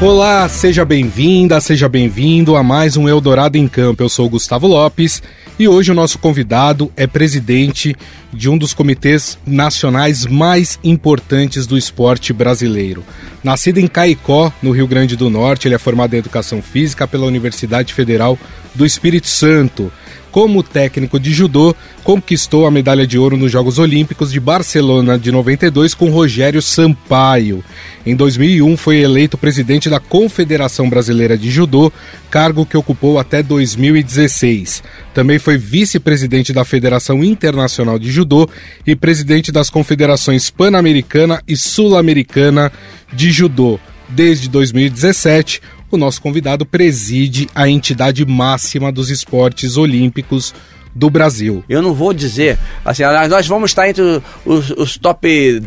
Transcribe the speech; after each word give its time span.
Olá, 0.00 0.48
seja 0.48 0.84
bem-vinda, 0.84 1.60
seja 1.60 1.88
bem-vindo 1.88 2.54
a 2.54 2.62
mais 2.62 2.96
um 2.96 3.08
Eldorado 3.08 3.58
em 3.58 3.66
Campo. 3.66 4.00
Eu 4.00 4.08
sou 4.08 4.28
Gustavo 4.30 4.68
Lopes 4.68 5.20
e 5.58 5.66
hoje 5.66 5.90
o 5.90 5.94
nosso 5.94 6.20
convidado 6.20 6.92
é 6.96 7.04
presidente 7.04 7.96
de 8.32 8.48
um 8.48 8.56
dos 8.56 8.72
comitês 8.72 9.36
nacionais 9.44 10.24
mais 10.24 10.78
importantes 10.84 11.66
do 11.66 11.76
esporte 11.76 12.32
brasileiro. 12.32 13.02
Nascido 13.42 13.78
em 13.78 13.88
Caicó, 13.88 14.52
no 14.62 14.70
Rio 14.70 14.86
Grande 14.86 15.16
do 15.16 15.28
Norte, 15.28 15.66
ele 15.66 15.74
é 15.74 15.78
formado 15.78 16.14
em 16.14 16.18
Educação 16.18 16.62
Física 16.62 17.08
pela 17.08 17.26
Universidade 17.26 17.92
Federal 17.92 18.38
do 18.76 18.86
Espírito 18.86 19.26
Santo 19.26 19.90
como 20.30 20.62
técnico 20.62 21.18
de 21.18 21.32
judô, 21.32 21.74
conquistou 22.04 22.66
a 22.66 22.70
medalha 22.70 23.06
de 23.06 23.18
ouro 23.18 23.36
nos 23.36 23.50
Jogos 23.50 23.78
Olímpicos 23.78 24.32
de 24.32 24.40
Barcelona 24.40 25.18
de 25.18 25.32
92 25.32 25.94
com 25.94 26.10
Rogério 26.10 26.62
Sampaio. 26.62 27.64
Em 28.04 28.16
2001 28.16 28.76
foi 28.76 28.98
eleito 28.98 29.36
presidente 29.36 29.90
da 29.90 30.00
Confederação 30.00 30.88
Brasileira 30.88 31.36
de 31.36 31.50
Judô, 31.50 31.92
cargo 32.30 32.64
que 32.64 32.76
ocupou 32.76 33.18
até 33.18 33.42
2016. 33.42 34.82
Também 35.12 35.38
foi 35.38 35.58
vice-presidente 35.58 36.52
da 36.52 36.64
Federação 36.64 37.22
Internacional 37.22 37.98
de 37.98 38.10
Judô 38.10 38.48
e 38.86 38.96
presidente 38.96 39.52
das 39.52 39.68
confederações 39.68 40.50
Pan-Americana 40.50 41.42
e 41.46 41.56
Sul-Americana 41.56 42.72
de 43.12 43.30
Judô. 43.30 43.78
Desde 44.08 44.48
2017, 44.48 45.60
o 45.90 45.96
nosso 45.96 46.20
convidado 46.20 46.66
preside 46.66 47.48
a 47.54 47.68
entidade 47.68 48.24
máxima 48.24 48.92
dos 48.92 49.10
esportes 49.10 49.76
olímpicos 49.76 50.54
do 50.94 51.08
Brasil. 51.08 51.64
Eu 51.68 51.80
não 51.80 51.94
vou 51.94 52.12
dizer 52.12 52.58
assim, 52.84 53.02
ah, 53.04 53.28
nós 53.28 53.46
vamos 53.46 53.70
estar 53.70 53.88
entre 53.88 54.22
os, 54.44 54.70
os 54.70 54.96
top 54.96 55.62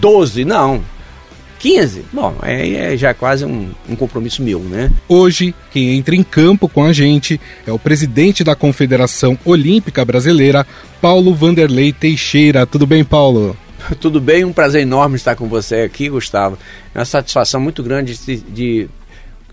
12, 0.00 0.44
não. 0.44 0.82
15? 1.58 2.04
Bom, 2.12 2.36
é, 2.42 2.92
é 2.92 2.96
já 2.96 3.14
quase 3.14 3.44
um, 3.44 3.70
um, 3.88 3.96
compromisso 3.96 4.42
meu, 4.42 4.60
né? 4.60 4.90
Hoje, 5.08 5.54
quem 5.72 5.96
entra 5.96 6.14
em 6.14 6.22
campo 6.22 6.68
com 6.68 6.84
a 6.84 6.92
gente 6.92 7.40
é 7.66 7.72
o 7.72 7.78
presidente 7.78 8.44
da 8.44 8.54
Confederação 8.54 9.38
Olímpica 9.44 10.04
Brasileira, 10.04 10.66
Paulo 11.00 11.34
Vanderlei 11.34 11.92
Teixeira. 11.92 12.66
Tudo 12.66 12.86
bem, 12.86 13.02
Paulo? 13.02 13.56
Tudo 14.00 14.20
bem, 14.20 14.44
um 14.44 14.52
prazer 14.52 14.82
enorme 14.82 15.16
estar 15.16 15.34
com 15.34 15.48
você 15.48 15.76
aqui, 15.76 16.08
Gustavo. 16.08 16.58
É 16.94 16.98
uma 16.98 17.04
satisfação 17.04 17.60
muito 17.60 17.82
grande 17.82 18.16
de, 18.16 18.36
de 18.36 18.88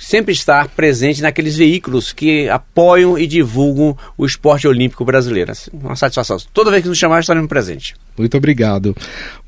sempre 0.04 0.34
estar 0.34 0.68
presente 0.70 1.22
naqueles 1.22 1.56
veículos 1.56 2.12
que 2.12 2.50
apoiam 2.50 3.18
e 3.18 3.26
divulgam 3.26 3.98
o 4.18 4.26
esporte 4.26 4.68
olímpico 4.68 5.06
brasileiro. 5.06 5.52
Assim, 5.52 5.72
uma 5.74 5.96
satisfação. 5.96 6.38
Toda 6.54 6.70
vez 6.70 6.84
que 6.84 6.90
nos 6.90 6.98
chamar, 6.98 7.22
estaremos 7.22 7.48
presente. 7.48 7.96
Muito 8.18 8.36
obrigado. 8.36 8.96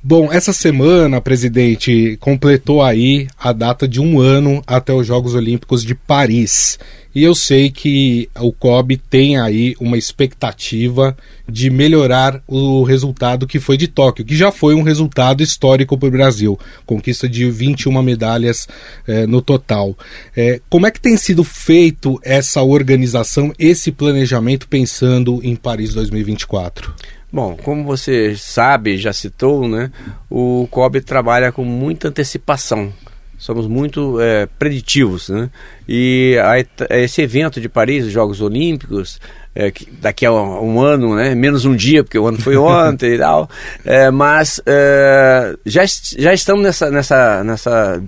Bom, 0.07 0.31
essa 0.31 0.53
semana, 0.53 1.19
presidente, 1.19 2.15
completou 2.19 2.83
aí 2.83 3.27
a 3.39 3.51
data 3.51 3.87
de 3.87 3.99
um 3.99 4.19
ano 4.19 4.61
até 4.67 4.93
os 4.93 5.07
Jogos 5.07 5.33
Olímpicos 5.33 5.83
de 5.83 5.95
Paris. 5.95 6.77
E 7.15 7.23
eu 7.23 7.33
sei 7.33 7.71
que 7.71 8.29
o 8.39 8.51
COB 8.53 8.97
tem 8.97 9.39
aí 9.39 9.73
uma 9.79 9.97
expectativa 9.97 11.17
de 11.49 11.71
melhorar 11.71 12.39
o 12.47 12.83
resultado 12.83 13.47
que 13.47 13.59
foi 13.59 13.77
de 13.77 13.87
Tóquio, 13.87 14.23
que 14.23 14.35
já 14.35 14.51
foi 14.51 14.75
um 14.75 14.83
resultado 14.83 15.41
histórico 15.41 15.97
para 15.97 16.07
o 16.07 16.11
Brasil, 16.11 16.59
conquista 16.85 17.27
de 17.27 17.49
21 17.49 17.99
medalhas 18.03 18.67
eh, 19.07 19.25
no 19.25 19.41
total. 19.41 19.97
Eh, 20.37 20.61
como 20.69 20.85
é 20.85 20.91
que 20.91 21.01
tem 21.01 21.17
sido 21.17 21.43
feito 21.43 22.19
essa 22.21 22.61
organização, 22.61 23.51
esse 23.57 23.91
planejamento 23.91 24.67
pensando 24.67 25.39
em 25.41 25.55
Paris 25.55 25.95
2024? 25.95 26.93
Bom, 27.35 27.57
como 27.61 27.83
você 27.83 28.33
sabe, 28.37 28.97
já 28.97 29.11
citou, 29.11 29.67
né, 29.67 29.91
o 30.29 30.69
COB 30.71 31.01
trabalha 31.01 31.51
com 31.51 31.65
muita 31.65 32.07
antecipação 32.07 32.93
somos 33.37 33.67
muito 33.67 34.19
é, 34.21 34.47
preditivos, 34.57 35.29
né? 35.29 35.49
E 35.87 36.37
a, 36.41 36.97
esse 36.97 37.21
evento 37.21 37.59
de 37.59 37.67
Paris, 37.67 38.05
os 38.05 38.11
Jogos 38.11 38.41
Olímpicos, 38.41 39.19
é, 39.53 39.71
daqui 40.01 40.25
a 40.25 40.31
um, 40.31 40.79
ano, 40.79 41.15
né? 41.15 41.35
Menos 41.35 41.65
um 41.65 41.75
dia, 41.75 42.03
porque 42.03 42.17
o 42.17 42.25
ano 42.25 42.39
foi 42.39 42.55
ontem 42.57 43.15
e 43.15 43.17
tal. 43.17 43.49
É, 43.83 44.09
mas 44.09 44.61
é, 44.65 45.55
já, 45.65 45.83
já 46.17 46.33
estamos 46.33 46.63
nessa, 46.63 46.89
nessa, 46.89 47.43
nessa 47.43 48.01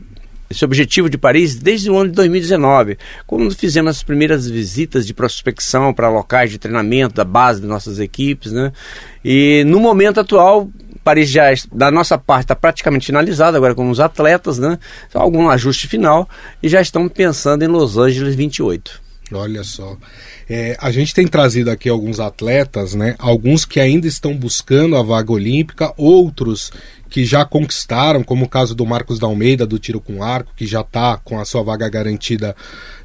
esse 0.50 0.64
objetivo 0.64 1.10
de 1.10 1.18
Paris 1.18 1.56
desde 1.56 1.90
o 1.90 1.98
ano 1.98 2.10
de 2.10 2.16
2019, 2.16 2.98
quando 3.26 3.54
fizemos 3.56 3.98
as 3.98 4.04
primeiras 4.04 4.50
visitas 4.50 5.06
de 5.06 5.14
prospecção 5.14 5.94
para 5.94 6.10
locais 6.10 6.52
de 6.52 6.58
treinamento 6.58 7.16
da 7.16 7.26
base 7.26 7.62
de 7.62 7.68
nossas 7.68 8.00
equipes, 8.00 8.52
né? 8.52 8.72
E 9.24 9.64
no 9.66 9.80
momento 9.80 10.20
atual 10.20 10.70
Paris 11.04 11.30
já, 11.30 11.46
da 11.72 11.90
nossa 11.90 12.18
parte, 12.18 12.46
está 12.46 12.56
praticamente 12.56 13.06
finalizado, 13.06 13.56
agora 13.56 13.74
com 13.74 13.90
os 13.90 14.00
atletas, 14.00 14.58
né? 14.58 14.78
Algum 15.14 15.50
ajuste 15.50 15.88
final 15.88 16.28
e 16.62 16.68
já 16.68 16.82
estamos 16.82 17.12
pensando 17.14 17.64
em 17.64 17.68
Los 17.68 17.98
Angeles 17.98 18.36
28. 18.36 19.02
Olha 19.32 19.64
só. 19.64 19.98
É, 20.50 20.78
a 20.80 20.92
gente 20.92 21.14
tem 21.14 21.28
trazido 21.28 21.70
aqui 21.70 21.90
alguns 21.90 22.20
atletas, 22.20 22.96
né? 22.96 23.16
Alguns 23.20 23.66
que 23.66 23.80
ainda 23.80 24.08
estão 24.08 24.36
buscando 24.36 24.96
a 24.96 25.04
vaga 25.04 25.32
olímpica, 25.32 25.94
outros 25.98 26.72
que 27.10 27.26
já 27.26 27.46
conquistaram, 27.46 28.24
como 28.24 28.46
o 28.46 28.50
caso 28.50 28.76
do 28.76 28.86
Marcos 28.86 29.20
da 29.20 29.28
Almeida, 29.28 29.66
do 29.66 29.80
tiro 29.80 30.00
com 30.00 30.24
arco, 30.24 30.54
que 30.56 30.66
já 30.66 30.82
está 30.82 31.18
com 31.18 31.40
a 31.40 31.46
sua 31.46 31.64
vaga 31.64 31.88
garantida 31.90 32.56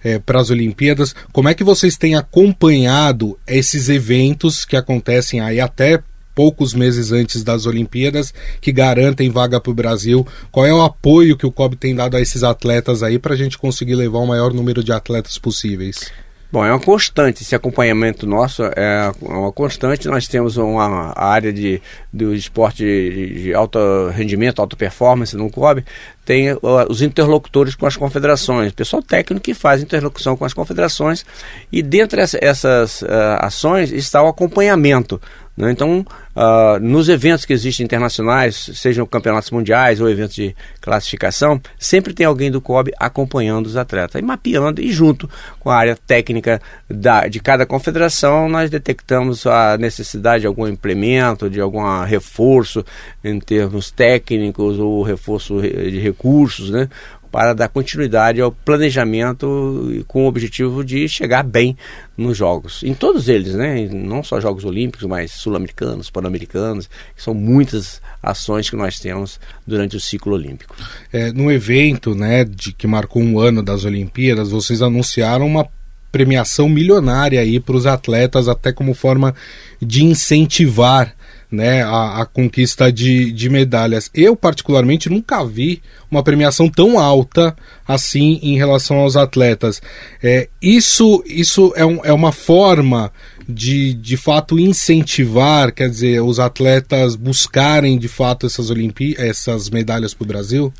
é, 0.03 0.19
para 0.19 0.41
as 0.41 0.51
Olimpíadas. 0.51 1.15
Como 1.33 1.49
é 1.49 1.55
que 1.55 1.65
vocês 1.65 1.97
têm 1.97 2.15
acompanhado 2.15 3.39
esses 3.47 3.89
eventos 3.89 4.65
que 4.65 4.77
acontecem 4.77 5.41
aí 5.41 5.61
até 5.61 6.01
poucos 6.35 6.73
meses 6.75 7.13
antes 7.13 7.43
das 7.45 7.67
Olimpíadas 7.67 8.33
que 8.61 8.73
garantem 8.73 9.31
vaga 9.31 9.61
para 9.61 9.71
o 9.71 9.75
Brasil. 9.75 10.27
Qual 10.51 10.65
é 10.65 10.73
o 10.73 10.81
apoio 10.81 11.37
que 11.37 11.47
o 11.47 11.53
COB 11.53 11.77
tem 11.77 11.95
dado 11.95 12.17
a 12.17 12.21
esses 12.23 12.43
atletas 12.43 13.03
aí 13.03 13.19
para 13.19 13.35
a 13.35 13.37
gente 13.37 13.59
conseguir 13.59 13.95
levar 13.95 14.19
o 14.19 14.27
maior 14.27 14.53
número 14.53 14.83
de 14.83 14.93
atletas 14.93 15.37
possíveis? 15.37 16.11
Bom, 16.53 16.67
é 16.67 16.71
uma 16.71 16.79
constante, 16.79 17.43
esse 17.43 17.55
acompanhamento 17.55 18.27
nosso 18.27 18.63
é 18.63 19.11
uma 19.23 19.51
constante. 19.51 20.07
Nós 20.07 20.29
temos 20.29 20.59
uma 20.59 21.19
área 21.19 21.51
de, 21.51 21.81
do 22.13 22.35
esporte 22.35 22.85
de, 22.85 23.55
alto 23.55 23.79
rendimento, 24.11 24.61
alta 24.61 24.77
performance 24.77 25.35
no 25.35 25.51
COB, 25.51 25.83
tem 26.27 26.49
os 26.63 27.01
interlocutores 27.01 27.75
com 27.75 27.87
as 27.87 27.97
confederações, 27.97 28.71
pessoal 28.73 29.03
técnico 29.03 29.43
que 29.43 29.55
faz 29.55 29.83
interlocução 29.83 30.37
com 30.37 30.45
as 30.45 30.53
confederações, 30.53 31.25
e 31.73 31.83
dentre 31.83 32.21
essas 32.21 33.01
uh, 33.01 33.07
ações 33.39 33.91
está 33.91 34.23
o 34.23 34.29
acompanhamento? 34.29 35.19
Então, 35.59 36.05
uh, 36.35 36.81
nos 36.81 37.11
eventos 37.11 37.45
que 37.45 37.53
existem 37.53 37.85
internacionais, 37.85 38.71
sejam 38.75 39.05
campeonatos 39.05 39.51
mundiais 39.51 40.01
ou 40.01 40.09
eventos 40.09 40.35
de 40.35 40.57
classificação, 40.81 41.61
sempre 41.79 42.15
tem 42.15 42.25
alguém 42.25 42.51
do 42.51 42.61
COB 42.61 42.91
acompanhando 42.99 43.67
os 43.67 43.77
atletas 43.77 44.21
e 44.21 44.25
mapeando, 44.25 44.81
e 44.81 44.91
junto 44.91 45.29
com 45.61 45.69
a 45.69 45.77
área 45.77 45.97
técnica 46.07 46.61
da, 46.89 47.29
de 47.29 47.39
cada 47.39 47.67
confederação, 47.67 48.49
nós 48.49 48.71
detectamos 48.71 49.47
a 49.47 49.77
necessidade 49.77 50.43
de 50.43 50.47
algum 50.47 50.67
implemento, 50.67 51.51
de 51.51 51.61
algum 51.61 51.83
reforço 52.03 52.85
em 53.23 53.39
termos 53.39 53.91
técnicos 53.91 54.79
ou 54.79 55.03
reforço 55.03 55.61
de 55.61 56.01
recursos, 56.01 56.71
né? 56.71 56.89
Para 57.33 57.55
dar 57.55 57.69
continuidade 57.69 58.43
ao 58.43 58.53
planejamento 58.53 60.05
com 60.07 60.25
o 60.25 60.29
objetivo 60.29 60.85
de 60.85 61.09
chegar 61.09 61.43
bem 61.43 61.77
nos 62.15 62.37
jogos. 62.37 62.83
Em 62.83 62.93
todos 62.93 63.27
eles, 63.27 63.55
né? 63.55 63.89
Não 63.91 64.23
só 64.23 64.39
Jogos 64.39 64.67
Olímpicos, 64.67 65.07
mas 65.07 65.33
sul-americanos, 65.33 66.11
pan-americanos, 66.11 66.91
são 67.17 67.33
muitas 67.33 68.03
ações 68.23 68.69
que 68.69 68.77
nós 68.77 69.01
temos 69.01 69.41
durante 69.67 69.97
o 69.97 70.01
ciclo 70.01 70.35
olímpico. 70.35 70.77
É, 71.11 71.33
no 71.33 71.51
evento, 71.51 72.15
né, 72.15 72.45
de 72.45 72.71
que 72.73 72.87
marcou 72.87 73.23
um 73.23 73.41
ano 73.41 73.63
das 73.63 73.87
Olimpíadas, 73.87 74.51
vocês 74.51 74.83
anunciaram 74.83 75.47
uma 75.47 75.67
premiação 76.13 76.69
milionária 76.69 77.41
aí 77.41 77.59
para 77.59 77.77
os 77.77 77.87
atletas, 77.87 78.47
até 78.47 78.71
como 78.71 78.93
forma 78.93 79.35
de 79.81 80.05
incentivar 80.05 81.15
né, 81.53 81.83
a, 81.83 82.23
a, 82.23 82.27
conquista 82.27 82.91
de, 82.91 83.31
de 83.31 83.51
medalhas. 83.51 84.11
Eu, 84.15 84.35
particularmente, 84.35 85.11
nunca 85.11 85.45
vi 85.45 85.83
uma 86.11 86.23
premiação 86.23 86.67
tão 86.67 86.99
alta 86.99 87.55
assim 87.87 88.41
em 88.43 88.57
relação 88.57 88.97
aos 88.97 89.17
atletas. 89.17 89.83
É, 90.23 90.49
isso 90.63 91.23
isso 91.27 91.75
é, 91.77 91.85
um, 91.85 92.01
é 92.03 92.13
uma 92.13 92.33
forma 92.33 93.13
de, 93.47 93.93
de 93.93 94.17
fato, 94.17 94.59
incentivar, 94.59 95.73
quer 95.73 95.91
dizer, 95.91 96.23
os 96.23 96.39
atletas 96.39 97.17
buscarem, 97.17 97.99
de 97.99 98.09
fato, 98.09 98.47
essas, 98.47 98.71
Olimpí 98.71 99.15
essas 99.19 99.69
medalhas 99.69 100.15
para 100.15 100.25
o 100.25 100.29
Brasil? 100.29 100.73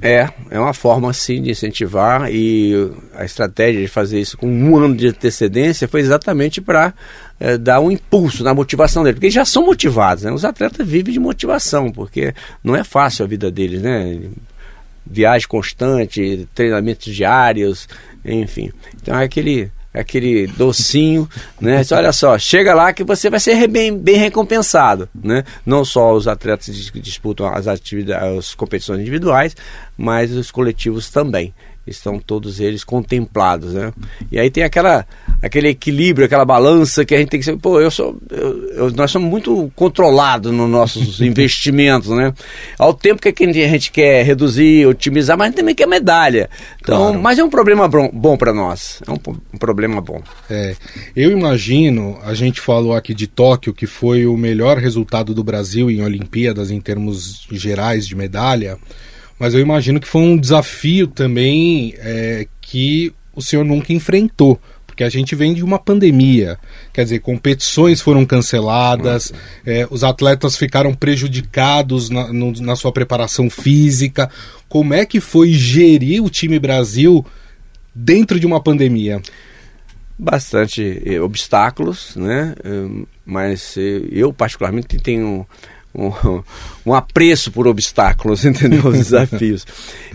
É, 0.00 0.28
é 0.50 0.60
uma 0.60 0.74
forma 0.74 1.10
sim 1.14 1.40
de 1.40 1.50
incentivar 1.50 2.30
e 2.30 2.90
a 3.14 3.24
estratégia 3.24 3.80
de 3.80 3.88
fazer 3.88 4.20
isso 4.20 4.36
com 4.36 4.46
um 4.46 4.76
ano 4.76 4.94
de 4.94 5.08
antecedência 5.08 5.88
foi 5.88 6.00
exatamente 6.00 6.60
para 6.60 6.92
é, 7.40 7.56
dar 7.56 7.80
um 7.80 7.90
impulso 7.90 8.44
na 8.44 8.52
motivação 8.52 9.02
deles, 9.02 9.16
porque 9.16 9.26
eles 9.26 9.34
já 9.34 9.44
são 9.44 9.64
motivados, 9.64 10.24
né? 10.24 10.32
Os 10.32 10.44
atletas 10.44 10.86
vivem 10.86 11.14
de 11.14 11.20
motivação, 11.20 11.90
porque 11.90 12.34
não 12.62 12.76
é 12.76 12.84
fácil 12.84 13.24
a 13.24 13.28
vida 13.28 13.50
deles, 13.50 13.80
né? 13.80 14.20
Viagem 15.06 15.48
constante, 15.48 16.46
treinamentos 16.54 17.14
diários, 17.14 17.88
enfim. 18.24 18.70
Então 19.00 19.18
é 19.18 19.24
aquele 19.24 19.70
aquele 20.00 20.46
docinho, 20.46 21.28
né? 21.60 21.82
Olha 21.92 22.12
só, 22.12 22.38
chega 22.38 22.74
lá 22.74 22.92
que 22.92 23.04
você 23.04 23.30
vai 23.30 23.40
ser 23.40 23.66
bem, 23.66 23.96
bem 23.96 24.16
recompensado, 24.16 25.08
né? 25.14 25.44
Não 25.64 25.84
só 25.84 26.12
os 26.12 26.28
atletas 26.28 26.90
que 26.90 27.00
disputam 27.00 27.46
as 27.46 27.66
atividades, 27.66 28.38
as 28.38 28.54
competições 28.54 29.00
individuais, 29.00 29.56
mas 29.96 30.32
os 30.32 30.50
coletivos 30.50 31.10
também 31.10 31.54
estão 31.86 32.18
todos 32.18 32.60
eles 32.60 32.82
contemplados, 32.82 33.74
né? 33.74 33.92
E 34.30 34.38
aí 34.38 34.50
tem 34.50 34.64
aquela 34.64 35.06
aquele 35.42 35.68
equilíbrio, 35.68 36.26
aquela 36.26 36.44
balança 36.44 37.04
que 37.04 37.14
a 37.14 37.18
gente 37.18 37.28
tem 37.28 37.40
que 37.40 37.46
ser, 37.46 37.56
pô, 37.56 37.80
eu 37.80 37.90
sou 37.90 38.16
eu, 38.30 38.70
eu, 38.72 38.90
nós 38.92 39.10
somos 39.10 39.30
muito 39.30 39.70
controlados 39.76 40.52
nos 40.52 40.68
nossos 40.68 41.20
investimentos, 41.22 42.10
né? 42.10 42.32
Ao 42.78 42.92
tempo 42.92 43.22
que 43.22 43.28
a 43.28 43.68
gente 43.68 43.90
quer 43.90 44.24
reduzir, 44.24 44.86
otimizar, 44.86 45.38
mas 45.38 45.54
também 45.54 45.74
quer 45.74 45.86
medalha. 45.86 46.50
Então, 46.80 46.98
claro. 46.98 47.22
mas 47.22 47.38
é 47.38 47.44
um 47.44 47.50
problema 47.50 47.88
bom, 47.88 48.10
bom 48.12 48.36
para 48.36 48.52
nós. 48.52 49.02
É 49.06 49.10
um, 49.10 49.18
um, 49.54 49.58
problema 49.58 50.00
bom. 50.00 50.22
É. 50.50 50.74
Eu 51.14 51.30
imagino, 51.30 52.18
a 52.22 52.34
gente 52.34 52.60
falou 52.60 52.94
aqui 52.94 53.14
de 53.14 53.26
Tóquio, 53.26 53.74
que 53.74 53.86
foi 53.86 54.26
o 54.26 54.36
melhor 54.36 54.78
resultado 54.78 55.34
do 55.34 55.44
Brasil 55.44 55.90
em 55.90 56.02
Olimpíadas 56.02 56.70
em 56.70 56.80
termos 56.80 57.46
gerais 57.50 58.06
de 58.06 58.14
medalha. 58.14 58.78
Mas 59.38 59.54
eu 59.54 59.60
imagino 59.60 60.00
que 60.00 60.08
foi 60.08 60.22
um 60.22 60.36
desafio 60.36 61.06
também 61.06 61.94
é, 61.98 62.46
que 62.60 63.12
o 63.34 63.42
senhor 63.42 63.64
nunca 63.64 63.92
enfrentou 63.92 64.60
porque 64.96 65.04
a 65.04 65.10
gente 65.10 65.34
vem 65.34 65.52
de 65.52 65.62
uma 65.62 65.78
pandemia. 65.78 66.58
Quer 66.90 67.04
dizer, 67.04 67.18
competições 67.18 68.00
foram 68.00 68.24
canceladas, 68.24 69.30
é, 69.66 69.86
os 69.90 70.02
atletas 70.02 70.56
ficaram 70.56 70.94
prejudicados 70.94 72.08
na, 72.08 72.32
no, 72.32 72.50
na, 72.52 72.74
sua 72.74 72.90
preparação 72.90 73.50
física. 73.50 74.30
Como 74.70 74.94
é 74.94 75.04
que 75.04 75.20
foi 75.20 75.52
gerir 75.52 76.24
o 76.24 76.30
time 76.30 76.58
Brasil 76.58 77.22
dentro 77.94 78.40
de 78.40 78.46
uma 78.46 78.58
pandemia? 78.58 79.20
Bastante 80.18 81.02
eh, 81.04 81.20
obstáculos, 81.20 82.16
né? 82.16 82.54
Mas 83.22 83.76
eh, 83.76 84.00
eu, 84.10 84.32
particularmente, 84.32 84.96
tenho 84.96 85.46
um, 85.94 86.42
um 86.90 86.94
apreço 86.94 87.50
por 87.50 87.66
obstáculos, 87.66 88.44
entendeu? 88.46 88.86
Os 88.86 88.98
desafios. 88.98 89.66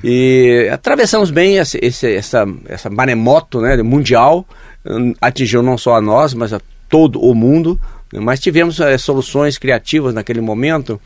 E 0.04 0.70
atravessamos 0.72 1.32
bem 1.32 1.58
esse, 1.58 1.80
esse, 1.82 2.14
essa, 2.14 2.46
essa 2.68 2.90
maremoto 2.90 3.62
né, 3.62 3.82
mundial, 3.82 4.46
hum, 4.86 5.14
atingiu 5.22 5.62
não 5.62 5.78
só 5.78 5.96
a 5.96 6.02
nós, 6.02 6.34
mas 6.34 6.54
a 6.54 6.62
todo 6.90 7.22
o 7.22 7.34
mundo, 7.34 7.80
mas 8.14 8.40
tivemos 8.40 8.80
é, 8.80 8.98
soluções 8.98 9.58
criativas 9.58 10.14
naquele 10.14 10.42
momento, 10.42 11.00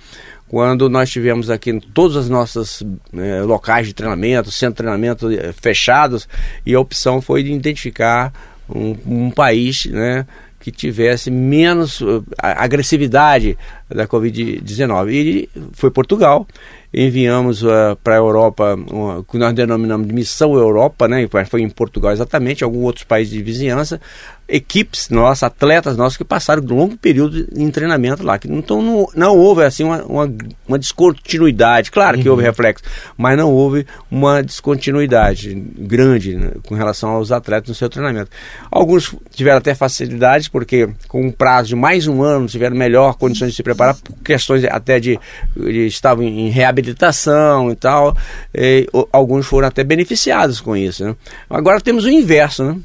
quando 0.48 0.90
nós 0.90 1.10
tivemos 1.10 1.50
aqui 1.50 1.80
todos 1.94 2.16
os 2.16 2.30
nossos 2.30 2.84
é, 3.14 3.42
locais 3.42 3.88
de 3.88 3.94
treinamento, 3.94 4.52
centro 4.52 4.74
de 4.74 4.78
treinamento 4.78 5.30
é, 5.32 5.52
fechados, 5.54 6.28
e 6.66 6.74
a 6.74 6.80
opção 6.80 7.22
foi 7.22 7.44
de 7.44 7.52
identificar 7.52 8.34
um, 8.70 8.96
um 9.06 9.32
país, 9.32 9.86
né, 9.86 10.26
que 10.66 10.72
tivesse 10.72 11.30
menos 11.30 12.02
uh, 12.02 12.26
agressividade 12.42 13.56
da 13.88 14.08
Covid-19. 14.08 15.12
E 15.12 15.50
foi 15.74 15.92
Portugal. 15.92 16.48
Enviamos 16.92 17.62
uh, 17.62 17.96
para 18.04 18.16
a 18.16 18.18
Europa 18.18 18.76
o 18.90 19.24
que 19.24 19.38
nós 19.38 19.54
denominamos 19.54 20.08
de 20.08 20.14
Missão 20.14 20.56
Europa, 20.56 21.08
né? 21.08 21.28
foi 21.48 21.62
em 21.62 21.70
Portugal 21.70 22.12
exatamente, 22.12 22.64
alguns 22.64 22.84
outros 22.84 23.04
países 23.04 23.32
de 23.32 23.44
vizinhança, 23.44 24.02
equipes 24.48 25.10
nossas, 25.10 25.44
atletas 25.44 25.98
nossos 25.98 26.18
que 26.18 26.24
passaram 26.24 26.64
um 26.64 26.76
longo 26.76 26.98
período 26.98 27.48
em 27.56 27.70
treinamento 27.72 28.24
lá. 28.24 28.40
Então 28.46 28.82
não, 28.82 29.08
não 29.16 29.38
houve 29.38 29.64
assim 29.64 29.84
uma, 29.84 30.04
uma, 30.04 30.34
uma 30.68 30.80
descontinuidade, 30.80 31.92
claro 31.92 32.18
que 32.18 32.26
uhum. 32.28 32.32
houve 32.32 32.44
reflexo, 32.44 32.84
mas 33.18 33.38
não 33.38 33.52
houve 33.52 33.86
uma 34.10 34.44
descontinuidade 34.44 35.54
grande 35.54 36.36
né, 36.36 36.52
com 36.68 36.76
relação 36.76 37.10
aos 37.12 37.32
atletas 37.32 37.70
no 37.70 37.76
seu 37.76 37.90
treinamento. 37.90 38.30
Alguns 38.70 39.16
tiveram 39.32 39.58
até 39.58 39.74
facilidades, 39.74 40.48
porque 40.48 40.90
com 41.08 41.26
um 41.26 41.32
prazo 41.32 41.70
de 41.70 41.76
mais 41.76 42.08
um 42.08 42.22
ano 42.22 42.48
tiveram 42.48 42.76
melhor 42.76 43.16
condições 43.16 43.50
de 43.50 43.56
se 43.56 43.64
preparar, 43.64 43.96
por 43.96 44.16
questões 44.24 44.64
até 44.66 45.00
de, 45.00 45.20
de 45.56 45.88
estavam 45.88 46.24
em 46.24 46.50
reabilitação 46.50 47.72
e 47.72 47.76
tal. 47.76 48.16
E, 48.54 48.88
alguns 49.12 49.46
foram 49.48 49.68
até 49.68 49.84
beneficiados 49.84 50.62
com 50.62 50.76
isso. 50.76 51.04
Né? 51.04 51.16
Agora 51.50 51.82
temos 51.82 52.06
o 52.06 52.10
inverso, 52.10 52.64
né? 52.64 52.78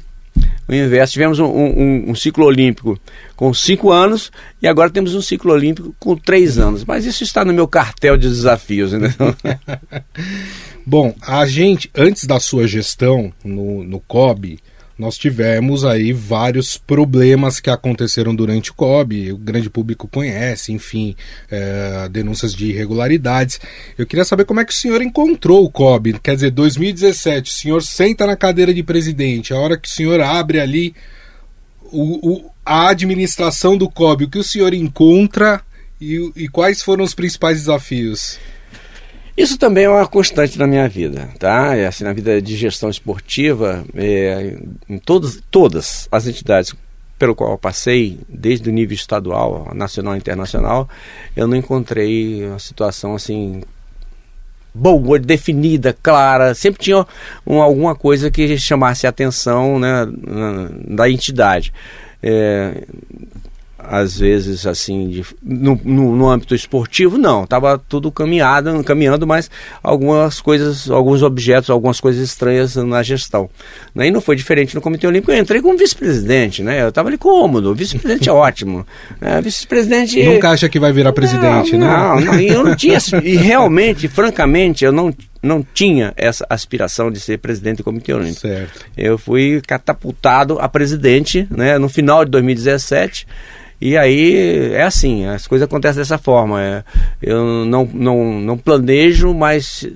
O 0.67 0.73
inverso. 0.73 1.13
Tivemos 1.13 1.39
um, 1.39 1.45
um, 1.45 2.11
um, 2.11 2.15
ciclo 2.15 2.45
olímpico 2.45 2.99
com 3.35 3.53
cinco 3.53 3.91
anos 3.91 4.31
e 4.61 4.67
agora 4.67 4.89
temos 4.89 5.15
um 5.15 5.21
ciclo 5.21 5.51
olímpico 5.51 5.95
com 5.99 6.15
três 6.15 6.57
anos. 6.57 6.85
Mas 6.85 7.05
isso 7.05 7.23
está 7.23 7.43
no 7.43 7.53
meu 7.53 7.67
cartel 7.67 8.17
de 8.17 8.27
desafios, 8.27 8.93
entendeu? 8.93 9.35
Bom, 10.85 11.13
a 11.21 11.45
gente, 11.45 11.89
antes 11.95 12.25
da 12.25 12.39
sua 12.39 12.67
gestão 12.67 13.31
no, 13.43 13.83
no 13.83 13.99
COB, 13.99 14.59
nós 15.01 15.17
tivemos 15.17 15.83
aí 15.83 16.13
vários 16.13 16.77
problemas 16.77 17.59
que 17.59 17.71
aconteceram 17.71 18.35
durante 18.35 18.69
o 18.69 18.73
COB, 18.75 19.31
o 19.31 19.37
grande 19.37 19.67
público 19.67 20.07
conhece, 20.07 20.71
enfim, 20.71 21.15
é, 21.49 22.07
denúncias 22.07 22.53
de 22.53 22.67
irregularidades. 22.67 23.59
Eu 23.97 24.05
queria 24.05 24.23
saber 24.23 24.45
como 24.45 24.59
é 24.59 24.65
que 24.65 24.71
o 24.71 24.75
senhor 24.75 25.01
encontrou 25.01 25.65
o 25.65 25.71
COB, 25.71 26.19
quer 26.19 26.35
dizer, 26.35 26.51
2017, 26.51 27.49
o 27.49 27.53
senhor 27.53 27.81
senta 27.81 28.27
na 28.27 28.35
cadeira 28.35 28.71
de 28.71 28.83
presidente, 28.83 29.55
a 29.55 29.57
hora 29.57 29.75
que 29.75 29.89
o 29.89 29.91
senhor 29.91 30.21
abre 30.21 30.59
ali 30.59 30.93
o, 31.91 32.33
o 32.33 32.51
a 32.63 32.89
administração 32.89 33.75
do 33.75 33.89
COB, 33.89 34.25
o 34.25 34.29
que 34.29 34.37
o 34.37 34.43
senhor 34.43 34.71
encontra 34.71 35.63
e, 35.99 36.31
e 36.35 36.47
quais 36.47 36.83
foram 36.83 37.03
os 37.03 37.15
principais 37.15 37.57
desafios? 37.57 38.37
Isso 39.35 39.57
também 39.57 39.85
é 39.85 39.89
uma 39.89 40.07
constante 40.07 40.59
na 40.59 40.67
minha 40.67 40.87
vida, 40.89 41.29
tá? 41.39 41.75
É 41.75 41.87
assim, 41.87 42.03
na 42.03 42.13
vida 42.13 42.41
de 42.41 42.55
gestão 42.55 42.89
esportiva, 42.89 43.83
é, 43.95 44.57
em 44.89 44.97
todas, 44.97 45.41
todas 45.49 46.07
as 46.11 46.27
entidades 46.27 46.75
pelo 47.17 47.35
qual 47.35 47.51
eu 47.51 47.57
passei, 47.57 48.19
desde 48.27 48.67
o 48.67 48.73
nível 48.73 48.95
estadual, 48.95 49.71
nacional 49.75 50.15
e 50.15 50.17
internacional, 50.17 50.89
eu 51.35 51.47
não 51.47 51.55
encontrei 51.55 52.45
uma 52.47 52.57
situação 52.57 53.13
assim 53.13 53.61
boa, 54.73 55.19
definida, 55.19 55.95
clara. 56.01 56.53
Sempre 56.53 56.81
tinha 56.81 57.05
um, 57.45 57.61
alguma 57.61 57.95
coisa 57.95 58.31
que 58.31 58.57
chamasse 58.57 59.05
a 59.05 59.11
atenção 59.11 59.79
né, 59.79 60.07
da 60.87 61.09
entidade. 61.09 61.73
É, 62.23 62.85
às 63.87 64.19
vezes 64.19 64.65
assim 64.65 65.09
de, 65.09 65.25
no, 65.41 65.79
no, 65.83 66.15
no, 66.15 66.29
âmbito 66.29 66.53
esportivo 66.55 67.17
não 67.17 67.43
estava 67.43 67.77
tudo 67.77 68.11
caminhado 68.11 68.83
caminhando 68.83 69.25
mas 69.25 69.49
algumas 69.81 70.39
coisas 70.39 70.89
alguns 70.89 71.23
objetos 71.23 71.69
algumas 71.69 71.99
coisas 71.99 72.21
estranhas 72.23 72.75
na 72.75 73.01
gestão 73.03 73.49
né? 73.93 74.07
e 74.07 74.11
não 74.11 74.21
foi 74.21 74.35
diferente 74.35 74.75
no 74.75 74.81
comitê 74.81 75.07
olímpico 75.07 75.31
eu 75.31 75.37
entrei 75.37 75.61
como 75.61 75.77
vice-presidente 75.77 76.63
né 76.63 76.81
eu 76.81 76.89
estava 76.89 77.09
ali 77.09 77.17
cômodo 77.17 77.73
vice-presidente 77.73 78.29
é 78.29 78.33
ótimo 78.33 78.85
né? 79.19 79.41
vice-presidente 79.41 80.23
nunca 80.23 80.49
acha 80.49 80.69
que 80.69 80.79
vai 80.79 80.91
virar 80.91 81.13
presidente 81.13 81.75
não, 81.77 82.15
né 82.17 82.25
não, 82.25 82.33
não 82.33 82.39
eu 82.39 82.63
não 82.63 82.75
tinha 82.75 82.97
e 83.23 83.35
realmente 83.35 84.07
francamente 84.07 84.85
eu 84.85 84.91
não 84.91 85.13
não 85.41 85.65
tinha 85.73 86.13
essa 86.15 86.45
aspiração 86.49 87.09
de 87.11 87.19
ser 87.19 87.39
presidente 87.39 87.77
do 87.77 87.83
Comitê 87.83 88.13
Olímpico. 88.13 88.41
Certo. 88.41 88.85
Eu 88.95 89.17
fui 89.17 89.61
catapultado 89.65 90.59
a 90.59 90.69
presidente 90.69 91.47
né, 91.49 91.77
no 91.77 91.89
final 91.89 92.23
de 92.23 92.31
2017 92.31 93.25
e 93.81 93.97
aí 93.97 94.73
é 94.73 94.83
assim, 94.83 95.25
as 95.25 95.47
coisas 95.47 95.65
acontecem 95.65 95.99
dessa 95.99 96.19
forma. 96.19 96.61
É, 96.61 96.83
eu 97.21 97.65
não, 97.65 97.89
não, 97.91 98.39
não 98.39 98.57
planejo, 98.57 99.33
mas 99.33 99.87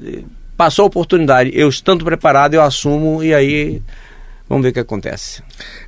passou 0.58 0.84
a 0.84 0.88
oportunidade. 0.88 1.52
Eu 1.54 1.70
estando 1.70 2.04
preparado, 2.04 2.56
eu 2.56 2.64
assumo 2.64 3.24
e 3.24 3.32
aí 3.32 3.82
vamos 4.50 4.64
ver 4.64 4.70
o 4.70 4.74
que 4.74 4.80
acontece. 4.80 5.44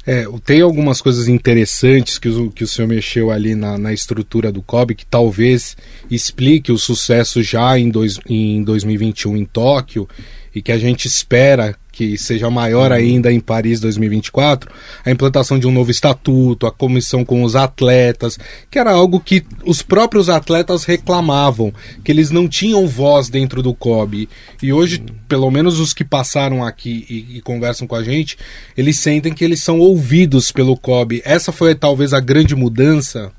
É, 0.05 0.25
tem 0.45 0.61
algumas 0.61 1.01
coisas 1.01 1.27
interessantes 1.27 2.19
que 2.19 2.29
o, 2.29 2.51
que 2.51 2.63
o 2.63 2.67
senhor 2.67 2.87
mexeu 2.87 3.31
ali 3.31 3.55
na, 3.55 3.77
na 3.79 3.91
estrutura 3.91 4.51
do 4.51 4.61
COB 4.61 4.93
que 4.93 5.05
talvez 5.05 5.75
explique 6.09 6.71
o 6.71 6.77
sucesso 6.77 7.41
já 7.41 7.79
em, 7.79 7.89
dois, 7.89 8.19
em 8.29 8.63
2021 8.63 9.37
em 9.37 9.45
Tóquio 9.45 10.07
e 10.53 10.61
que 10.61 10.71
a 10.71 10.77
gente 10.77 11.05
espera 11.07 11.75
que 11.97 12.15
seja 12.15 12.47
maior 12.47 12.91
ainda 12.91 13.33
em 13.33 13.39
Paris 13.39 13.79
2024, 13.79 14.71
a 15.03 15.09
implantação 15.09 15.57
de 15.57 15.65
um 15.65 15.71
novo 15.71 15.89
estatuto, 15.89 16.67
a 16.67 16.71
comissão 16.71 17.25
com 17.25 17.41
os 17.41 17.55
atletas, 17.55 18.37
que 18.69 18.77
era 18.77 18.91
algo 18.91 19.19
que 19.19 19.43
os 19.65 19.81
próprios 19.81 20.29
atletas 20.29 20.83
reclamavam, 20.83 21.73
que 22.03 22.11
eles 22.11 22.29
não 22.29 22.47
tinham 22.47 22.85
voz 22.87 23.29
dentro 23.29 23.63
do 23.63 23.73
COB. 23.73 24.29
E 24.61 24.71
hoje, 24.71 25.03
pelo 25.27 25.49
menos 25.49 25.79
os 25.79 25.91
que 25.91 26.05
passaram 26.05 26.63
aqui 26.63 27.03
e, 27.09 27.37
e 27.37 27.41
conversam 27.41 27.87
com 27.87 27.95
a 27.95 28.03
gente, 28.03 28.37
eles 28.77 28.99
sentem 28.99 29.33
que 29.33 29.43
eles 29.43 29.63
são 29.63 29.79
ouvidos 29.79 30.51
pelo 30.51 30.77
COB. 30.77 31.23
Essa 31.25 31.51
foi 31.51 31.73
talvez 31.73 32.13
a 32.13 32.19
grande 32.19 32.55
mudança 32.55 33.31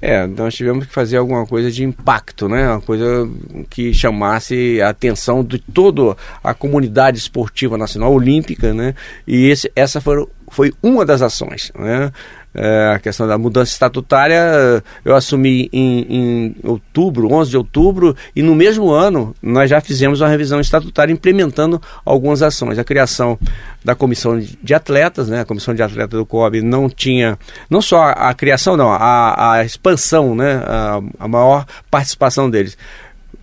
É, 0.00 0.26
nós 0.26 0.54
tivemos 0.54 0.86
que 0.86 0.92
fazer 0.92 1.16
alguma 1.16 1.46
coisa 1.46 1.70
de 1.70 1.82
impacto, 1.82 2.48
né? 2.48 2.68
Uma 2.68 2.80
coisa 2.80 3.28
que 3.70 3.94
chamasse 3.94 4.80
a 4.82 4.90
atenção 4.90 5.42
de 5.42 5.58
toda 5.58 6.16
a 6.44 6.52
comunidade 6.52 7.18
esportiva 7.18 7.78
nacional 7.78 8.12
olímpica, 8.12 8.74
né? 8.74 8.94
E 9.26 9.48
esse, 9.48 9.72
essa 9.74 10.00
foi, 10.00 10.26
foi 10.50 10.74
uma 10.82 11.04
das 11.06 11.22
ações, 11.22 11.72
né? 11.78 12.12
É, 12.58 12.92
a 12.94 12.98
questão 12.98 13.28
da 13.28 13.36
mudança 13.36 13.70
estatutária, 13.70 14.82
eu 15.04 15.14
assumi 15.14 15.68
em, 15.70 16.06
em, 16.08 16.56
outubro, 16.64 17.30
11 17.30 17.50
de 17.50 17.56
outubro, 17.58 18.16
e 18.34 18.42
no 18.42 18.54
mesmo 18.54 18.90
ano 18.90 19.34
nós 19.42 19.68
já 19.68 19.78
fizemos 19.78 20.22
uma 20.22 20.28
revisão 20.28 20.58
estatutária 20.58 21.12
implementando 21.12 21.80
algumas 22.02 22.42
ações. 22.42 22.78
A 22.78 22.84
criação 22.84 23.38
da 23.84 23.94
comissão 23.94 24.38
de 24.40 24.74
atletas, 24.74 25.28
né? 25.28 25.40
A 25.42 25.44
comissão 25.44 25.74
de 25.74 25.82
atletas 25.82 26.18
do 26.18 26.24
COB 26.24 26.62
não 26.62 26.88
tinha, 26.88 27.38
não 27.68 27.82
só 27.82 28.04
a, 28.04 28.30
a 28.30 28.34
criação, 28.34 28.74
não, 28.74 28.90
a, 28.90 29.52
a 29.52 29.64
expansão, 29.64 30.34
né? 30.34 30.62
A, 30.66 31.00
a 31.20 31.28
maior 31.28 31.66
participação 31.90 32.48
deles 32.48 32.76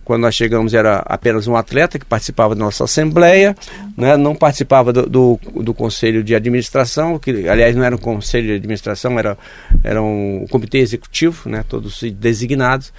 quando 0.04 0.22
nós 0.22 0.34
chegamos 0.34 0.74
era 0.74 0.98
apenas 1.06 1.46
um 1.48 1.56
atleta 1.56 1.98
que 1.98 2.04
participava 2.04 2.54
da 2.54 2.64
nossa 2.64 2.84
assembleia, 2.84 3.56
né, 3.96 4.16
não 4.16 4.34
participava 4.34 4.92
do, 4.92 5.08
do, 5.08 5.40
do, 5.62 5.74
conselho 5.74 6.22
de 6.22 6.34
administração, 6.34 7.18
que 7.18 7.48
aliás 7.48 7.74
não 7.74 7.82
era 7.82 7.96
um 7.96 7.98
conselho 7.98 8.46
de 8.48 8.52
administração, 8.54 9.18
era, 9.18 9.36
era 9.82 10.02
um 10.02 10.46
comitê 10.50 10.78
executivo, 10.78 11.48
né, 11.48 11.64
todos 11.68 12.02
designados. 12.02 12.92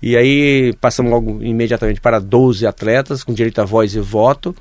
E 0.00 0.16
aí 0.16 0.74
passamos 0.80 1.10
logo 1.10 1.42
imediatamente 1.42 2.00
para 2.00 2.20
12 2.20 2.66
atletas 2.66 3.24
com 3.24 3.32
direito 3.32 3.60
a 3.60 3.64
voz 3.64 3.94
e 3.94 4.00
voto. 4.00 4.54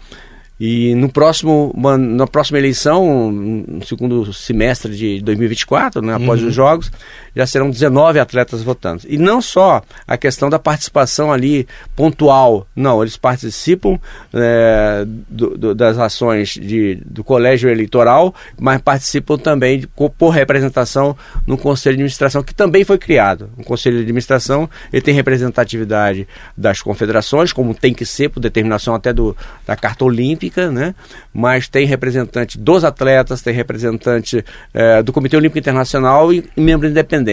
E 0.60 0.96
no 0.96 1.08
próximo, 1.08 1.72
na 2.00 2.26
próxima 2.26 2.58
eleição, 2.58 3.32
no 3.32 3.86
segundo 3.86 4.34
semestre 4.34 4.96
de 4.96 5.22
2024, 5.22 6.02
né, 6.02 6.16
após 6.16 6.42
uhum. 6.42 6.48
os 6.48 6.56
Jogos, 6.56 6.92
já 7.38 7.46
serão 7.46 7.70
19 7.70 8.20
atletas 8.20 8.64
votando. 8.64 9.04
E 9.08 9.16
não 9.16 9.42
só 9.42 9.84
a 10.08 10.18
questão 10.18 10.50
da 10.50 10.58
participação 10.58 11.32
ali 11.32 11.68
pontual, 11.96 12.68
não, 12.76 13.04
eles 13.04 13.16
participam 13.16 14.00
é, 14.34 15.06
do, 15.06 15.56
do, 15.56 15.76
das 15.76 16.00
ações 16.00 16.50
de, 16.50 16.96
do 17.06 17.24
colégio 17.24 17.70
eleitoral, 17.70 18.34
mas 18.60 18.82
participam 18.82 19.38
também 19.38 19.82
de, 19.82 19.88
por 19.88 20.30
representação 20.30 21.16
no 21.46 21.60
Conselho 21.60 21.96
de 21.96 22.02
Administração, 22.02 22.42
que 22.42 22.56
também 22.56 22.84
foi 22.84 22.98
criado. 22.98 23.52
O 23.56 23.64
Conselho 23.64 23.98
de 23.98 24.02
Administração 24.02 24.68
ele 24.92 25.04
tem 25.04 25.14
representatividade 25.14 26.28
das 26.58 26.82
confederações, 26.82 27.54
como 27.54 27.76
tem 27.76 27.94
que 27.94 28.06
ser, 28.06 28.30
por 28.30 28.40
determinação 28.40 28.96
até 28.96 29.14
do, 29.14 29.38
da 29.66 29.76
Carta 29.76 30.04
Olímpica, 30.06 30.72
né? 30.72 30.96
mas 31.32 31.68
tem 31.68 31.86
representante 31.86 32.58
dos 32.58 32.84
atletas, 32.84 33.44
tem 33.44 33.54
representante 33.54 34.44
é, 34.74 35.04
do 35.04 35.14
Comitê 35.14 35.38
Olímpico 35.38 35.60
Internacional 35.60 36.34
e, 36.34 36.44
membro 36.58 36.88
independente. 36.88 37.27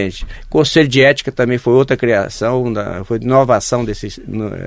Conselho 0.49 0.87
de 0.87 1.01
Ética 1.01 1.31
também 1.31 1.57
foi 1.57 1.73
outra 1.73 1.95
criação, 1.95 2.71
da, 2.71 3.03
foi 3.03 3.17
inovação 3.17 3.83
desse, 3.85 4.21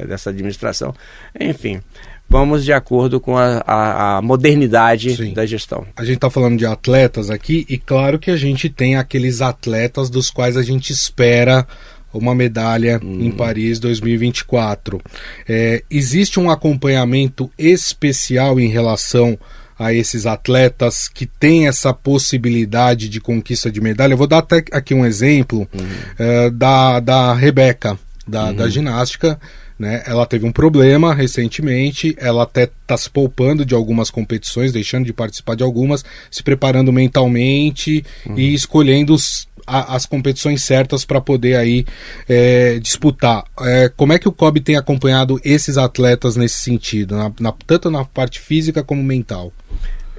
dessa 0.07 0.31
administração. 0.31 0.95
Enfim, 1.39 1.81
vamos 2.29 2.65
de 2.65 2.73
acordo 2.73 3.21
com 3.21 3.37
a, 3.37 3.63
a, 3.67 4.17
a 4.17 4.23
modernidade 4.23 5.17
Sim. 5.17 5.33
da 5.33 5.47
gestão. 5.47 5.87
A 5.97 6.05
gente 6.05 6.17
está 6.17 6.31
falando 6.31 6.59
de 6.59 6.67
atletas 6.67 7.31
aqui 7.31 7.67
e 7.69 7.79
claro 7.79 8.19
que 8.19 8.31
a 8.31 8.37
gente 8.37 8.69
tem 8.69 8.97
aqueles 8.97 9.41
atletas 9.41 10.11
dos 10.11 10.31
quais 10.31 10.57
a 10.57 10.63
gente 10.63 10.93
espera 10.93 11.67
uma 12.13 12.35
medalha 12.35 13.01
hum. 13.03 13.19
em 13.21 13.31
Paris 13.31 13.79
2024. 13.79 15.01
É, 15.49 15.83
existe 15.91 16.41
um 16.41 16.51
acompanhamento 16.51 17.51
especial 17.59 18.59
em 18.59 18.69
relação 18.69 19.39
a 19.79 19.93
esses 19.93 20.27
atletas 20.27 21.09
que 21.09 21.27
têm 21.27 21.69
essa 21.69 21.93
possibilidade 21.95 23.09
de 23.09 23.21
conquista 23.21 23.71
de 23.71 23.81
medalha. 23.81 24.13
Eu 24.13 24.19
vou 24.19 24.27
dar 24.27 24.39
até 24.39 24.65
aqui 24.73 24.93
um 24.93 25.07
exemplo 25.07 25.69
uhum. 25.73 25.89
é, 26.19 26.51
da, 26.51 27.01
da 27.01 27.35
Rebeca, 27.35 27.99
da, 28.27 28.47
uhum. 28.47 28.55
da 28.55 28.69
ginástica. 28.69 29.39
Né? 29.79 30.03
Ela 30.07 30.27
teve 30.27 30.45
um 30.45 30.51
problema 30.51 31.15
recentemente, 31.15 32.17
ela 32.19 32.43
até 32.43 32.65
está 32.65 32.97
se 32.97 33.09
poupando 33.09 33.65
de 33.65 33.75
algumas 33.75 34.11
competições, 34.11 34.73
deixando 34.73 35.07
de 35.07 35.13
participar 35.13 35.55
de 35.55 35.63
algumas, 35.63 36.05
se 36.31 36.43
preparando 36.43 36.93
mentalmente 36.93 38.05
uhum. 38.27 38.37
e 38.37 38.53
escolhendo 38.53 39.15
os 39.15 39.48
a, 39.69 39.95
as 39.95 40.07
competições 40.07 40.65
certas 40.65 41.05
para 41.05 41.21
poder 41.21 41.57
aí 41.57 41.85
é, 42.29 42.79
disputar. 42.79 43.45
É, 43.61 43.91
como 43.95 44.13
é 44.13 44.19
que 44.19 44.29
o 44.29 44.33
COB 44.33 44.61
tem 44.61 44.77
acompanhado 44.77 45.39
esses 45.45 45.77
atletas 45.77 46.37
nesse 46.37 46.57
sentido, 46.57 47.17
na, 47.17 47.31
na, 47.39 47.55
tanto 47.67 47.91
na 47.91 48.05
parte 48.05 48.41
física 48.41 48.83
como 48.83 49.03
mental? 49.03 49.53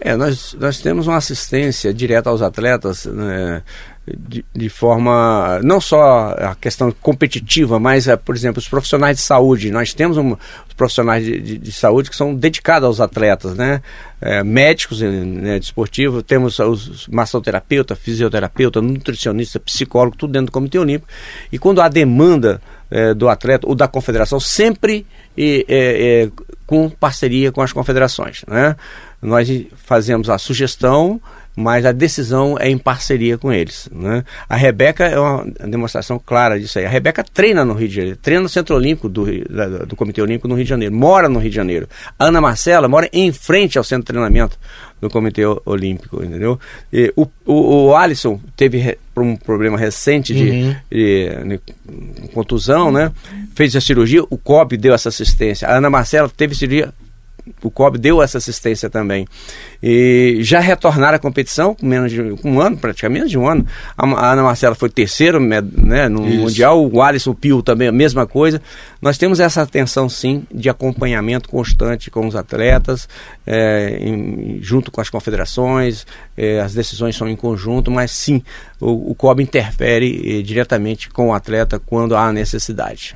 É, 0.02 0.16
nós, 0.16 0.56
nós 0.58 0.80
temos 0.80 1.08
uma 1.08 1.18
assistência 1.18 1.94
direta 1.94 2.30
aos 2.30 2.42
atletas 2.42 3.06
né, 3.06 3.62
de, 4.18 4.46
de, 4.54 4.70
forma, 4.70 5.60
não 5.64 5.80
só 5.80 6.36
a 6.38 6.56
questão 6.56 6.92
competitiva, 6.92 7.80
mas, 7.80 8.08
é, 8.08 8.16
por 8.16 8.36
exemplo, 8.36 8.60
os 8.60 8.68
profissionais 8.68 9.18
de 9.18 9.24
saúde. 9.24 9.72
Nós 9.72 9.94
temos 9.94 10.18
um, 10.18 10.34
os 10.34 10.74
profissionais 10.76 11.24
de, 11.24 11.40
de, 11.40 11.58
de, 11.58 11.72
saúde 11.72 12.10
que 12.10 12.16
são 12.16 12.34
dedicados 12.34 12.88
aos 12.88 13.02
atletas, 13.02 13.56
né? 13.56 13.82
É, 14.22 14.44
médicos 14.44 15.02
né, 15.02 15.60
desportivos, 15.60 16.24
temos 16.24 16.60
os 16.60 17.08
massoterapeuta, 17.08 17.96
fisioterapeuta, 17.96 18.82
nutricionista, 18.82 19.60
psicólogo, 19.60 20.18
tudo 20.18 20.34
dentro 20.34 20.48
do 20.48 20.52
Comitê 20.52 20.78
Olímpico. 20.78 21.08
E 21.52 21.58
quando 21.58 21.82
há 21.82 21.88
demanda 21.88 22.62
é, 22.92 23.14
do 23.14 23.30
atleta 23.30 23.68
ou 23.68 23.76
da 23.76 23.88
confederação, 23.88 24.40
sempre 24.40 25.06
é, 25.38 26.30
com 26.68 26.90
parceria 26.90 27.52
com 27.52 27.62
as 27.62 27.72
confederações, 27.72 28.44
né? 28.46 28.76
nós 29.22 29.50
fazemos 29.86 30.30
a 30.30 30.38
sugestão, 30.38 31.22
mas 31.56 31.86
a 31.86 31.92
decisão 31.92 32.58
é 32.60 32.70
em 32.70 32.78
parceria 32.78 33.38
com 33.38 33.52
eles. 33.52 33.90
Né? 33.92 34.24
A 34.48 34.56
Rebeca 34.56 35.06
é 35.06 35.20
uma 35.20 35.46
demonstração 35.68 36.18
clara 36.18 36.60
disso 36.60 36.80
aí. 36.80 36.86
A 36.86 36.90
Rebeca 36.90 37.24
treina 37.24 37.66
no 37.66 37.74
Rio 37.74 37.88
de 37.88 37.96
Janeiro, 37.96 38.18
treina 38.22 38.44
no 38.44 38.50
Centro 38.50 38.76
Olímpico 38.76 39.10
do, 39.10 39.26
do 39.86 39.96
Comitê 39.96 40.22
Olímpico 40.22 40.48
no 40.48 40.56
Rio 40.56 40.64
de 40.64 40.70
Janeiro, 40.70 40.96
mora 40.96 41.28
no 41.28 41.40
Rio 41.40 41.50
de 41.50 41.56
Janeiro. 41.56 41.88
A 42.18 42.26
Ana 42.26 42.40
Marcela 42.40 42.88
mora 42.88 43.10
em 43.12 43.32
frente 43.32 43.78
ao 43.78 43.84
centro 43.84 44.04
de 44.04 44.08
treinamento 44.08 44.58
do 45.02 45.10
Comitê 45.10 45.44
Olímpico, 45.66 46.24
entendeu? 46.24 46.60
E 46.92 47.12
o, 47.16 47.28
o, 47.46 47.88
o 47.88 47.96
Alisson 47.96 48.40
teve 48.56 48.98
um 49.16 49.36
problema 49.36 49.78
recente 49.78 50.34
de, 50.34 50.50
uhum. 50.50 50.76
de, 50.90 51.60
de, 52.22 52.28
contusão, 52.34 52.92
né? 52.92 53.12
Fez 53.56 53.76
a 53.76 53.82
cirurgia, 53.82 54.24
o 54.30 54.38
COB 54.38 54.78
deu 54.78 54.94
essa 54.94 55.10
assistência. 55.10 55.68
A 55.68 55.78
Ana 55.78 55.90
Marcela 55.90 56.30
teve 56.30 56.56
cirurgia 56.56 56.94
o 57.62 57.70
COB 57.70 57.98
deu 57.98 58.22
essa 58.22 58.38
assistência 58.38 58.90
também. 58.90 59.28
E 59.82 60.40
já 60.42 60.60
retornaram 60.60 61.16
à 61.16 61.20
competição 61.20 61.74
com 61.76 61.86
menos 61.86 62.12
de 62.12 62.22
um 62.44 62.60
ano, 62.60 62.78
praticamente 62.78 63.20
menos 63.20 63.32
de 63.32 63.38
um 63.38 63.48
ano. 63.48 63.66
A, 63.98 64.06
a 64.06 64.32
Ana 64.34 64.44
Marcela 64.44 64.76
foi 64.76 64.90
terceiro 64.90 65.40
né, 65.40 66.10
no 66.10 66.28
Isso. 66.28 66.42
Mundial, 66.42 66.90
o 66.90 67.02
Alisson 67.02 67.34
Pio 67.34 67.62
também 67.62 67.88
a 67.88 67.92
mesma 67.92 68.26
coisa. 68.26 68.62
Nós 69.02 69.18
temos 69.18 69.40
essa 69.40 69.62
atenção 69.62 70.10
sim 70.10 70.44
de 70.54 70.70
acompanhamento 70.70 71.50
constante 71.50 72.12
com 72.12 72.28
os 72.28 72.36
atletas, 72.36 73.08
é, 73.46 73.98
em, 74.02 74.60
junto 74.62 74.92
com 74.92 75.02
as 75.02 75.10
confederações, 75.10 76.06
é, 76.40 76.62
as 76.62 76.74
decisões 76.74 77.18
são 77.18 77.28
em 77.28 77.36
conjunto, 77.36 77.92
mas 77.92 78.12
sim, 78.12 78.42
o, 78.80 79.12
o 79.12 79.16
COB 79.16 79.44
interfere 79.44 80.40
é, 80.40 80.42
diretamente 80.42 81.10
com 81.10 81.28
o 81.28 81.34
atleta 81.34 81.78
quando 81.78 82.16
há 82.16 82.32
necessidade. 82.32 83.14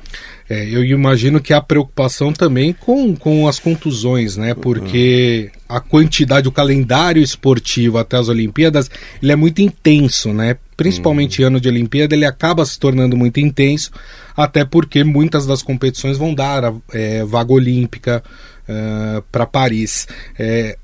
É, 0.48 0.68
eu 0.68 0.84
imagino 0.84 1.40
que 1.40 1.54
há 1.54 1.60
preocupação 1.60 2.34
também 2.34 2.74
com, 2.74 3.16
com 3.16 3.48
as 3.48 3.58
contusões, 3.58 4.36
né? 4.36 4.52
Porque 4.52 5.50
a 5.66 5.80
quantidade, 5.80 6.46
o 6.46 6.52
calendário 6.52 7.22
esportivo 7.22 7.96
até 7.96 8.18
as 8.18 8.28
Olimpíadas, 8.28 8.90
ele 9.22 9.32
é 9.32 9.36
muito 9.36 9.62
intenso, 9.62 10.30
né? 10.34 10.58
Principalmente 10.76 11.40
uhum. 11.40 11.48
ano 11.48 11.60
de 11.60 11.68
Olimpíada, 11.68 12.14
ele 12.14 12.26
acaba 12.26 12.66
se 12.66 12.78
tornando 12.78 13.16
muito 13.16 13.40
intenso, 13.40 13.90
até 14.36 14.66
porque 14.66 15.02
muitas 15.02 15.46
das 15.46 15.62
competições 15.62 16.18
vão 16.18 16.34
dar 16.34 16.74
é, 16.92 17.24
vaga 17.24 17.54
olímpica 17.54 18.22
uh, 18.68 19.22
para 19.32 19.46
Paris. 19.46 20.06
É, 20.38 20.76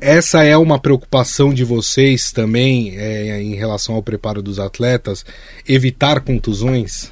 essa 0.00 0.42
é 0.42 0.56
uma 0.56 0.78
preocupação 0.78 1.54
de 1.54 1.64
vocês 1.64 2.32
também 2.32 2.96
é, 2.96 3.40
em 3.40 3.54
relação 3.54 3.94
ao 3.94 4.02
preparo 4.02 4.42
dos 4.42 4.58
atletas, 4.58 5.24
evitar 5.66 6.20
contusões? 6.20 7.10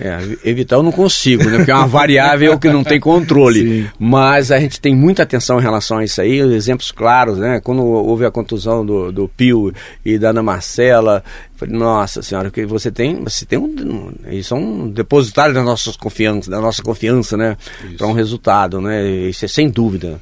É, 0.00 0.18
evitar 0.44 0.76
eu 0.76 0.82
não 0.82 0.90
consigo, 0.90 1.44
né? 1.44 1.58
Porque 1.58 1.70
é 1.70 1.74
uma 1.74 1.86
variável 1.86 2.58
que 2.58 2.68
não 2.68 2.82
tem 2.82 2.98
controle. 2.98 3.60
Sim. 3.60 3.90
Mas 3.96 4.50
a 4.50 4.58
gente 4.58 4.80
tem 4.80 4.94
muita 4.94 5.22
atenção 5.22 5.60
em 5.60 5.62
relação 5.62 5.98
a 5.98 6.04
isso 6.04 6.20
aí, 6.20 6.40
exemplos 6.40 6.90
claros, 6.90 7.38
né? 7.38 7.60
Quando 7.60 7.84
houve 7.84 8.26
a 8.26 8.30
contusão 8.30 8.84
do, 8.84 9.12
do 9.12 9.28
Pio 9.28 9.72
e 10.04 10.18
da 10.18 10.30
Ana 10.30 10.42
Marcela, 10.42 11.22
falei, 11.54 11.76
nossa 11.76 12.22
senhora, 12.22 12.50
que 12.50 12.66
você 12.66 12.90
tem, 12.90 13.22
você 13.22 13.46
tem 13.46 13.56
um. 13.56 14.12
Isso 14.30 14.54
é 14.54 14.56
um 14.56 14.88
depositário 14.90 15.54
da 15.54 15.62
nossa 15.62 15.92
confiança, 15.92 16.50
da 16.50 16.60
nossa 16.60 16.82
confiança, 16.82 17.36
né? 17.36 17.56
Para 17.96 18.08
um 18.08 18.12
resultado, 18.12 18.80
né? 18.80 19.08
Isso 19.08 19.44
é 19.44 19.48
sem 19.48 19.70
dúvida. 19.70 20.20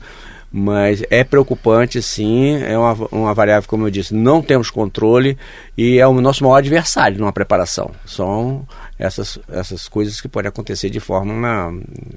Mas 0.52 1.02
é 1.08 1.24
preocupante, 1.24 2.02
sim, 2.02 2.62
é 2.62 2.76
uma, 2.76 2.92
uma 3.10 3.34
variável, 3.34 3.66
como 3.66 3.86
eu 3.86 3.90
disse, 3.90 4.14
não 4.14 4.42
temos 4.42 4.68
controle 4.68 5.38
e 5.78 5.98
é 5.98 6.06
o 6.06 6.20
nosso 6.20 6.44
maior 6.44 6.56
adversário 6.56 7.18
numa 7.18 7.32
preparação. 7.32 7.90
São 8.04 8.66
essas, 8.98 9.38
essas 9.50 9.88
coisas 9.88 10.20
que 10.20 10.28
podem 10.28 10.50
acontecer 10.50 10.90
de 10.90 11.00
forma 11.00 11.72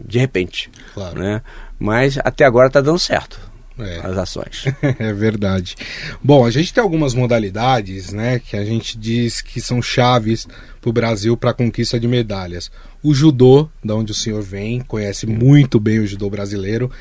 de 0.06 0.20
repente. 0.20 0.70
Claro. 0.94 1.18
Né? 1.18 1.42
Mas 1.80 2.18
até 2.26 2.44
agora 2.44 2.68
está 2.68 2.82
dando 2.82 3.00
certo. 3.00 3.40
é. 3.80 4.02
as 4.04 4.18
ações. 4.18 4.66
é 5.00 5.14
verdade. 5.14 5.76
Bom, 6.22 6.46
a 6.46 6.52
gente 6.52 6.74
tem 6.74 6.84
algumas 6.84 7.14
modalidades, 7.14 8.12
né, 8.12 8.40
que 8.40 8.58
a 8.58 8.66
gente 8.66 8.98
diz 8.98 9.42
que 9.42 9.62
são 9.62 9.82
chaves 9.82 10.46
para 10.82 10.90
o 10.90 10.94
Brasil 10.94 11.38
para 11.38 11.52
a 11.52 11.54
conquista 11.54 11.98
de 11.98 12.08
medalhas. 12.08 12.70
O 13.02 13.14
judô, 13.14 13.70
da 13.84 13.96
onde 13.96 14.12
o 14.12 14.16
senhor 14.16 14.42
vem, 14.42 14.82
conhece 14.82 15.26
muito 15.26 15.80
bem 15.80 16.00
o 16.00 16.08
judô 16.08 16.30
brasileiro. 16.30 16.92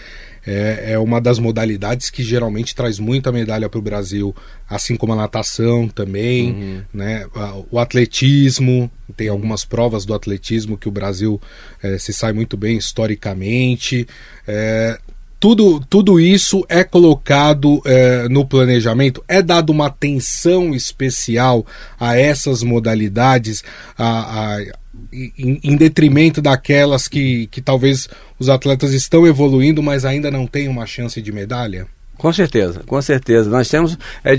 É, 0.47 0.93
é 0.93 0.99
uma 0.99 1.21
das 1.21 1.39
modalidades 1.39 2.11
que 2.11 2.23
geralmente 2.23 2.75
traz 2.75 2.99
muita 2.99 3.33
medalha 3.33 3.69
para 3.69 3.79
o 3.79 3.83
Brasil, 3.83 4.35
assim 4.69 4.97
como 4.97 5.13
a 5.13 5.17
natação 5.17 5.89
também, 5.89 6.53
uhum. 6.53 6.83
né? 6.93 7.27
O 7.71 7.79
atletismo, 7.79 8.91
tem 9.17 9.29
algumas 9.29 9.65
provas 9.65 10.05
do 10.05 10.15
atletismo 10.15 10.77
que 10.77 10.89
o 10.89 10.93
Brasil 10.93 11.41
é, 11.83 11.99
se 11.99 12.13
sai 12.13 12.33
muito 12.33 12.57
bem 12.57 12.77
historicamente. 12.77 14.07
É, 14.47 14.99
tudo, 15.45 15.79
tudo 15.91 16.19
isso 16.19 16.65
é 16.71 16.83
colocado 16.83 17.83
é, 17.85 18.29
no 18.31 18.47
planejamento, 18.47 19.23
é 19.29 19.43
dado 19.43 19.71
uma 19.71 19.89
atenção 19.89 20.75
especial 20.75 21.67
a 22.01 22.17
essas 22.17 22.63
modalidades, 22.63 23.63
a, 23.99 24.57
a 24.57 24.65
em, 25.13 25.61
em, 25.63 25.77
detrimento 25.77 26.43
daquelas 26.43 27.07
que, 27.07 27.47
que 27.49 27.61
talvez 27.61 28.09
os 28.39 28.49
atletas 28.49 28.93
estão 28.93 29.27
evoluindo, 29.27 29.83
mas 29.83 30.05
ainda 30.05 30.31
não 30.31 30.47
têm 30.47 30.69
uma 30.69 30.87
chance 30.87 31.21
de 31.23 31.33
medalha? 31.33 31.87
Com 32.17 32.33
certeza, 32.33 32.81
com 32.87 33.01
certeza. 33.03 33.51
Nós 33.51 33.69
temos 33.69 33.99
é, 34.25 34.39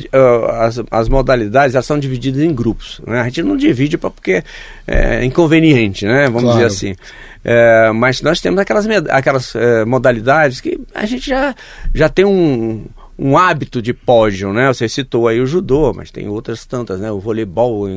as, 0.60 0.82
as 0.90 1.10
modalidades, 1.10 1.76
elas 1.76 1.86
são 1.86 2.00
divididas 2.00 2.42
em 2.42 2.54
grupos. 2.54 3.02
Né? 3.06 3.20
A 3.20 3.26
gente 3.26 3.44
não 3.44 3.58
divide 3.58 3.98
porque 3.98 4.44
é 4.88 5.24
inconveniente, 5.26 6.06
né? 6.06 6.26
Vamos 6.26 6.44
claro. 6.44 6.58
dizer 6.58 6.66
assim. 6.66 6.96
É, 7.44 7.92
mas 7.92 8.22
nós 8.22 8.40
temos 8.40 8.60
aquelas, 8.60 8.88
aquelas 9.10 9.56
é, 9.56 9.84
modalidades 9.86 10.62
que 10.62 10.80
a 10.94 11.06
gente 11.06 11.30
já, 11.30 11.54
já 11.94 12.08
tem 12.08 12.26
um, 12.26 12.86
um 13.17 13.38
hábito 13.38 13.81
de 13.81 13.93
pódio, 13.93 14.51
né? 14.51 14.67
Você 14.67 14.89
citou 14.89 15.27
aí 15.27 15.39
o 15.39 15.48
judô, 15.48 15.93
mas 15.93 16.12
tem 16.12 16.27
outras 16.27 16.65
tantas, 16.65 17.00
né? 17.00 17.10
O 17.12 17.19
voleibol 17.19 17.88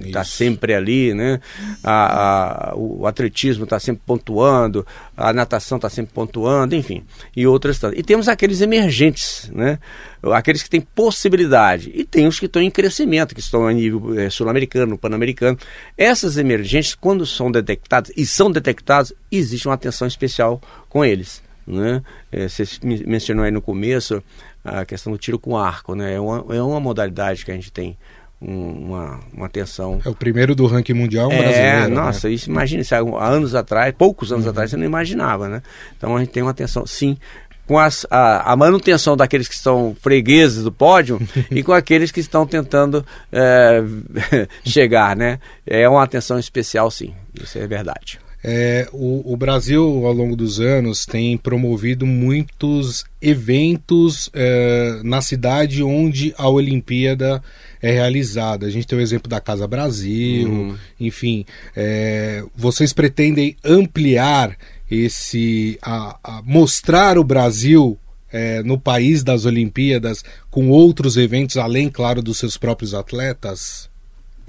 está 0.00 0.22
sempre 0.22 0.74
ali, 0.74 1.12
né? 1.12 1.40
A, 1.82 2.70
a, 2.70 2.76
o 2.76 3.04
atletismo 3.06 3.64
está 3.64 3.80
sempre 3.80 4.02
pontuando, 4.06 4.86
a 5.16 5.32
natação 5.32 5.76
está 5.76 5.90
sempre 5.90 6.14
pontuando, 6.14 6.76
enfim, 6.76 7.02
e 7.36 7.46
outras 7.46 7.78
tantas. 7.80 7.98
E 7.98 8.02
temos 8.02 8.28
aqueles 8.28 8.60
emergentes, 8.60 9.50
né? 9.52 9.78
Aqueles 10.22 10.62
que 10.62 10.70
têm 10.70 10.80
possibilidade 10.80 11.90
e 11.92 12.04
tem 12.04 12.28
os 12.28 12.38
que 12.38 12.46
estão 12.46 12.62
em 12.62 12.70
crescimento, 12.70 13.34
que 13.34 13.40
estão 13.40 13.66
a 13.66 13.72
nível 13.72 14.18
é, 14.20 14.30
sul-americano, 14.30 14.96
pan-americano. 14.96 15.58
Essas 15.98 16.36
emergentes, 16.36 16.94
quando 16.94 17.26
são 17.26 17.50
detectadas 17.50 18.12
e 18.16 18.24
são 18.24 18.50
detectadas, 18.52 19.12
existe 19.32 19.66
uma 19.66 19.74
atenção 19.74 20.06
especial 20.06 20.60
com 20.88 21.04
eles. 21.04 21.42
Né? 21.66 22.02
É, 22.32 22.48
você 22.48 22.64
mencionou 22.82 23.44
aí 23.44 23.50
no 23.50 23.62
começo 23.62 24.22
a 24.64 24.84
questão 24.84 25.12
do 25.12 25.18
tiro 25.18 25.38
com 25.38 25.56
arco, 25.56 25.94
né? 25.94 26.14
É 26.14 26.20
uma, 26.20 26.44
é 26.54 26.62
uma 26.62 26.80
modalidade 26.80 27.44
que 27.44 27.50
a 27.50 27.54
gente 27.54 27.72
tem 27.72 27.96
uma, 28.40 29.20
uma 29.32 29.46
atenção. 29.46 30.00
É 30.04 30.08
o 30.08 30.14
primeiro 30.14 30.54
do 30.54 30.66
ranking 30.66 30.94
mundial 30.94 31.30
é, 31.30 31.36
brasileiro. 31.36 31.76
É, 31.84 31.88
nossa, 31.88 32.28
né? 32.28 32.34
isso 32.34 32.48
imagina, 32.48 32.82
isso 32.82 32.94
há 32.94 33.26
anos 33.26 33.54
atrás, 33.54 33.94
poucos 33.96 34.32
anos 34.32 34.46
uhum. 34.46 34.50
atrás, 34.50 34.70
você 34.70 34.76
não 34.76 34.84
imaginava, 34.84 35.48
né? 35.48 35.62
Então 35.96 36.16
a 36.16 36.20
gente 36.20 36.30
tem 36.30 36.42
uma 36.42 36.52
atenção, 36.52 36.86
sim, 36.86 37.18
com 37.66 37.78
as, 37.78 38.06
a, 38.10 38.52
a, 38.52 38.56
manutenção 38.56 39.16
daqueles 39.16 39.46
que 39.46 39.54
estão 39.54 39.94
fregueses 40.00 40.64
do 40.64 40.72
pódio 40.72 41.20
e 41.52 41.62
com 41.62 41.72
aqueles 41.72 42.10
que 42.10 42.20
estão 42.20 42.46
tentando 42.46 43.04
é, 43.30 43.82
chegar, 44.64 45.14
né? 45.14 45.38
É 45.66 45.88
uma 45.88 46.02
atenção 46.02 46.38
especial, 46.38 46.90
sim, 46.90 47.14
isso 47.40 47.58
é 47.58 47.66
verdade. 47.66 48.18
É, 48.42 48.88
o, 48.92 49.32
o, 49.32 49.36
Brasil, 49.36 49.82
ao 50.06 50.12
longo 50.12 50.34
dos 50.34 50.60
anos, 50.60 51.04
tem 51.04 51.36
promovido 51.36 52.06
muitos 52.06 53.04
eventos 53.20 54.30
é, 54.32 55.00
na 55.04 55.20
cidade 55.20 55.82
onde 55.82 56.34
a 56.38 56.48
Olimpíada 56.48 57.42
é 57.82 57.92
realizada. 57.92 58.66
A 58.66 58.70
gente 58.70 58.86
tem 58.86 58.98
o 58.98 59.02
exemplo 59.02 59.28
da 59.28 59.40
Casa 59.40 59.68
Brasil, 59.68 60.48
uhum. 60.48 60.76
enfim. 60.98 61.44
É, 61.76 62.42
vocês 62.56 62.92
pretendem 62.94 63.56
ampliar 63.62 64.56
esse. 64.90 65.78
A, 65.82 66.18
a 66.24 66.42
mostrar 66.42 67.18
o 67.18 67.24
Brasil 67.24 67.98
é, 68.32 68.62
no 68.62 68.78
país 68.78 69.22
das 69.22 69.44
Olimpíadas 69.44 70.24
com 70.50 70.70
outros 70.70 71.18
eventos, 71.18 71.58
além, 71.58 71.90
claro, 71.90 72.22
dos 72.22 72.38
seus 72.38 72.56
próprios 72.56 72.94
atletas? 72.94 73.89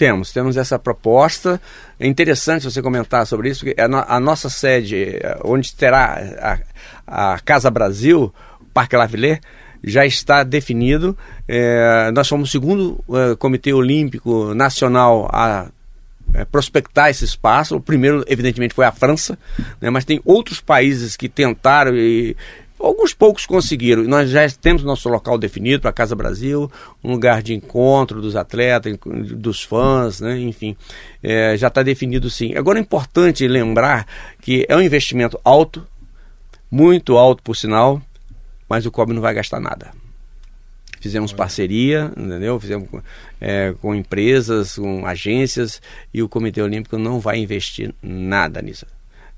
Temos, 0.01 0.31
temos 0.31 0.57
essa 0.57 0.79
proposta. 0.79 1.61
É 1.99 2.07
interessante 2.07 2.63
você 2.63 2.81
comentar 2.81 3.23
sobre 3.27 3.51
isso, 3.51 3.63
porque 3.63 3.79
a, 3.79 4.15
a 4.15 4.19
nossa 4.19 4.49
sede, 4.49 5.19
onde 5.43 5.75
terá 5.75 6.59
a, 7.07 7.33
a 7.33 7.39
Casa 7.41 7.69
Brasil, 7.69 8.33
Parque 8.73 8.95
Lavilé, 8.95 9.39
já 9.83 10.03
está 10.03 10.41
definido. 10.41 11.15
É, 11.47 12.09
nós 12.15 12.25
somos 12.25 12.49
o 12.49 12.51
segundo 12.51 12.99
é, 13.11 13.35
Comitê 13.35 13.73
Olímpico 13.73 14.55
Nacional 14.55 15.29
a 15.31 15.67
é, 16.33 16.45
prospectar 16.45 17.11
esse 17.11 17.23
espaço. 17.23 17.75
O 17.75 17.79
primeiro, 17.79 18.25
evidentemente, 18.27 18.73
foi 18.73 18.85
a 18.85 18.91
França, 18.91 19.37
né, 19.79 19.91
mas 19.91 20.03
tem 20.03 20.19
outros 20.25 20.59
países 20.59 21.15
que 21.15 21.29
tentaram 21.29 21.95
e 21.95 22.35
Alguns 22.81 23.13
poucos 23.13 23.45
conseguiram. 23.45 24.03
Nós 24.03 24.29
já 24.29 24.49
temos 24.49 24.83
nosso 24.83 25.07
local 25.07 25.37
definido 25.37 25.81
para 25.81 25.91
a 25.91 25.93
Casa 25.93 26.15
Brasil, 26.15 26.69
um 27.03 27.11
lugar 27.11 27.43
de 27.43 27.53
encontro 27.53 28.21
dos 28.21 28.35
atletas, 28.35 28.97
dos 29.35 29.61
fãs, 29.61 30.19
né? 30.19 30.39
enfim, 30.39 30.75
é, 31.21 31.55
já 31.55 31.67
está 31.67 31.83
definido 31.83 32.29
sim. 32.29 32.55
Agora 32.55 32.79
é 32.79 32.81
importante 32.81 33.47
lembrar 33.47 34.07
que 34.41 34.65
é 34.67 34.75
um 34.75 34.81
investimento 34.81 35.39
alto, 35.43 35.85
muito 36.69 37.17
alto 37.17 37.43
por 37.43 37.55
sinal, 37.55 38.01
mas 38.67 38.85
o 38.85 38.91
COB 38.91 39.13
não 39.13 39.21
vai 39.21 39.33
gastar 39.33 39.59
nada. 39.59 39.91
Fizemos 40.99 41.33
parceria, 41.33 42.11
entendeu? 42.17 42.59
Fizemos 42.59 42.87
é, 43.39 43.73
com 43.81 43.93
empresas, 43.93 44.75
com 44.75 45.05
agências, 45.05 45.81
e 46.13 46.21
o 46.21 46.29
Comitê 46.29 46.61
Olímpico 46.61 46.97
não 46.97 47.19
vai 47.19 47.37
investir 47.37 47.93
nada 48.01 48.61
nisso 48.61 48.85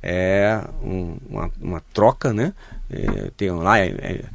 é 0.04 0.62
um, 0.84 1.16
uma, 1.30 1.52
uma, 1.62 1.82
troca, 1.94 2.34
né? 2.34 2.54
É, 2.90 3.32
tem 3.38 3.50
lá 3.50 3.80
é, 3.80 3.88
é, 3.88 4.26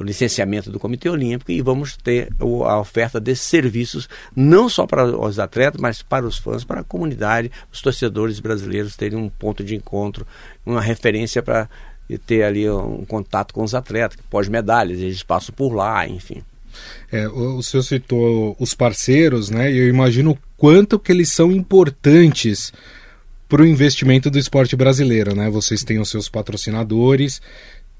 o 0.00 0.02
licenciamento 0.02 0.70
do 0.70 0.80
Comitê 0.80 1.08
Olímpico 1.08 1.52
e 1.52 1.62
vamos 1.62 1.96
ter 1.96 2.28
o, 2.40 2.64
a 2.64 2.80
oferta 2.80 3.20
desses 3.20 3.46
serviços 3.46 4.08
não 4.34 4.68
só 4.68 4.84
para 4.84 5.06
os 5.06 5.38
atletas, 5.38 5.80
mas 5.80 6.02
para 6.02 6.26
os 6.26 6.36
fãs, 6.36 6.64
para 6.64 6.80
a 6.80 6.84
comunidade, 6.84 7.52
os 7.72 7.80
torcedores 7.80 8.40
brasileiros 8.40 8.96
terem 8.96 9.16
um 9.16 9.28
ponto 9.28 9.62
de 9.62 9.76
encontro, 9.76 10.26
uma 10.66 10.80
referência 10.80 11.40
para 11.40 11.68
ter 12.26 12.42
ali 12.42 12.68
um 12.68 13.04
contato 13.04 13.54
com 13.54 13.62
os 13.62 13.74
atletas, 13.74 14.18
pós-medalhas, 14.28 14.98
eles 14.98 15.22
passam 15.22 15.54
por 15.54 15.72
lá, 15.72 16.06
enfim. 16.06 16.42
É, 17.10 17.28
o, 17.28 17.58
o 17.58 17.62
senhor 17.62 17.82
citou 17.84 18.56
os 18.58 18.74
parceiros, 18.74 19.50
né? 19.50 19.72
E 19.72 19.78
eu 19.78 19.88
imagino 19.88 20.36
quanto 20.56 20.98
que 20.98 21.12
eles 21.12 21.32
são 21.32 21.52
importantes 21.52 22.72
para 23.48 23.62
o 23.62 23.66
investimento 23.66 24.30
do 24.30 24.38
esporte 24.38 24.74
brasileiro, 24.74 25.34
né? 25.34 25.48
Vocês 25.48 25.84
têm 25.84 25.98
os 25.98 26.10
seus 26.10 26.28
patrocinadores, 26.28 27.40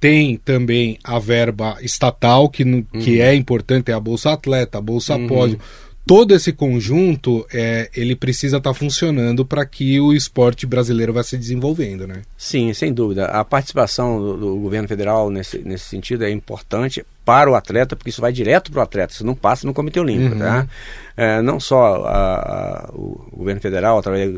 tem 0.01 0.37
também 0.37 0.99
a 1.03 1.19
verba 1.19 1.79
estatal, 1.81 2.49
que, 2.49 2.65
uhum. 2.65 2.85
que 3.01 3.21
é 3.21 3.35
importante, 3.35 3.91
é 3.91 3.95
a 3.95 4.01
Bolsa 4.01 4.33
Atleta, 4.33 4.79
a 4.79 4.81
Bolsa 4.81 5.17
uhum. 5.17 5.27
Pódio. 5.27 5.61
Todo 6.07 6.35
esse 6.35 6.53
conjunto, 6.53 7.45
é, 7.53 7.91
ele 7.95 8.15
precisa 8.15 8.59
estar 8.59 8.71
tá 8.71 8.75
funcionando 8.75 9.45
para 9.45 9.67
que 9.67 9.99
o 9.99 10.13
esporte 10.13 10.65
brasileiro 10.65 11.13
vá 11.13 11.23
se 11.23 11.37
desenvolvendo, 11.37 12.07
né? 12.07 12.23
Sim, 12.37 12.73
sem 12.73 12.93
dúvida. 12.93 13.27
A 13.27 13.45
participação 13.45 14.21
do, 14.21 14.37
do 14.37 14.57
governo 14.57 14.87
federal 14.87 15.31
nesse, 15.31 15.59
nesse 15.59 15.87
sentido 15.87 16.25
é 16.25 16.31
importante 16.31 17.05
para 17.27 17.51
o 17.51 17.57
atleta, 17.57 17.97
porque 17.97 18.11
isso 18.11 18.21
vai 18.21 18.33
direto 18.33 18.71
para 18.71 18.79
o 18.79 18.83
atleta, 18.83 19.13
isso 19.13 19.27
não 19.27 19.35
passa 19.35 19.67
no 19.67 19.75
Comitê 19.75 19.99
Olímpico, 19.99 20.37
uhum. 20.37 20.41
tá? 20.41 20.69
É, 21.17 21.43
não 21.43 21.59
só 21.59 22.05
a, 22.05 22.87
a, 22.87 22.91
o 22.93 23.31
governo 23.37 23.61
federal, 23.61 23.99
através 23.99 24.33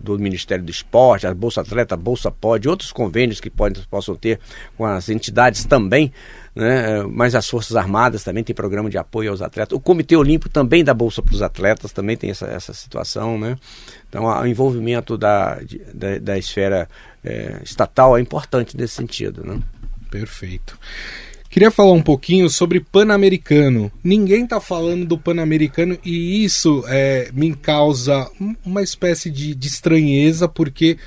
do 0.00 0.18
Ministério 0.18 0.64
do 0.64 0.70
Esporte, 0.70 1.24
a 1.24 1.32
Bolsa 1.32 1.60
Atleta, 1.60 1.94
a 1.94 1.96
Bolsa 1.96 2.28
Pode, 2.28 2.68
outros 2.68 2.90
convênios 2.90 3.38
que 3.38 3.48
podem, 3.48 3.80
possam 3.88 4.16
ter 4.16 4.40
com 4.76 4.84
as 4.84 5.08
entidades 5.08 5.64
também, 5.66 6.12
né? 6.52 7.04
mas 7.08 7.36
as 7.36 7.48
Forças 7.48 7.76
Armadas 7.76 8.24
também 8.24 8.42
têm 8.42 8.56
programa 8.56 8.90
de 8.90 8.98
apoio 8.98 9.30
aos 9.30 9.40
atletas. 9.40 9.76
O 9.76 9.80
Comitê 9.80 10.16
Olímpico 10.16 10.52
também 10.52 10.82
dá 10.82 10.92
bolsa 10.92 11.22
para 11.22 11.34
os 11.34 11.42
atletas, 11.42 11.92
também 11.92 12.16
tem 12.16 12.30
essa, 12.30 12.46
essa 12.46 12.74
situação. 12.74 13.38
Né? 13.38 13.56
Então, 14.08 14.24
o 14.24 14.46
envolvimento 14.46 15.16
da, 15.16 15.60
da, 15.94 16.18
da, 16.18 16.36
esfera 16.36 16.88
é, 17.22 17.60
estatal 17.62 18.18
é 18.18 18.20
importante 18.20 18.76
nesse 18.76 18.94
sentido. 18.94 19.46
Né? 19.46 19.60
Perfeito. 20.10 20.76
Queria 21.48 21.70
falar 21.70 21.92
um 21.92 22.02
pouquinho 22.02 22.50
sobre 22.50 22.80
Pan-Americano. 22.80 23.90
Ninguém 24.02 24.44
está 24.44 24.60
falando 24.60 25.06
do 25.06 25.18
Pan-Americano 25.18 25.98
e 26.04 26.44
isso 26.44 26.84
é, 26.88 27.30
me 27.32 27.54
causa 27.54 28.30
uma 28.64 28.82
espécie 28.82 29.30
de, 29.30 29.54
de 29.54 29.66
estranheza, 29.68 30.48
porque 30.48 30.98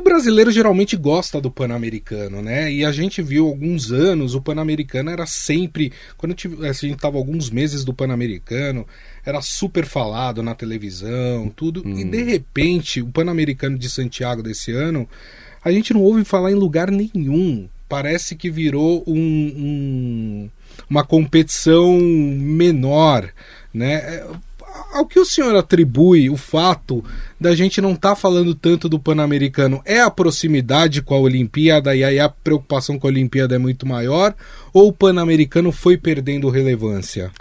o 0.00 0.02
brasileiro 0.02 0.50
geralmente 0.50 0.96
gosta 0.96 1.40
do 1.40 1.50
Pan-Americano, 1.50 2.40
né? 2.40 2.72
E 2.72 2.84
a 2.84 2.90
gente 2.90 3.20
viu 3.20 3.46
alguns 3.46 3.92
anos, 3.92 4.34
o 4.34 4.40
Pan-Americano 4.40 5.10
era 5.10 5.26
sempre. 5.26 5.92
Quando 6.16 6.32
a 6.32 6.72
gente 6.72 6.94
estava 6.94 7.18
alguns 7.18 7.50
meses 7.50 7.84
do 7.84 7.92
Pan-Americano, 7.92 8.86
era 9.26 9.42
super 9.42 9.84
falado 9.84 10.42
na 10.42 10.54
televisão, 10.54 11.52
tudo. 11.54 11.82
Hum. 11.84 11.98
E 11.98 12.04
de 12.04 12.22
repente, 12.22 13.02
o 13.02 13.08
Pan-Americano 13.08 13.78
de 13.78 13.90
Santiago 13.90 14.42
desse 14.42 14.72
ano, 14.72 15.06
a 15.62 15.70
gente 15.70 15.92
não 15.92 16.02
ouve 16.02 16.24
falar 16.24 16.50
em 16.50 16.54
lugar 16.54 16.90
nenhum 16.90 17.68
parece 17.90 18.36
que 18.36 18.48
virou 18.48 19.02
um, 19.04 19.18
um, 19.18 20.50
uma 20.88 21.04
competição 21.04 21.98
menor, 22.00 23.28
né? 23.74 23.94
É, 23.94 24.26
ao 24.92 25.04
que 25.04 25.18
o 25.18 25.24
senhor 25.24 25.56
atribui 25.56 26.30
o 26.30 26.36
fato 26.36 27.04
da 27.40 27.52
gente 27.52 27.80
não 27.80 27.94
estar 27.94 28.10
tá 28.10 28.16
falando 28.16 28.54
tanto 28.54 28.88
do 28.88 29.00
Pan-Americano? 29.00 29.82
É 29.84 30.00
a 30.00 30.08
proximidade 30.08 31.02
com 31.02 31.14
a 31.14 31.18
Olimpíada 31.18 31.94
e 31.96 32.04
aí 32.04 32.20
a 32.20 32.28
preocupação 32.28 32.96
com 32.96 33.08
a 33.08 33.10
Olimpíada 33.10 33.56
é 33.56 33.58
muito 33.58 33.84
maior? 33.84 34.36
Ou 34.72 34.88
o 34.88 34.92
Pan-Americano 34.92 35.72
foi 35.72 35.96
perdendo 35.96 36.48
relevância? 36.48 37.32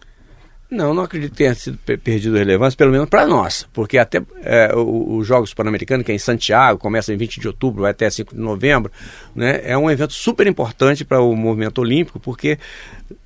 Não, 0.71 0.93
não 0.93 1.01
acredito 1.01 1.31
que 1.31 1.37
tenha 1.37 1.55
sido 1.55 1.79
perdido 1.79 2.37
relevância, 2.37 2.77
pelo 2.77 2.91
menos 2.91 3.09
para 3.09 3.25
nós, 3.25 3.67
porque 3.73 3.97
até 3.97 4.21
é, 4.43 4.71
os 4.75 5.25
Jogos 5.25 5.51
Pan-Americanos, 5.51 6.05
que 6.05 6.11
é 6.11 6.15
em 6.15 6.19
Santiago, 6.19 6.77
começa 6.77 7.11
em 7.11 7.17
20 7.17 7.39
de 7.39 7.47
outubro, 7.47 7.81
vai 7.81 7.91
até 7.91 8.07
5 8.07 8.35
de 8.35 8.39
novembro, 8.39 8.91
né, 9.35 9.61
é 9.63 9.75
um 9.75 9.89
evento 9.89 10.13
super 10.13 10.45
importante 10.45 11.03
para 11.03 11.19
o 11.19 11.35
movimento 11.35 11.81
olímpico, 11.81 12.19
porque 12.19 12.59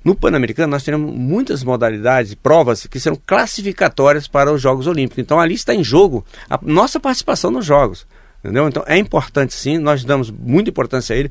no 0.02 0.14
Pan-Americano 0.14 0.70
nós 0.70 0.84
teremos 0.84 1.12
muitas 1.14 1.62
modalidades, 1.62 2.34
provas 2.34 2.86
que 2.86 2.98
serão 2.98 3.20
classificatórias 3.26 4.26
para 4.26 4.50
os 4.50 4.62
Jogos 4.62 4.86
Olímpicos. 4.86 5.18
Então 5.18 5.38
ali 5.38 5.54
está 5.54 5.74
em 5.74 5.84
jogo 5.84 6.24
a 6.48 6.58
nossa 6.62 6.98
participação 6.98 7.50
nos 7.50 7.66
Jogos. 7.66 8.06
Entendeu? 8.42 8.66
Então 8.68 8.82
é 8.86 8.96
importante 8.96 9.52
sim, 9.52 9.76
nós 9.76 10.02
damos 10.02 10.30
muita 10.30 10.70
importância 10.70 11.14
a 11.14 11.18
ele. 11.18 11.30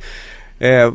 É, 0.60 0.91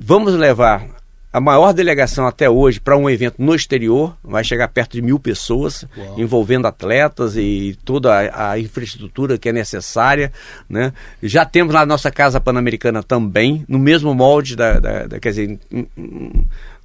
vamos 0.00 0.34
levar 0.34 0.97
a 1.38 1.40
maior 1.40 1.72
delegação 1.72 2.26
até 2.26 2.50
hoje 2.50 2.80
para 2.80 2.96
um 2.96 3.08
evento 3.08 3.36
no 3.38 3.54
exterior, 3.54 4.16
vai 4.24 4.42
chegar 4.42 4.66
perto 4.66 4.94
de 4.94 5.02
mil 5.02 5.20
pessoas, 5.20 5.86
Uau. 5.96 6.18
envolvendo 6.18 6.66
atletas 6.66 7.36
e 7.36 7.78
toda 7.84 8.12
a, 8.12 8.50
a, 8.50 8.58
infraestrutura 8.58 9.38
que 9.38 9.48
é 9.48 9.52
necessária. 9.52 10.32
Né? 10.68 10.92
Já 11.22 11.44
temos 11.44 11.72
lá 11.72 11.82
a 11.82 11.86
nossa 11.86 12.10
Casa 12.10 12.40
Pan-Americana 12.40 13.04
também, 13.04 13.64
no 13.68 13.78
mesmo 13.78 14.12
molde, 14.12 14.56
da, 14.56 14.80
da, 14.80 15.06
da 15.06 15.20
quer 15.20 15.28
dizer, 15.28 15.60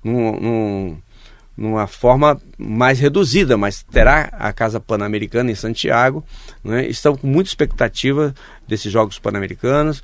num, 0.04 0.40
num, 0.40 0.98
numa 1.58 1.88
forma 1.88 2.40
mais 2.56 3.00
reduzida, 3.00 3.58
mas 3.58 3.82
terá 3.82 4.30
a 4.34 4.54
Casa 4.54 4.80
Pan-Americana 4.80 5.50
em 5.50 5.56
Santiago. 5.56 6.24
Né? 6.64 6.86
Estamos 6.86 7.20
com 7.20 7.28
muita 7.28 7.50
expectativa 7.50 8.36
desses 8.68 8.92
Jogos 8.92 9.18
Pan-Americanos. 9.18 10.04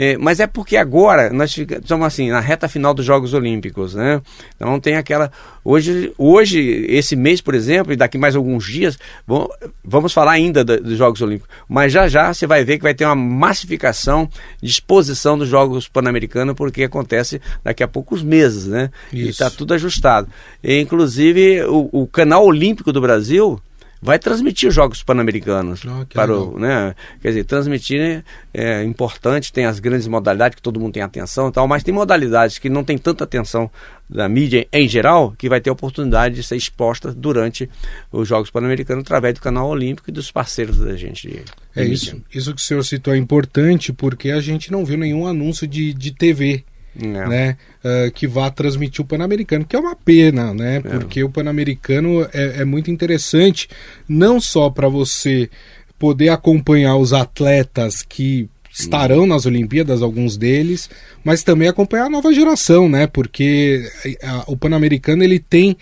É, 0.00 0.16
mas 0.16 0.38
é 0.38 0.46
porque 0.46 0.76
agora 0.76 1.32
nós 1.32 1.58
estamos 1.58 2.06
assim, 2.06 2.30
na 2.30 2.38
reta 2.38 2.68
final 2.68 2.94
dos 2.94 3.04
Jogos 3.04 3.34
Olímpicos, 3.34 3.96
né? 3.96 4.22
Então 4.54 4.78
tem 4.78 4.94
aquela. 4.94 5.28
Hoje, 5.64 6.12
hoje 6.16 6.86
esse 6.88 7.16
mês, 7.16 7.40
por 7.40 7.52
exemplo, 7.52 7.92
e 7.92 7.96
daqui 7.96 8.16
mais 8.16 8.36
alguns 8.36 8.64
dias, 8.64 8.96
vamos, 9.26 9.48
vamos 9.84 10.12
falar 10.12 10.30
ainda 10.30 10.64
dos 10.64 10.96
Jogos 10.96 11.20
Olímpicos. 11.20 11.52
Mas 11.68 11.92
já 11.92 12.06
já 12.06 12.32
você 12.32 12.46
vai 12.46 12.62
ver 12.62 12.76
que 12.76 12.84
vai 12.84 12.94
ter 12.94 13.06
uma 13.06 13.16
massificação 13.16 14.30
de 14.62 14.70
exposição 14.70 15.36
dos 15.36 15.48
Jogos 15.48 15.88
Pan-Americanos, 15.88 16.54
porque 16.54 16.84
acontece 16.84 17.40
daqui 17.64 17.82
a 17.82 17.88
poucos 17.88 18.22
meses, 18.22 18.68
né? 18.68 18.90
Isso. 19.12 19.26
E 19.26 19.28
está 19.30 19.50
tudo 19.50 19.74
ajustado. 19.74 20.28
E, 20.62 20.78
inclusive, 20.78 21.64
o, 21.64 21.88
o 21.90 22.06
canal 22.06 22.46
olímpico 22.46 22.92
do 22.92 23.00
Brasil 23.00 23.60
vai 24.00 24.18
transmitir 24.18 24.68
os 24.68 24.74
Jogos 24.74 25.02
Pan-Americanos. 25.02 25.82
Oh, 25.84 26.06
para 26.06 26.36
o, 26.36 26.58
né, 26.58 26.94
quer 27.20 27.28
dizer, 27.28 27.44
transmitir 27.44 28.24
é 28.54 28.82
importante, 28.84 29.52
tem 29.52 29.66
as 29.66 29.80
grandes 29.80 30.06
modalidades 30.06 30.56
que 30.56 30.62
todo 30.62 30.80
mundo 30.80 30.94
tem 30.94 31.02
atenção 31.02 31.48
e 31.48 31.52
tal, 31.52 31.66
mas 31.66 31.82
tem 31.82 31.92
modalidades 31.92 32.58
que 32.58 32.68
não 32.68 32.84
tem 32.84 32.96
tanta 32.96 33.24
atenção 33.24 33.70
da 34.08 34.28
mídia 34.28 34.66
em 34.72 34.88
geral, 34.88 35.34
que 35.36 35.48
vai 35.48 35.60
ter 35.60 35.68
a 35.68 35.72
oportunidade 35.72 36.36
de 36.36 36.42
ser 36.42 36.56
exposta 36.56 37.12
durante 37.12 37.68
os 38.10 38.26
Jogos 38.26 38.50
Pan-Americanos 38.50 39.02
através 39.02 39.34
do 39.34 39.40
canal 39.40 39.68
olímpico 39.68 40.08
e 40.08 40.12
dos 40.12 40.30
parceiros 40.30 40.78
da 40.78 40.96
gente. 40.96 41.28
De, 41.28 41.42
é 41.76 41.84
isso, 41.84 42.22
isso 42.32 42.54
que 42.54 42.60
o 42.60 42.64
senhor 42.64 42.82
citou 42.84 43.12
é 43.12 43.18
importante 43.18 43.92
porque 43.92 44.30
a 44.30 44.40
gente 44.40 44.72
não 44.72 44.84
viu 44.84 44.96
nenhum 44.96 45.26
anúncio 45.26 45.66
de, 45.66 45.92
de 45.92 46.10
TV 46.12 46.64
é. 46.96 47.28
né, 47.28 47.56
uh, 47.84 48.10
que 48.12 48.26
vá 48.26 48.50
transmitir 48.50 49.04
o 49.04 49.06
Pan-Americano, 49.06 49.64
que 49.64 49.76
é 49.76 49.78
uma 49.78 49.96
pena, 49.96 50.52
né, 50.54 50.76
é. 50.76 50.80
porque 50.80 51.22
o 51.22 51.30
Pan-Americano 51.30 52.22
é, 52.32 52.60
é 52.60 52.64
muito 52.64 52.90
interessante, 52.90 53.68
não 54.08 54.40
só 54.40 54.70
para 54.70 54.88
você 54.88 55.50
poder 55.98 56.28
acompanhar 56.28 56.96
os 56.96 57.12
atletas 57.12 58.02
que 58.02 58.48
estarão 58.70 59.26
nas 59.26 59.44
Olimpíadas, 59.44 60.02
alguns 60.02 60.36
deles, 60.36 60.88
mas 61.24 61.42
também 61.42 61.68
acompanhar 61.68 62.06
a 62.06 62.10
nova 62.10 62.32
geração, 62.32 62.88
né? 62.88 63.08
Porque 63.08 63.82
a, 64.22 64.44
o 64.46 64.56
Pan-Americano 64.56 65.24
ele 65.24 65.40
tem 65.40 65.76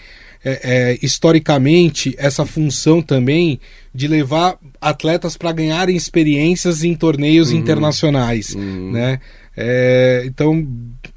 é, 0.44 0.60
é, 0.62 0.98
historicamente 1.02 2.14
essa 2.18 2.46
função 2.46 3.02
também 3.02 3.60
de 3.92 4.06
levar 4.06 4.56
atletas 4.80 5.36
para 5.36 5.52
ganharem 5.52 5.96
experiências 5.96 6.84
em 6.84 6.94
torneios 6.94 7.50
uhum. 7.50 7.58
internacionais, 7.58 8.54
uhum. 8.54 8.92
né? 8.92 9.20
É, 9.56 10.22
então 10.26 10.66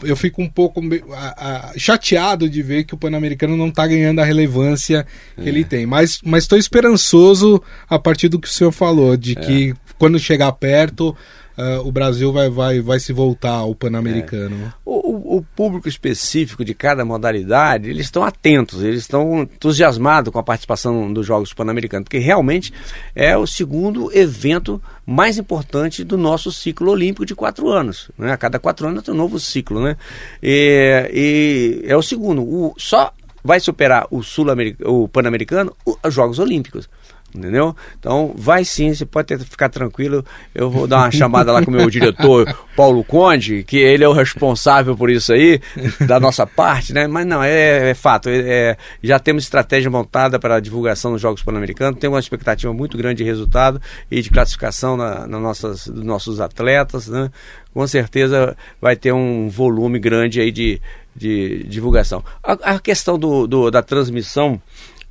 eu 0.04 0.16
fico 0.16 0.42
um 0.42 0.50
pouco 0.50 0.82
a, 1.14 1.72
a, 1.72 1.78
chateado 1.78 2.50
de 2.50 2.62
ver 2.62 2.84
que 2.84 2.94
o 2.94 2.98
Pan-Americano 2.98 3.58
não 3.58 3.68
está 3.68 3.86
ganhando 3.86 4.20
a 4.20 4.26
relevância 4.26 5.06
que 5.36 5.46
é. 5.46 5.48
ele 5.48 5.64
tem. 5.64 5.86
Mas 5.86 6.22
estou 6.38 6.58
esperançoso 6.58 7.62
a 7.90 8.00
partir 8.00 8.30
do 8.30 8.40
que 8.40 8.48
o 8.48 8.52
senhor 8.52 8.72
falou, 8.72 9.16
de 9.18 9.38
é. 9.38 9.42
que 9.42 9.74
quando 9.98 10.18
chegar 10.18 10.52
perto 10.54 11.16
uh, 11.60 11.86
o 11.86 11.92
Brasil 11.92 12.32
vai, 12.32 12.50
vai, 12.50 12.80
vai 12.80 13.00
se 13.00 13.12
voltar 13.12 13.52
ao 13.52 13.76
Pan-Americano. 13.76 14.68
É. 14.68 14.74
O, 14.86 15.38
o, 15.38 15.46
público 15.56 15.90
específico 15.90 16.64
de 16.64 16.74
cada 16.74 17.04
modalidade, 17.04 17.90
eles 17.90 18.06
estão 18.06 18.24
atentos, 18.24 18.82
eles 18.82 19.02
estão 19.02 19.42
entusiasmados 19.42 20.32
com 20.32 20.40
a 20.40 20.44
participação 20.44 21.12
dos 21.12 21.26
Jogos 21.26 21.54
Pan-Americanos, 21.54 22.06
porque 22.06 22.18
realmente 22.18 22.74
é 23.14 23.38
o 23.38 23.46
segundo 23.46 24.10
evento 24.16 24.82
mais 25.06 25.38
importante 25.38 26.04
do 26.04 26.18
nosso 26.18 26.52
ciclo 26.52 26.92
olímpico 26.92 27.26
de 27.26 27.36
quatro 27.36 27.70
anos. 27.70 28.10
Né? 28.18 28.32
A 28.32 28.38
cada 28.38 28.60
quatro 28.60 28.88
anos 28.88 29.04
tem 29.04 29.14
um 29.14 29.18
novo 29.18 29.40
ciclo. 29.40 29.82
Né? 29.82 29.98
E, 30.42 31.10
e 31.14 31.86
é 31.86 31.98
o 31.98 32.02
segundo. 32.02 32.42
O, 32.42 32.74
só 32.78 33.12
vai 33.44 33.60
superar 33.60 34.08
o 34.12 34.22
sul 34.22 34.46
o 34.86 35.08
pan-americano 35.08 35.76
os 35.86 36.14
Jogos 36.14 36.40
Olímpicos 36.40 36.90
entendeu? 37.34 37.76
Então, 38.00 38.34
vai 38.36 38.64
sim, 38.66 38.94
você 38.94 39.06
pode 39.06 39.28
ter, 39.28 39.40
ficar 39.40 39.70
tranquilo. 39.70 40.26
Eu 40.54 40.70
vou 40.70 40.88
dar 40.88 40.98
uma 40.98 41.12
chamada 41.12 41.52
lá 41.52 41.64
com 41.64 41.72
o 41.72 41.74
meu 41.74 41.90
diretor, 41.90 42.54
Paulo 42.76 43.04
Conde, 43.04 43.64
que 43.64 43.78
ele 43.78 44.04
é 44.04 44.08
o 44.08 44.14
responsável 44.14 44.96
por 44.96 45.10
isso 45.10 45.34
aí, 45.34 45.62
da 46.06 46.20
nossa 46.20 46.46
parte, 46.46 46.94
né? 46.94 47.08
Mas 47.08 47.26
não, 47.26 47.44
é, 47.44 47.92
é 47.92 47.94
fato. 47.94 48.30
É, 48.30 48.40
é, 48.40 48.78
já 49.04 49.20
temos 49.20 49.44
estratégia 49.44 49.90
montada 49.90 50.40
para 50.40 50.56
a 50.56 50.60
divulgação 50.60 51.12
dos 51.12 51.22
Jogos 51.22 51.44
Pan-Americanos, 51.44 52.00
temos 52.00 52.16
uma 52.16 52.20
expectativa 52.20 52.74
muito 52.74 52.98
grande 52.98 53.18
de 53.18 53.24
resultado 53.24 53.82
e 54.10 54.22
de 54.22 54.30
classificação 54.30 54.98
na, 54.98 55.28
na 55.28 55.40
nossas, 55.40 55.88
dos 55.88 56.04
nossos 56.04 56.40
atletas, 56.40 57.08
né? 57.08 57.30
Com 57.74 57.86
certeza 57.86 58.58
vai 58.82 58.96
ter 58.96 59.12
um 59.14 59.48
volume 59.48 60.00
grande 60.00 60.42
aí 60.42 60.52
de, 60.52 60.82
de 61.16 61.64
divulgação. 61.64 62.24
A, 62.44 62.54
a 62.76 62.80
questão 62.80 63.18
do, 63.18 63.46
do, 63.46 63.70
da 63.70 63.82
transmissão 63.82 64.60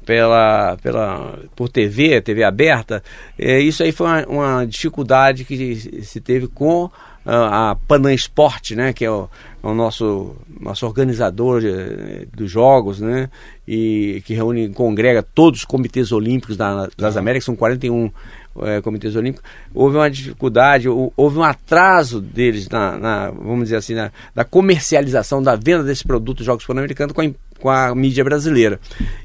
pela, 0.09 0.79
pela, 0.79 1.39
por 1.55 1.69
TV, 1.69 2.23
TV 2.23 2.43
aberta, 2.43 3.03
é, 3.39 3.61
isso 3.61 3.83
aí 3.83 3.93
foi 3.93 4.07
uma, 4.07 4.27
uma, 4.27 4.67
dificuldade 4.67 5.45
que 5.45 6.03
se 6.03 6.19
teve 6.19 6.47
com 6.47 6.91
a, 7.27 7.73
a 7.73 7.75
Panam 7.75 8.11
Sport, 8.13 8.71
né, 8.71 8.95
que 8.95 9.05
é 9.05 9.11
o, 9.11 9.29
é 9.63 9.67
o 9.67 9.75
nosso, 9.75 10.35
nosso 10.59 10.87
organizador 10.87 11.61
de, 11.61 12.25
dos 12.35 12.51
jogos, 12.51 13.01
né, 13.01 13.29
e 13.67 14.23
que 14.25 14.33
reúne, 14.33 14.71
congrega 14.71 15.23
todos 15.23 15.61
os 15.61 15.67
comitês 15.67 16.11
olímpicos 16.11 16.57
da, 16.57 16.89
das 16.97 17.13
tá. 17.13 17.21
Américas, 17.21 17.45
são 17.45 17.55
41 17.55 18.11
é, 18.63 18.81
comitês 18.81 19.15
olímpicos, 19.15 19.49
houve 19.75 19.99
uma 19.99 20.11
dificuldade, 20.11 20.89
houve 20.89 21.39
um 21.39 21.45
atraso 21.45 22.19
deles 22.19 22.67
na, 22.69 22.97
na 22.97 23.31
vamos 23.31 23.65
dizer 23.65 23.77
assim, 23.77 23.95
na, 23.95 24.11
na 24.35 24.43
comercialização 24.43 25.43
da 25.43 25.55
venda 25.55 25.85
desse 25.85 26.03
produto 26.03 26.43
Jogos 26.43 26.65
Pan-Americanos 26.65 27.13
com 27.13 27.21
a 27.21 27.25
com 27.59 27.71
a 27.71 27.95
mídia 27.95 28.25
brasileira. 28.25 28.81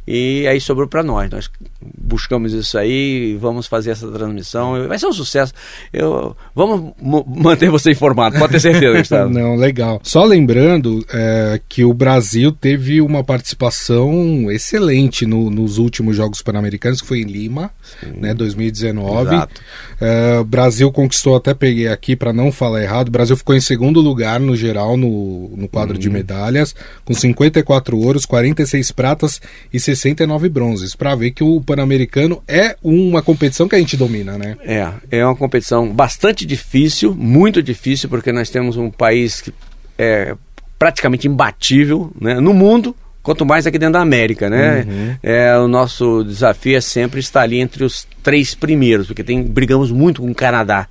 E 0.08 0.46
aí 0.48 0.60
sobrou 0.60 0.88
para 0.88 1.04
nós. 1.04 1.30
Nós 1.30 1.50
buscamos 1.98 2.54
isso 2.54 2.78
aí, 2.78 3.38
vamos 3.40 3.68
fazer 3.68 3.92
essa 3.92 4.08
transmissão. 4.10 4.88
Vai 4.88 5.00
ser 5.00 5.08
um 5.08 5.14
sucesso. 5.14 5.54
Eu, 5.92 6.36
vamos 6.56 6.94
manter 7.26 7.70
você 7.70 7.92
informado, 7.92 8.38
pode 8.38 8.54
ter 8.54 8.60
certeza, 8.60 8.98
Gustavo. 8.98 9.30
Não, 9.34 9.56
legal. 9.56 10.00
Só 10.04 10.24
lembrando 10.24 11.06
é, 11.12 11.60
que 11.68 11.84
o 11.84 11.94
Brasil 11.94 12.52
teve 12.52 13.02
uma 13.02 13.24
participação 13.24 14.52
excelente 14.52 15.26
no, 15.26 15.50
nos 15.50 15.78
últimos 15.78 16.16
Jogos 16.16 16.42
Pan-Americanos, 16.42 17.02
que 17.02 17.08
foi 17.08 17.22
em 17.22 17.26
Lima, 17.26 17.72
Sim. 18.00 18.14
né, 18.20 18.34
2019. 18.34 19.36
Exato. 19.36 19.62
É, 20.00 20.40
o 20.40 20.46
Brasil 20.46 20.92
conquistou, 20.92 21.36
até 21.36 21.54
peguei 21.54 21.88
aqui 21.88 22.16
para 22.16 22.34
não 22.34 22.52
falar 22.52 22.82
errado, 22.82 23.08
o 23.08 23.12
Brasil 23.12 23.38
ficou 23.38 23.56
em 23.56 23.62
segundo 23.62 24.02
lugar 24.02 24.40
no 24.40 24.56
geral 24.56 24.98
no, 24.98 25.50
no 25.56 25.68
quadro 25.68 25.98
de 25.98 26.08
uhum. 26.08 26.14
medalhas, 26.14 26.76
com 27.04 27.14
54 27.14 27.98
ouros, 27.98 28.26
46 28.26 28.92
pratas 28.92 29.42
e 29.72 29.80
69 29.80 30.50
bronzes, 30.50 30.96
para 30.96 31.16
ver 31.16 31.32
que 31.32 31.44
o 31.44 31.62
Pan-Americano 31.76 32.44
é 32.48 32.76
uma 32.84 33.22
competição 33.24 33.68
que 33.68 33.76
a 33.76 33.80
gente 33.80 33.98
domina, 33.98 34.38
né? 34.38 34.56
É, 34.62 35.20
é 35.20 35.26
uma 35.26 35.36
competição 35.36 35.90
bastante 35.90 36.46
difícil, 36.46 37.16
muito 37.16 37.64
difícil, 37.64 38.08
porque 38.08 38.32
nós 38.32 38.50
temos 38.50 38.78
um 38.78 38.92
país 38.92 39.42
que 39.42 39.54
é 39.98 40.36
praticamente 40.78 41.28
imbatível 41.28 42.12
né, 42.20 42.40
no 42.40 42.54
mundo, 42.54 42.96
quanto 43.24 43.46
mais 43.46 43.66
aqui 43.66 43.80
dentro 43.80 43.94
da 43.94 44.02
América, 44.02 44.50
né? 44.50 44.86
Uhum. 44.88 45.16
É, 45.24 45.58
o 45.58 45.68
nosso 45.68 46.24
desafio 46.24 46.78
é 46.78 46.82
sempre 46.82 47.20
estar 47.20 47.42
ali 47.42 47.60
entre 47.60 47.84
os 47.84 48.06
três 48.22 48.54
primeiros, 48.54 49.08
porque 49.08 49.24
tem, 49.24 49.44
brigamos 49.44 49.90
muito 49.92 50.22
com 50.22 50.30
o 50.30 50.36
Canadá 50.36 50.88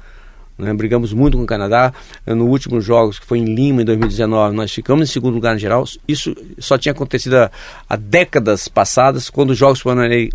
Né? 0.59 0.73
Brigamos 0.73 1.13
muito 1.13 1.37
com 1.37 1.45
o 1.45 1.47
Canadá. 1.47 1.93
No 2.27 2.47
último 2.47 2.81
jogos, 2.81 3.19
que 3.19 3.27
foi 3.27 3.39
em 3.39 3.55
Lima, 3.55 3.83
em 3.83 3.85
2019, 3.85 4.55
nós 4.55 4.73
ficamos 4.73 5.09
em 5.09 5.13
segundo 5.13 5.35
lugar 5.35 5.55
no 5.55 5.59
geral. 5.59 5.85
Isso 6.07 6.35
só 6.59 6.79
tinha 6.79 6.93
acontecido 6.93 7.35
há, 7.37 7.51
há 7.89 7.97
décadas 7.97 8.69
passadas, 8.69 9.31
quando 9.31 9.51
os 9.51 9.59
Jogos 9.59 9.83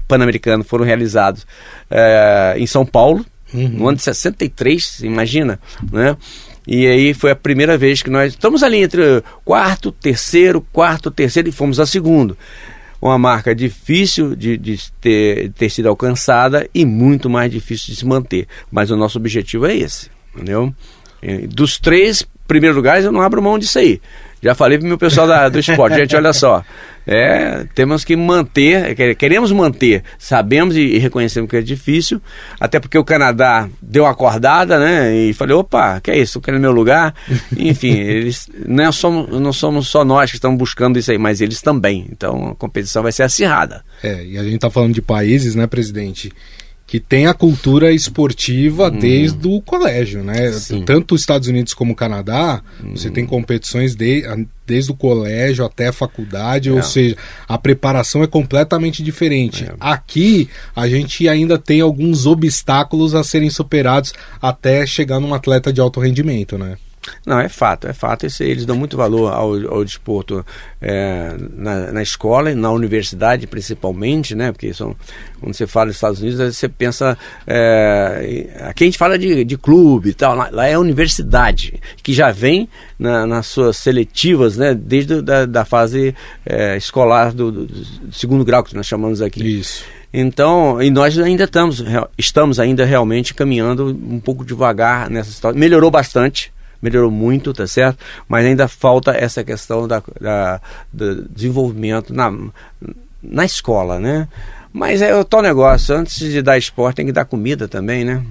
Pan-Americanos 0.07 0.67
foram 0.67 0.85
realizados 0.85 1.45
é, 1.89 2.55
em 2.57 2.67
São 2.67 2.85
Paulo, 2.85 3.25
uhum. 3.53 3.69
no 3.69 3.87
ano 3.87 3.97
de 3.97 4.03
63, 4.03 4.99
imagina, 5.01 5.59
né? 5.91 6.17
E 6.67 6.85
aí 6.85 7.13
foi 7.13 7.31
a 7.31 7.35
primeira 7.35 7.77
vez 7.77 8.03
que 8.03 8.09
nós 8.09 8.33
estamos 8.33 8.61
ali 8.61 8.83
entre 8.83 9.23
quarto, 9.45 9.89
terceiro, 9.89 10.59
quarto, 10.73 11.09
terceiro 11.09 11.47
e 11.47 11.51
fomos 11.51 11.79
a 11.79 11.85
segundo. 11.85 12.37
Uma 13.01 13.17
marca 13.17 13.53
difícil 13.53 14.35
de, 14.35 14.57
de 14.57 14.91
ter, 14.99 15.51
ter 15.51 15.69
sido 15.69 15.87
alcançada 15.87 16.67
e 16.73 16.85
muito 16.85 17.29
mais 17.29 17.51
difícil 17.51 17.93
de 17.93 17.99
se 17.99 18.05
manter. 18.05 18.47
Mas 18.71 18.89
o 18.89 18.97
nosso 18.97 19.17
objetivo 19.17 19.65
é 19.65 19.75
esse, 19.75 20.09
entendeu? 20.33 20.73
Dos 21.49 21.77
três 21.77 22.25
primeiros 22.47 22.75
lugares 22.75 23.05
eu 23.05 23.11
não 23.11 23.21
abro 23.21 23.41
mão 23.41 23.59
disso 23.59 23.77
aí. 23.77 24.01
Já 24.47 24.55
falei 24.55 24.77
para 24.77 24.85
o 24.85 24.87
meu 24.87 24.97
pessoal 24.97 25.27
da, 25.27 25.49
do 25.49 25.59
esporte, 25.59 25.97
gente, 25.97 26.15
olha 26.15 26.31
só, 26.31 26.63
é, 27.05 27.65
temos 27.75 28.05
que 28.05 28.15
manter, 28.15 28.95
queremos 29.17 29.51
manter, 29.51 30.03
sabemos 30.17 30.77
e, 30.77 30.97
reconhecemos 30.99 31.49
que 31.49 31.57
é 31.57 31.61
difícil, 31.61 32.21
até 32.57 32.79
porque 32.79 32.97
o 32.97 33.03
Canadá 33.03 33.67
deu 33.81 34.05
uma 34.05 34.11
acordada, 34.11 34.79
né, 34.79 35.13
e 35.13 35.33
falei, 35.33 35.53
opa, 35.53 35.99
que 35.99 36.11
é 36.11 36.17
isso, 36.17 36.39
quero 36.39 36.57
meu 36.61 36.71
lugar, 36.71 37.13
enfim, 37.57 37.91
eles, 37.99 38.49
não 38.65 38.85
é 38.85 38.91
somos, 38.93 39.37
não 39.37 39.51
somos 39.51 39.89
só 39.89 40.05
nós 40.05 40.29
que 40.29 40.37
estamos 40.37 40.57
buscando 40.57 40.97
isso 40.97 41.11
aí, 41.11 41.17
mas 41.17 41.41
eles 41.41 41.61
também, 41.61 42.07
então 42.09 42.51
a 42.51 42.55
competição 42.55 43.03
vai 43.03 43.11
ser 43.11 43.23
acirrada. 43.23 43.83
É, 44.01 44.23
e 44.23 44.37
a 44.37 44.43
gente 44.43 44.55
está 44.55 44.69
falando 44.69 44.93
de 44.93 45.01
países, 45.01 45.55
né, 45.55 45.67
presidente, 45.67 46.31
que 46.87 47.01
tem 47.01 47.27
a 47.27 47.33
cultura 47.33 47.91
esportiva 47.91 48.87
hum. 48.87 48.97
desde 48.97 49.45
o 49.45 49.61
colégio, 49.61 50.23
né? 50.23 50.53
Sim. 50.53 50.85
Tanto 50.85 51.15
os 51.15 51.21
Estados 51.21 51.49
Unidos 51.49 51.73
como 51.73 51.91
o 51.91 51.95
Canadá, 51.95 52.61
hum. 52.81 52.95
você 52.95 53.09
tem 53.09 53.25
competições 53.25 53.93
de, 53.93 54.23
desde 54.65 54.91
o 54.91 54.95
colégio 54.95 55.65
até 55.65 55.87
a 55.87 55.93
faculdade, 55.93 56.69
é. 56.69 56.71
ou 56.71 56.81
seja, 56.81 57.17
a 57.45 57.57
preparação 57.57 58.23
é 58.23 58.27
completamente 58.27 59.03
diferente. 59.03 59.65
É. 59.65 59.73
Aqui 59.81 60.49
a 60.73 60.87
gente 60.87 61.27
ainda 61.27 61.57
tem 61.57 61.81
alguns 61.81 62.25
obstáculos 62.25 63.13
a 63.13 63.21
serem 63.21 63.49
superados 63.49 64.13
até 64.41 64.85
chegar 64.85 65.19
num 65.19 65.33
atleta 65.33 65.73
de 65.73 65.81
alto 65.81 65.99
rendimento, 65.99 66.57
né? 66.57 66.77
Não, 67.25 67.39
é 67.39 67.49
fato, 67.49 67.87
é 67.87 67.93
fato. 67.93 68.25
Eles 68.39 68.65
dão 68.65 68.75
muito 68.75 68.97
valor 68.97 69.31
ao, 69.31 69.75
ao 69.75 69.83
desporto 69.83 70.45
é, 70.81 71.35
na, 71.55 71.91
na, 71.91 72.01
escola 72.01 72.51
e 72.51 72.55
na 72.55 72.71
universidade, 72.71 73.47
principalmente, 73.47 74.35
né? 74.35 74.51
Porque 74.51 74.73
são, 74.73 74.95
quando 75.39 75.53
você 75.53 75.67
fala 75.67 75.87
dos 75.87 75.95
Estados 75.95 76.21
Unidos, 76.21 76.55
você 76.55 76.69
pensa. 76.69 77.17
É, 77.45 78.67
aqui 78.69 78.83
a 78.83 78.87
gente 78.87 78.97
fala 78.97 79.17
de, 79.17 79.43
de 79.43 79.57
clube 79.57 80.09
e 80.09 80.13
tal, 80.13 80.35
lá, 80.35 80.49
lá 80.51 80.67
é 80.67 80.73
a 80.73 80.79
universidade, 80.79 81.79
que 82.01 82.13
já 82.13 82.31
vem 82.31 82.69
na, 82.97 83.25
nas 83.25 83.47
suas 83.47 83.77
seletivas, 83.77 84.57
né? 84.57 84.73
Desde 84.73 85.21
da, 85.21 85.45
da 85.45 85.65
fase 85.65 86.15
é, 86.45 86.77
escolar 86.77 87.33
do, 87.33 87.51
do, 87.51 87.65
do 87.65 88.13
segundo 88.13 88.45
grau, 88.45 88.63
que 88.63 88.75
nós 88.75 88.85
chamamos 88.85 89.21
aqui. 89.21 89.59
Isso. 89.59 89.83
Então, 90.13 90.81
e 90.81 90.89
nós 90.89 91.17
ainda 91.19 91.43
estamos, 91.43 91.83
estamos 92.17 92.59
ainda 92.59 92.85
realmente 92.85 93.33
caminhando 93.33 93.87
um 93.87 94.19
pouco 94.19 94.45
devagar 94.45 95.09
nessa 95.09 95.29
história. 95.29 95.59
Melhorou 95.59 95.91
bastante, 95.91 96.51
melhorou 96.81 97.11
muito, 97.11 97.53
tá 97.53 97.67
certo? 97.67 97.99
Mas 98.27 98.45
ainda 98.45 98.67
falta 98.67 99.11
essa 99.11 99.43
questão 99.43 99.87
da, 99.87 100.01
da 100.19 100.61
do 100.91 101.27
desenvolvimento 101.29 102.13
na, 102.13 102.33
na 103.21 103.45
escola, 103.45 103.99
né? 103.99 104.27
Mas 104.71 105.01
é 105.01 105.15
o 105.15 105.23
tal 105.23 105.41
negócio, 105.41 105.95
antes 105.95 106.19
de 106.19 106.41
dar 106.41 106.57
esporte 106.57 106.97
tem 106.97 107.05
que 107.05 107.11
dar 107.11 107.25
comida 107.25 107.67
também, 107.67 108.05
né? 108.05 108.23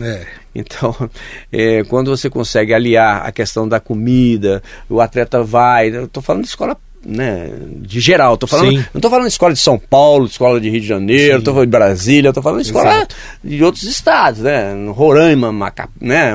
É. 0.00 0.26
Então, 0.54 0.94
é, 1.52 1.84
quando 1.84 2.10
você 2.10 2.28
consegue 2.28 2.74
aliar 2.74 3.24
a 3.24 3.32
questão 3.32 3.68
da 3.68 3.78
comida, 3.78 4.62
o 4.88 5.00
atleta 5.00 5.42
vai, 5.42 5.94
eu 5.94 6.04
estou 6.04 6.22
falando 6.22 6.42
de 6.42 6.48
escola 6.48 6.76
né, 7.04 7.50
de 7.80 8.00
geral. 8.00 8.36
Tô 8.36 8.46
falando, 8.46 8.72
não 8.72 8.80
estou 8.94 9.10
falando 9.10 9.26
de 9.26 9.32
escola 9.32 9.52
de 9.52 9.58
São 9.58 9.78
Paulo, 9.78 10.26
de 10.26 10.32
escola 10.32 10.60
de 10.60 10.70
Rio 10.70 10.80
de 10.80 10.86
Janeiro, 10.86 11.38
estou 11.38 11.54
falando 11.54 11.68
de 11.68 11.76
Brasília, 11.76 12.28
estou 12.28 12.42
falando 12.42 12.60
de 12.60 12.66
escola 12.66 12.90
Exato. 12.90 13.16
de 13.42 13.64
outros 13.64 13.84
estados, 13.84 14.40
né? 14.40 14.72
Roraima, 14.90 15.52
Maca, 15.52 15.88
né, 16.00 16.32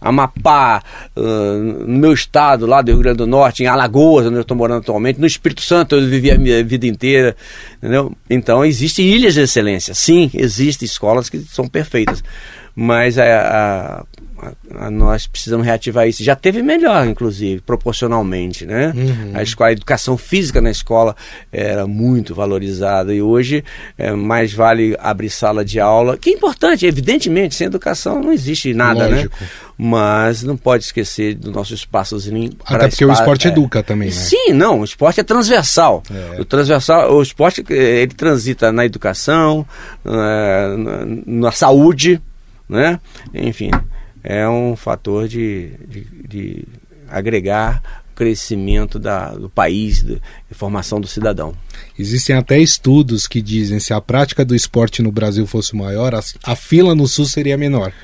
Amapá, 0.00 0.82
uh, 1.16 1.22
no 1.22 1.98
meu 1.98 2.12
estado, 2.12 2.66
lá 2.66 2.82
do 2.82 2.92
Rio 2.92 3.00
Grande 3.00 3.18
do 3.18 3.26
Norte, 3.26 3.62
em 3.62 3.66
Alagoas, 3.66 4.26
onde 4.26 4.36
eu 4.36 4.42
estou 4.42 4.56
morando 4.56 4.80
atualmente, 4.80 5.20
no 5.20 5.26
Espírito 5.26 5.62
Santo 5.62 5.96
eu 5.96 6.06
vivi 6.06 6.30
a 6.30 6.38
minha 6.38 6.62
vida 6.62 6.86
inteira, 6.86 7.36
entendeu? 7.78 8.12
Então, 8.28 8.64
existem 8.64 9.06
ilhas 9.06 9.34
de 9.34 9.40
excelência. 9.40 9.94
Sim, 9.94 10.30
existem 10.34 10.86
escolas 10.86 11.28
que 11.28 11.38
são 11.40 11.66
perfeitas 11.66 12.22
mas 12.74 13.18
a, 13.18 13.24
a, 13.24 14.04
a, 14.74 14.90
nós 14.90 15.26
precisamos 15.26 15.66
reativar 15.66 16.08
isso. 16.08 16.22
Já 16.22 16.34
teve 16.34 16.62
melhor, 16.62 17.06
inclusive, 17.06 17.60
proporcionalmente, 17.60 18.64
né? 18.64 18.92
Uhum. 18.94 19.32
A 19.34 19.42
escola, 19.42 19.70
a 19.70 19.72
educação 19.72 20.16
física 20.16 20.60
na 20.60 20.70
escola 20.70 21.14
era 21.52 21.86
muito 21.86 22.34
valorizada 22.34 23.14
e 23.14 23.20
hoje 23.20 23.64
é, 23.98 24.12
mais 24.12 24.52
vale 24.52 24.96
abrir 24.98 25.30
sala 25.30 25.64
de 25.64 25.78
aula, 25.78 26.16
que 26.16 26.30
é 26.30 26.32
importante, 26.32 26.86
evidentemente, 26.86 27.54
sem 27.54 27.66
educação 27.66 28.20
não 28.20 28.32
existe 28.32 28.72
nada, 28.72 29.08
né? 29.08 29.16
Lógico. 29.16 29.36
né? 29.40 29.48
Mas 29.82 30.42
não 30.42 30.56
pode 30.56 30.84
esquecer 30.84 31.34
do 31.34 31.50
nosso 31.50 31.72
espaçozinho. 31.72 32.52
Até 32.66 32.88
porque 32.88 33.04
o 33.04 33.12
esporte 33.12 33.48
é, 33.48 33.50
educa 33.50 33.82
também, 33.82 34.08
né? 34.08 34.14
Sim, 34.14 34.52
não, 34.52 34.80
o 34.80 34.84
esporte 34.84 35.20
é 35.20 35.22
transversal. 35.22 36.02
É. 36.10 36.40
O 36.40 36.44
transversal, 36.44 37.14
o 37.14 37.22
esporte 37.22 37.64
ele 37.70 38.12
transita 38.14 38.70
na 38.70 38.84
educação, 38.84 39.66
na, 40.04 40.76
na, 40.76 41.06
na 41.26 41.52
saúde, 41.52 42.20
né? 42.68 43.00
Enfim, 43.34 43.70
é 44.22 44.48
um 44.48 44.76
fator 44.76 45.28
de, 45.28 45.72
de, 45.88 46.04
de 46.28 46.64
agregar 47.08 48.02
crescimento 48.14 48.98
da, 48.98 49.30
do 49.30 49.48
país, 49.48 50.02
de 50.02 50.20
formação 50.50 51.00
do 51.00 51.06
cidadão. 51.06 51.54
Existem 51.98 52.36
até 52.36 52.58
estudos 52.58 53.26
que 53.26 53.40
dizem 53.40 53.80
se 53.80 53.94
a 53.94 54.00
prática 54.00 54.44
do 54.44 54.54
esporte 54.54 55.00
no 55.00 55.10
Brasil 55.10 55.46
fosse 55.46 55.74
maior, 55.74 56.14
a, 56.14 56.20
a 56.44 56.54
fila 56.54 56.94
no 56.94 57.08
Sul 57.08 57.24
seria 57.24 57.56
menor. 57.56 57.94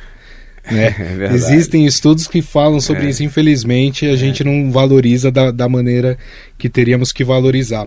Né? 0.70 0.94
É 1.26 1.34
Existem 1.34 1.86
estudos 1.86 2.26
que 2.26 2.42
falam 2.42 2.80
sobre 2.80 3.06
é. 3.06 3.10
isso, 3.10 3.22
infelizmente 3.22 4.06
a 4.06 4.12
é. 4.12 4.16
gente 4.16 4.42
não 4.42 4.70
valoriza 4.70 5.30
da, 5.30 5.50
da, 5.50 5.68
maneira 5.68 6.18
que 6.58 6.68
teríamos 6.68 7.12
que 7.12 7.24
valorizar. 7.24 7.86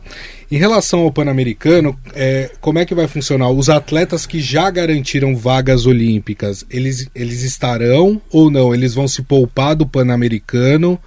Em 0.51 0.57
relação 0.57 1.01
ao 1.01 1.11
Pan-Americano, 1.11 1.97
é, 2.15 2.51
como 2.61 2.79
é 2.79 2.85
que 2.85 2.95
vai 2.95 3.07
funcionar? 3.07 3.49
Os 3.49 3.69
atletas 3.69 4.25
que 4.25 4.39
já 4.39 4.69
garantiram 4.69 5.35
vagas 5.35 5.85
olímpicas, 5.85 6.65
eles, 6.69 7.09
eles 7.13 7.43
estarão 7.43 8.21
ou 8.31 8.49
não? 8.49 8.73
Eles 8.73 8.93
vão 8.93 9.07
se 9.07 9.21
poupar 9.21 9.75
do 9.75 9.85
Pan-Americano 9.85 10.99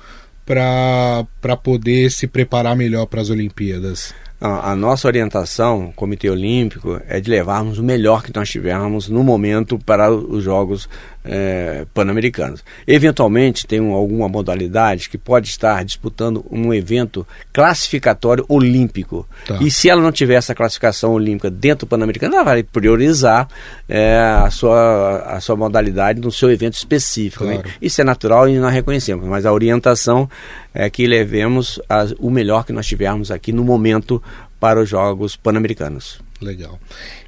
para 0.44 1.56
poder 1.62 2.10
se 2.10 2.26
preparar 2.26 2.76
melhor 2.76 3.06
para 3.06 3.20
as 3.20 3.30
Olimpíadas? 3.30 4.14
A, 4.42 4.74
nossa 4.74 5.06
orientação, 5.06 5.92
Comitê 5.94 6.28
Olímpico, 6.28 7.00
é 7.06 7.20
de 7.20 7.30
levarmos 7.30 7.78
o 7.78 7.82
melhor 7.82 8.24
que 8.24 8.34
nós 8.34 8.50
tivermos 8.50 9.08
no 9.08 9.22
momento 9.22 9.78
para 9.78 10.10
os 10.10 10.42
Jogos 10.42 10.88
é, 11.24 11.86
Pan-Americanos. 11.94 12.64
Eventualmente, 12.86 13.66
tem 13.66 13.80
um, 13.80 13.92
alguma 13.92 14.28
modalidade 14.28 15.08
que 15.08 15.16
pode 15.16 15.48
estar 15.48 15.84
disputando 15.84 16.44
um 16.50 16.74
evento 16.74 17.26
classificatório 17.52 18.44
olímpico. 18.48 19.26
Tá. 19.46 19.58
E 19.60 19.70
se 19.70 19.88
ela 19.88 20.02
não 20.02 20.10
tiver 20.10 20.34
essa 20.34 20.54
classificação 20.54 21.12
olímpica 21.12 21.48
dentro 21.48 21.86
do 21.86 21.90
Pan-Americano, 21.90 22.34
ela 22.34 22.44
vai 22.44 22.62
priorizar 22.64 23.48
é, 23.88 24.18
a, 24.18 24.50
sua, 24.50 25.18
a 25.18 25.40
sua 25.40 25.54
modalidade 25.54 26.20
no 26.20 26.32
seu 26.32 26.50
evento 26.50 26.74
específico. 26.74 27.44
Né? 27.44 27.54
Claro. 27.54 27.68
Né? 27.68 27.74
Isso 27.80 28.00
é 28.00 28.04
natural 28.04 28.48
e 28.48 28.58
nós 28.58 28.72
reconhecemos, 28.72 29.26
mas 29.28 29.46
a 29.46 29.52
orientação 29.52 30.28
é 30.74 30.88
que 30.88 31.06
levemos 31.06 31.80
o 32.18 32.30
melhor 32.30 32.64
que 32.64 32.72
nós 32.72 32.86
tivermos 32.86 33.30
aqui 33.30 33.52
no 33.52 33.64
momento 33.64 34.22
para 34.58 34.80
os 34.80 34.88
Jogos 34.88 35.36
Pan-Americanos. 35.36 36.20
Legal. 36.40 36.78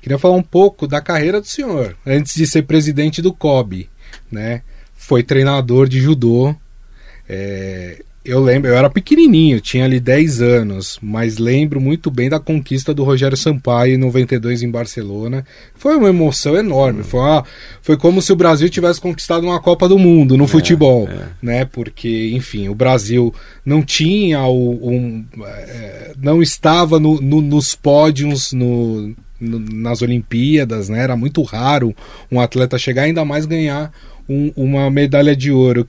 Queria 0.01 0.19
falar 0.19 0.37
um 0.37 0.43
pouco 0.43 0.87
da 0.87 1.01
carreira 1.01 1.41
do 1.41 1.47
senhor, 1.47 1.97
antes 2.07 2.35
de 2.35 2.47
ser 2.47 2.63
presidente 2.63 3.23
do 3.23 3.33
COB, 3.33 3.89
né? 4.31 4.63
Foi 4.95 5.23
treinador 5.23 5.89
de 5.89 6.01
judô. 6.01 6.55
É, 7.29 8.03
eu 8.25 8.43
lembro, 8.43 8.71
eu 8.71 8.77
era 8.77 8.89
pequenininho, 8.89 9.61
tinha 9.61 9.85
ali 9.85 10.01
10 10.01 10.41
anos, 10.41 10.99
mas 11.03 11.37
lembro 11.37 11.79
muito 11.79 12.11
bem 12.11 12.31
da 12.31 12.41
conquista 12.41 12.95
do 12.95 13.05
Rogério 13.05 13.37
Sampaio 13.37 13.95
em 13.95 13.99
92 13.99 14.63
em 14.63 14.71
Barcelona. 14.71 15.45
Foi 15.75 15.95
uma 15.97 16.09
emoção 16.09 16.57
enorme, 16.57 17.03
foi, 17.03 17.21
uma, 17.21 17.45
foi 17.83 17.97
como 17.99 18.23
se 18.23 18.33
o 18.33 18.37
Brasil 18.37 18.71
tivesse 18.71 18.99
conquistado 18.99 19.45
uma 19.45 19.61
Copa 19.61 19.87
do 19.87 19.99
Mundo 19.99 20.39
no 20.39 20.45
é, 20.45 20.49
futebol, 20.49 21.07
é. 21.07 21.27
né? 21.43 21.65
Porque, 21.67 22.31
enfim, 22.33 22.69
o 22.69 22.75
Brasil 22.75 23.35
não 23.65 23.83
tinha 23.83 24.43
o, 24.45 24.91
um, 24.91 25.25
é, 25.45 26.13
não 26.17 26.43
estava 26.43 26.99
no, 26.99 27.21
no, 27.21 27.43
nos 27.43 27.75
pódios 27.75 28.55
no, 28.55 29.15
no, 29.39 29.59
nas 29.59 30.01
Olimpíadas, 30.01 30.89
né? 30.89 31.01
Era 31.01 31.15
muito 31.15 31.43
raro 31.43 31.95
um 32.33 32.41
atleta 32.41 32.79
chegar 32.79 33.03
ainda 33.03 33.23
mais 33.23 33.45
ganhar 33.45 33.93
um, 34.29 34.53
uma 34.57 34.91
medalha 34.91 35.37
de 35.37 35.51
ouro. 35.51 35.87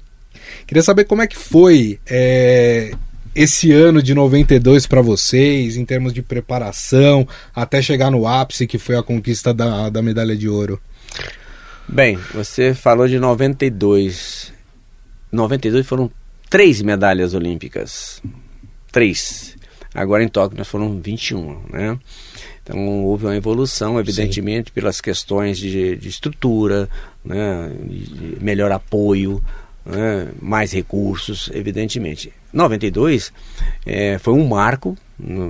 Queria 0.65 0.84
saber 0.84 1.05
como 1.05 1.21
é 1.21 1.27
que 1.27 1.38
foi 1.38 1.99
é, 2.05 2.91
esse 3.36 3.71
ano 3.71 4.01
de 4.01 4.13
92 4.13 4.88
para 4.88 5.01
vocês, 5.01 5.75
em 5.75 5.86
termos 5.86 6.13
de 6.13 6.21
preparação, 6.21 7.27
até 7.53 7.81
chegar 7.81 8.10
no 8.10 8.25
ápice 8.25 8.65
que 8.65 8.77
foi 8.77 8.95
a 8.95 9.03
conquista 9.03 9.53
da, 9.53 9.89
da 9.89 10.01
medalha 10.01 10.36
de 10.36 10.47
ouro. 10.47 10.79
Bem, 11.88 12.17
você 12.34 12.73
falou 12.73 13.08
de 13.08 13.19
92. 13.19 14.53
92 15.31 15.86
foram 15.86 16.10
três 16.49 16.81
medalhas 16.81 17.34
olímpicas. 17.34 18.21
Três. 18.91 19.55
Agora 19.93 20.23
em 20.23 20.27
Tóquio 20.27 20.58
nós 20.58 20.67
foram 20.67 20.99
21, 20.99 21.62
né? 21.71 21.99
Então 22.63 23.03
houve 23.03 23.25
uma 23.25 23.36
evolução, 23.36 23.99
evidentemente, 23.99 24.69
Sim. 24.69 24.73
pelas 24.73 24.99
questões 24.99 25.58
de, 25.58 25.95
de 25.97 26.10
estrutura, 26.10 26.89
né? 27.23 27.71
de 27.88 28.43
melhor 28.43 28.71
apoio, 28.71 29.43
né? 29.86 30.30
mais 30.41 30.71
recursos, 30.71 31.50
evidentemente. 31.54 32.34
92 32.52 33.32
é, 33.86 34.17
foi 34.17 34.34
um 34.34 34.48
marco 34.48 34.98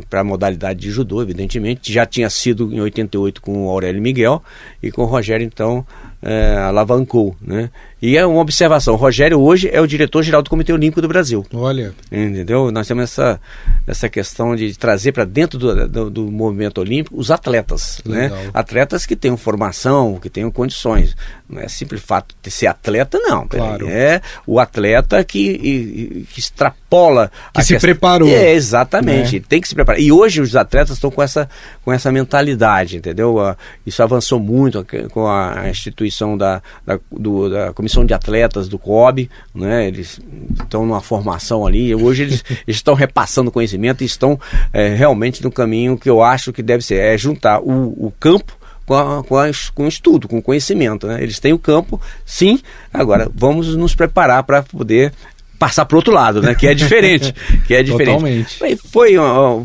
para 0.09 0.21
a 0.21 0.23
modalidade 0.23 0.79
de 0.79 0.91
judô, 0.91 1.21
evidentemente. 1.21 1.91
Já 1.91 2.05
tinha 2.05 2.29
sido 2.29 2.73
em 2.73 2.79
88 2.81 3.41
com 3.41 3.65
o 3.65 3.69
Aurélio 3.69 4.01
Miguel 4.01 4.43
e 4.81 4.91
com 4.91 5.03
o 5.03 5.05
Rogério, 5.05 5.45
então, 5.45 5.85
é, 6.21 6.57
alavancou. 6.57 7.35
Né? 7.41 7.69
E 8.01 8.17
é 8.17 8.25
uma 8.25 8.41
observação: 8.41 8.93
o 8.93 8.97
Rogério 8.97 9.39
hoje 9.39 9.69
é 9.71 9.79
o 9.79 9.87
diretor-geral 9.87 10.41
do 10.41 10.49
Comitê 10.49 10.73
Olímpico 10.73 11.01
do 11.01 11.07
Brasil. 11.07 11.45
Olha. 11.53 11.93
Entendeu? 12.11 12.71
Nós 12.71 12.87
temos 12.87 13.03
essa, 13.05 13.39
essa 13.87 14.09
questão 14.09 14.55
de 14.55 14.77
trazer 14.77 15.11
para 15.11 15.23
dentro 15.25 15.57
do, 15.57 15.87
do, 15.87 16.09
do, 16.09 16.31
movimento 16.31 16.79
olímpico 16.79 17.17
os 17.17 17.31
atletas. 17.31 18.01
Né? 18.05 18.31
Atletas 18.53 19.05
que 19.05 19.15
tenham 19.15 19.37
formação, 19.37 20.19
que 20.19 20.29
tenham 20.29 20.51
condições. 20.51 21.15
Não 21.47 21.61
é 21.61 21.67
simples 21.67 22.01
fato 22.01 22.35
de 22.41 22.49
ser 22.49 22.67
atleta, 22.67 23.19
não. 23.19 23.47
Claro. 23.47 23.87
É 23.87 24.21
o 24.47 24.59
atleta 24.59 25.23
que, 25.23 26.25
que 26.31 26.39
extrapola. 26.39 27.31
Que 27.53 27.61
se 27.61 27.73
questão... 27.73 27.89
preparou. 27.89 28.27
É, 28.27 28.53
exatamente. 28.53 29.39
Né? 29.39 29.45
Tem 29.47 29.61
que 29.61 29.67
se 29.67 29.75
preparar. 29.75 30.01
E 30.01 30.11
hoje 30.11 30.41
os 30.41 30.55
atletas 30.55 30.97
estão 30.97 31.11
com 31.11 31.21
essa, 31.21 31.47
com 31.83 31.93
essa 31.93 32.11
mentalidade, 32.11 32.97
entendeu? 32.97 33.37
Isso 33.85 34.01
avançou 34.01 34.39
muito 34.39 34.85
com 35.11 35.27
a 35.27 35.69
instituição 35.69 36.04
da, 36.37 36.61
da, 36.85 36.99
do, 37.11 37.49
da 37.49 37.73
Comissão 37.73 38.05
de 38.05 38.13
atletas 38.13 38.67
do 38.67 38.77
COB, 38.77 39.29
né? 39.53 39.87
Eles 39.87 40.19
estão 40.61 40.85
numa 40.85 41.01
formação 41.01 41.65
ali. 41.65 41.93
Hoje 41.95 42.23
eles, 42.23 42.43
estão 42.67 42.93
repassando 42.93 43.51
conhecimento 43.51 44.01
e 44.01 44.05
estão 44.05 44.39
é, 44.71 44.89
realmente 44.93 45.43
no 45.43 45.51
caminho 45.51 45.97
que 45.97 46.09
eu 46.09 46.21
acho 46.21 46.53
que 46.53 46.61
deve 46.61 46.83
ser, 46.83 46.95
é 46.95 47.17
juntar 47.17 47.59
o, 47.59 48.07
o 48.07 48.13
campo 48.19 48.57
com, 48.85 48.93
a, 48.95 49.23
com, 49.23 49.37
a, 49.37 49.49
com 49.73 49.85
o 49.85 49.87
estudo, 49.87 50.27
com 50.27 50.37
o 50.37 50.41
conhecimento. 50.41 51.07
Né? 51.07 51.21
Eles 51.21 51.39
têm 51.39 51.53
o 51.53 51.59
campo, 51.59 51.99
sim. 52.25 52.59
Agora 52.93 53.29
vamos 53.33 53.75
nos 53.75 53.95
preparar 53.95 54.43
para 54.43 54.63
poder 54.63 55.11
passar 55.57 55.85
para 55.85 55.95
o 55.95 55.97
outro 55.97 56.13
lado, 56.13 56.41
né? 56.41 56.53
Que 56.53 56.67
é 56.67 56.73
diferente, 56.73 57.33
que 57.65 57.73
é 57.73 57.81
diferente. 57.81 58.19
Totalmente. 58.19 58.59
Foi, 58.91 59.15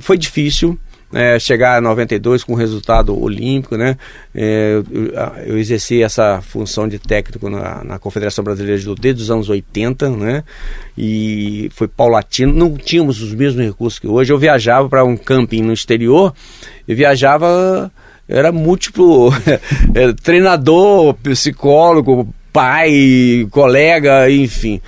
foi 0.00 0.16
difícil 0.16 0.78
é, 1.12 1.38
chegar 1.38 1.76
a 1.76 1.80
92 1.80 2.44
com 2.44 2.54
resultado 2.54 3.18
olímpico, 3.20 3.76
né? 3.76 3.96
É, 4.34 4.80
eu, 4.90 5.12
eu, 5.46 5.58
exerci 5.58 6.02
essa 6.02 6.40
função 6.40 6.86
de 6.88 6.98
técnico 6.98 7.50
na, 7.50 7.82
na, 7.82 7.98
Confederação 7.98 8.44
Brasileira 8.44 8.78
de 8.78 8.84
Judo 8.84 9.00
desde 9.00 9.22
os 9.22 9.30
anos 9.30 9.48
80, 9.48 10.08
né? 10.10 10.44
E 10.96 11.68
foi 11.74 11.88
paulatino, 11.88 12.52
não 12.52 12.76
tínhamos 12.76 13.20
os 13.20 13.34
mesmos 13.34 13.64
recursos 13.64 13.98
que 13.98 14.06
hoje. 14.06 14.32
Eu 14.32 14.38
viajava 14.38 14.88
para 14.88 15.04
um 15.04 15.16
camping 15.16 15.62
no 15.62 15.72
exterior, 15.72 16.32
e 16.86 16.94
viajava 16.94 17.90
era 18.28 18.52
múltiplo 18.52 19.30
é, 19.94 20.12
treinador, 20.12 21.14
psicólogo, 21.14 22.32
pai, 22.52 23.46
colega, 23.50 24.30
enfim 24.30 24.80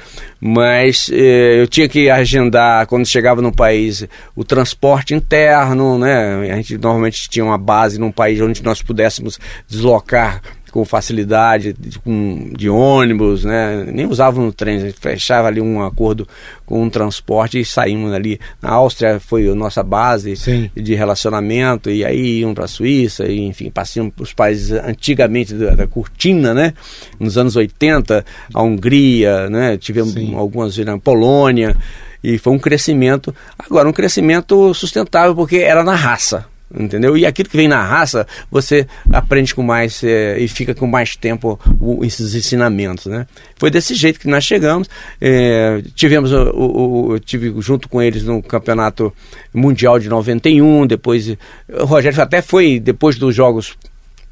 mas 0.45 1.09
eh, 1.13 1.61
eu 1.61 1.69
tinha 1.69 1.89
que 1.89 2.11
agendar 2.11 2.85
quando 2.89 3.07
chegava 3.07 3.41
no 3.41 3.55
país 3.55 4.05
o 4.35 4.43
transporte 4.43 5.15
interno, 5.15 5.97
né? 5.97 6.51
A 6.51 6.57
gente 6.57 6.77
normalmente 6.79 7.31
tinha 7.31 7.45
uma 7.45 7.57
base 7.57 7.97
num 7.97 8.11
país 8.11 8.41
onde 8.41 8.61
nós 8.61 8.83
pudéssemos 8.83 9.39
deslocar 9.69 10.43
com 10.73 10.87
facilidade, 10.87 11.75
de, 11.79 11.99
com, 11.99 12.51
de 12.57 12.69
ônibus, 12.69 13.45
né? 13.45 13.85
Nem 13.93 14.07
usavam 14.07 14.47
no 14.47 14.53
trem, 14.53 14.77
a 14.77 14.81
gente 14.81 14.99
fechava 14.99 15.47
ali 15.47 15.61
um 15.61 15.85
acordo 15.85 16.27
com 16.65 16.83
um 16.83 16.89
transporte 16.89 17.61
e 17.61 17.65
saímos 17.65 18.11
ali. 18.15 18.41
Na 18.61 18.71
Áustria 18.71 19.21
foi 19.21 19.47
a 19.47 19.55
nossa 19.55 19.83
base 19.83 20.35
Sim. 20.35 20.71
de 20.75 20.95
relacionamento, 20.95 21.91
e 21.91 22.03
aí 22.07 22.41
iam 22.41 22.55
para 22.55 22.65
a 22.65 22.69
Suíça, 22.69 23.27
e, 23.27 23.41
enfim, 23.41 23.71
passavam 23.71 24.09
para 24.09 24.23
os 24.23 24.33
países 24.33 24.73
antigamente 24.73 25.53
da, 25.53 25.75
da, 25.75 25.87
cortina, 25.87 26.55
né? 26.55 26.73
Nos 27.21 27.37
anos 27.37 27.55
80, 27.55 28.25
a 28.55 28.63
Hungria, 28.63 29.51
né? 29.51 29.77
Tivemos 29.77 30.15
Sim. 30.15 30.35
algumas 30.35 30.75
vezes 30.75 30.91
na 30.91 30.99
Polônia, 30.99 31.77
e 32.25 32.39
foi 32.39 32.55
um 32.55 32.59
crescimento, 32.59 33.35
agora 33.59 33.87
um 33.87 33.93
crescimento 33.93 34.73
sustentável, 34.73 35.35
porque 35.35 35.59
era 35.59 35.85
na 35.85 35.95
raça 35.95 36.51
entendeu? 36.79 37.17
E 37.17 37.27
aquilo 37.27 37.49
que 37.49 37.57
vem 37.57 37.69
na 37.69 37.83
raça, 37.83 38.27
você 38.51 38.87
aprende 39.13 39.55
com 39.55 39.63
mais 39.63 40.03
é, 40.03 40.39
e 40.39 40.49
fica 40.49 40.75
com 40.75 40.87
mais 40.87 41.17
tempo 41.17 41.59
o, 41.81 42.05
esses 42.05 42.35
ensinamentos, 42.35 43.07
né? 43.07 43.27
Foi 43.57 43.71
desse 43.71 43.95
jeito 43.95 44.19
que 44.19 44.29
nós 44.29 44.45
chegamos. 44.45 44.89
É, 45.21 45.83
tivemos 45.95 46.33
o, 46.33 47.13
o, 47.13 47.19
tive 47.19 47.55
junto 47.61 47.89
com 47.89 48.01
eles 48.01 48.25
no 48.25 48.43
campeonato 48.43 49.13
mundial 49.53 49.99
de 49.99 50.09
91, 50.09 50.87
depois 50.87 51.37
o 51.69 51.85
Rogério 51.85 52.21
até 52.21 52.41
foi 52.43 52.81
depois 52.81 53.17
dos 53.17 53.35
jogos 53.35 53.77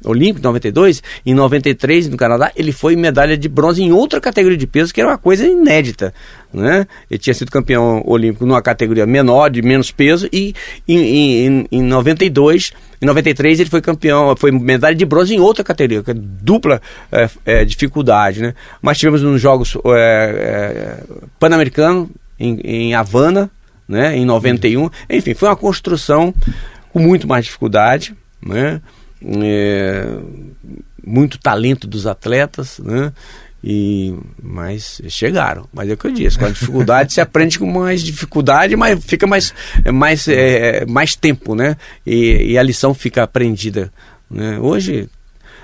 Olímpico, 0.03 0.43
92, 0.43 1.03
em 1.25 1.33
93 1.33 2.09
no 2.09 2.17
Canadá, 2.17 2.51
ele 2.55 2.71
foi 2.71 2.95
medalha 2.95 3.37
de 3.37 3.47
bronze 3.47 3.83
em 3.83 3.91
outra 3.91 4.19
categoria 4.19 4.57
de 4.57 4.65
peso, 4.65 4.93
que 4.93 4.99
era 4.99 5.09
uma 5.11 5.17
coisa 5.17 5.45
inédita. 5.47 6.13
Né? 6.53 6.87
Ele 7.09 7.17
tinha 7.19 7.33
sido 7.33 7.51
campeão 7.51 8.03
olímpico 8.05 8.45
numa 8.45 8.61
categoria 8.61 9.05
menor, 9.05 9.49
de 9.49 9.61
menos 9.61 9.91
peso, 9.91 10.27
e 10.33 10.55
em, 10.87 10.97
em, 10.97 11.67
em 11.71 11.83
92, 11.83 12.73
em 13.01 13.05
93 13.05 13.59
ele 13.59 13.69
foi 13.69 13.81
campeão, 13.81 14.35
foi 14.35 14.51
medalha 14.51 14.95
de 14.95 15.05
bronze 15.05 15.33
em 15.33 15.39
outra 15.39 15.63
categoria, 15.63 16.03
que 16.03 16.11
é 16.11 16.15
dupla 16.15 16.81
é, 17.11 17.29
é, 17.45 17.65
dificuldade. 17.65 18.41
Né? 18.41 18.53
Mas 18.81 18.97
tivemos 18.97 19.21
nos 19.21 19.39
Jogos 19.39 19.77
é, 19.85 19.89
é 19.89 21.03
Pan-Americanos, 21.39 22.09
em, 22.39 22.59
em 22.63 22.93
Havana, 22.95 23.51
né? 23.87 24.17
em 24.17 24.25
91. 24.25 24.89
Enfim, 25.09 25.33
foi 25.35 25.47
uma 25.47 25.55
construção 25.55 26.33
com 26.91 26.99
muito 26.99 27.27
mais 27.27 27.45
dificuldade, 27.45 28.15
né? 28.41 28.81
É, 29.23 30.17
muito 31.05 31.37
talento 31.37 31.87
dos 31.87 32.07
atletas, 32.07 32.79
né? 32.79 33.11
E, 33.63 34.15
mas 34.41 35.01
chegaram. 35.07 35.67
Mas 35.71 35.89
é 35.89 35.93
o 35.93 35.97
que 35.97 36.07
eu 36.07 36.11
disse, 36.11 36.37
com 36.37 36.45
a 36.45 36.49
dificuldade 36.51 37.13
se 37.13 37.21
aprende 37.21 37.59
com 37.59 37.67
mais 37.67 38.01
dificuldade, 38.01 38.75
mas 38.75 39.03
fica 39.03 39.27
mais, 39.27 39.53
mais, 39.93 40.27
é, 40.27 40.85
mais 40.85 41.15
tempo, 41.15 41.53
né? 41.53 41.77
E, 42.05 42.53
e, 42.53 42.57
a 42.57 42.63
lição 42.63 42.93
fica 42.93 43.23
aprendida. 43.23 43.91
Né? 44.29 44.57
Hoje, 44.59 45.07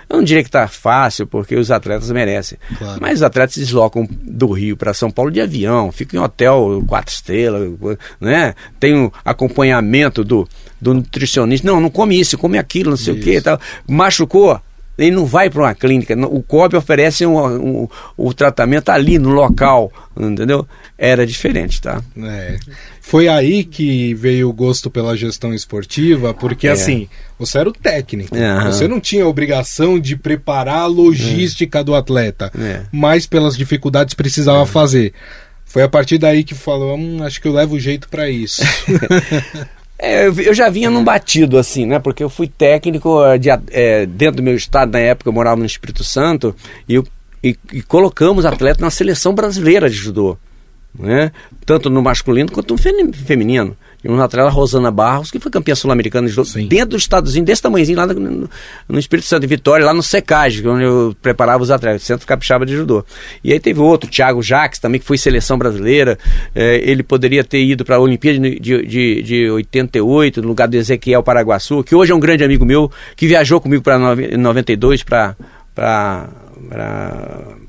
eu 0.10 0.18
não 0.18 0.24
diria 0.24 0.44
que 0.44 0.50
está 0.50 0.68
fácil, 0.68 1.26
porque 1.26 1.56
os 1.56 1.72
atletas 1.72 2.12
merecem. 2.12 2.58
Claro. 2.78 3.00
Mas 3.02 3.16
os 3.16 3.24
atletas 3.24 3.56
se 3.56 3.60
deslocam 3.62 4.08
do 4.10 4.52
Rio 4.52 4.78
para 4.78 4.94
São 4.94 5.10
Paulo 5.10 5.32
de 5.32 5.42
avião, 5.42 5.92
ficam 5.92 6.22
em 6.22 6.24
hotel 6.24 6.84
quatro 6.88 7.14
estrelas, 7.14 7.72
né? 8.20 8.54
Tem 8.80 8.96
um 8.96 9.12
acompanhamento 9.26 10.24
do, 10.24 10.48
do 10.80 10.94
nutricionista. 10.94 11.68
Não, 11.68 11.80
não 11.80 11.90
come 11.90 12.20
isso, 12.20 12.38
come 12.38 12.58
aquilo, 12.58 12.92
não 12.92 12.98
sei 12.98 13.14
isso. 13.14 13.22
o 13.22 13.24
que 13.24 13.42
tal. 13.42 13.60
Machucou? 13.88 14.60
Ele 14.98 15.12
não 15.12 15.26
vai 15.26 15.48
para 15.48 15.62
uma 15.62 15.76
clínica. 15.76 16.16
O 16.28 16.42
COB 16.42 16.76
oferece 16.76 17.24
um, 17.24 17.38
um, 17.84 17.88
o 18.18 18.34
tratamento 18.34 18.90
ali 18.90 19.20
no 19.20 19.30
local, 19.30 19.92
entendeu? 20.20 20.68
Era 20.98 21.26
diferente, 21.26 21.80
tá? 21.80 22.02
É. 22.18 22.58
Foi 23.00 23.28
aí 23.28 23.64
que 23.64 24.16
veio 24.16 24.50
o 24.50 24.54
gosto 24.54 24.90
pela 24.90 25.16
gestão 25.16 25.54
esportiva, 25.54 26.34
porque 26.34 26.68
é. 26.68 26.72
assim, 26.72 27.08
você 27.38 27.60
era 27.60 27.70
o 27.70 27.74
técnico, 27.74 28.36
uhum. 28.36 28.66
você 28.66 28.88
não 28.88 29.00
tinha 29.00 29.24
a 29.24 29.28
obrigação 29.28 30.00
de 30.00 30.18
preparar 30.18 30.80
a 30.80 30.88
logística 30.88 31.80
é. 31.80 31.84
do 31.84 31.94
atleta, 31.94 32.52
é. 32.58 32.82
mas 32.92 33.28
pelas 33.28 33.56
dificuldades 33.56 34.16
precisava 34.16 34.64
é. 34.64 34.66
fazer. 34.66 35.14
Foi 35.64 35.84
a 35.84 35.90
partir 35.90 36.18
daí 36.18 36.44
que 36.44 36.56
falou, 36.56 36.98
hum, 36.98 37.24
acho 37.24 37.40
que 37.40 37.48
eu 37.48 37.54
levo 37.54 37.80
jeito 37.80 38.10
para 38.10 38.30
isso. 38.30 38.64
É, 40.00 40.28
eu 40.28 40.54
já 40.54 40.70
vinha 40.70 40.92
num 40.92 41.04
batido 41.04 41.58
assim, 41.58 41.86
né? 41.86 41.98
Porque 41.98 42.24
eu 42.24 42.30
fui 42.30 42.48
técnico 42.48 43.24
eh, 43.26 43.38
de, 43.38 43.50
é, 43.72 44.06
dentro 44.06 44.38
do 44.38 44.44
meu 44.44 44.56
estado, 44.56 44.92
na 44.92 45.00
época 45.00 45.30
eu 45.30 45.34
morava 45.34 45.60
no 45.60 45.66
Espírito 45.66 46.04
Santo, 46.04 46.56
e, 46.88 47.02
e, 47.44 47.58
e 47.74 47.82
colocamos 47.82 48.46
atletas 48.46 48.82
na 48.82 48.92
seleção 48.92 49.34
brasileira 49.34 49.90
de 49.90 49.96
judô. 49.96 50.38
Né? 50.98 51.32
Tanto 51.66 51.90
no 51.90 52.02
masculino 52.02 52.52
quanto 52.52 52.76
no 52.76 53.14
feminino. 53.14 53.76
E 54.04 54.08
uma 54.08 54.24
atleta, 54.24 54.50
Rosana 54.50 54.92
Barros, 54.92 55.32
que 55.32 55.40
foi 55.40 55.52
campeã 55.52 55.74
sul-americana 55.74 56.28
de 56.28 56.34
judô, 56.34 56.48
dentro 56.68 56.90
do 56.90 56.98
estadozinho, 56.98 57.44
desse 57.44 57.62
tamanhozinho, 57.62 57.98
lá 57.98 58.06
no, 58.06 58.50
no, 58.88 59.00
Espírito 59.00 59.28
Santo 59.28 59.42
de 59.42 59.48
Vitória, 59.48 59.86
lá 59.86 59.94
no 59.94 60.04
Secage, 60.04 60.68
onde 60.68 60.84
eu 60.84 61.16
preparava 61.22 61.64
os 61.64 61.72
atletas, 61.72 62.04
Centro 62.04 62.28
Capixaba 62.28 62.66
de 62.66 62.76
Judô. 62.76 63.04
E 63.44 63.52
aí 63.52 63.60
teve 63.60 63.80
outro, 63.80 64.10
Thiago 64.10 64.42
Jacques, 64.44 64.80
também, 64.80 65.00
que 65.00 65.06
foi 65.06 65.18
seleção 65.18 65.58
brasileira. 65.58 66.18
É, 66.54 66.78
ele 66.90 67.02
poderia 67.02 67.44
ter 67.44 67.64
ido 67.64 67.84
para 67.84 67.96
a 67.96 68.00
Olimpíada 68.00 68.40
de, 68.40 68.60
de, 68.60 69.22
de 69.24 69.50
88, 69.50 70.42
no 70.42 70.48
lugar 70.48 70.68
do 70.68 70.76
Ezequiel 70.76 71.24
Paraguaçu, 71.24 71.84
que 71.84 71.96
hoje 71.96 72.12
é 72.12 72.16
um 72.16 72.20
grande 72.20 72.44
amigo 72.44 72.66
meu, 72.66 72.92
que 73.16 73.28
viajou 73.28 73.60
comigo 73.60 73.82
para 73.82 73.98
92 73.98 75.04
para 75.04 75.36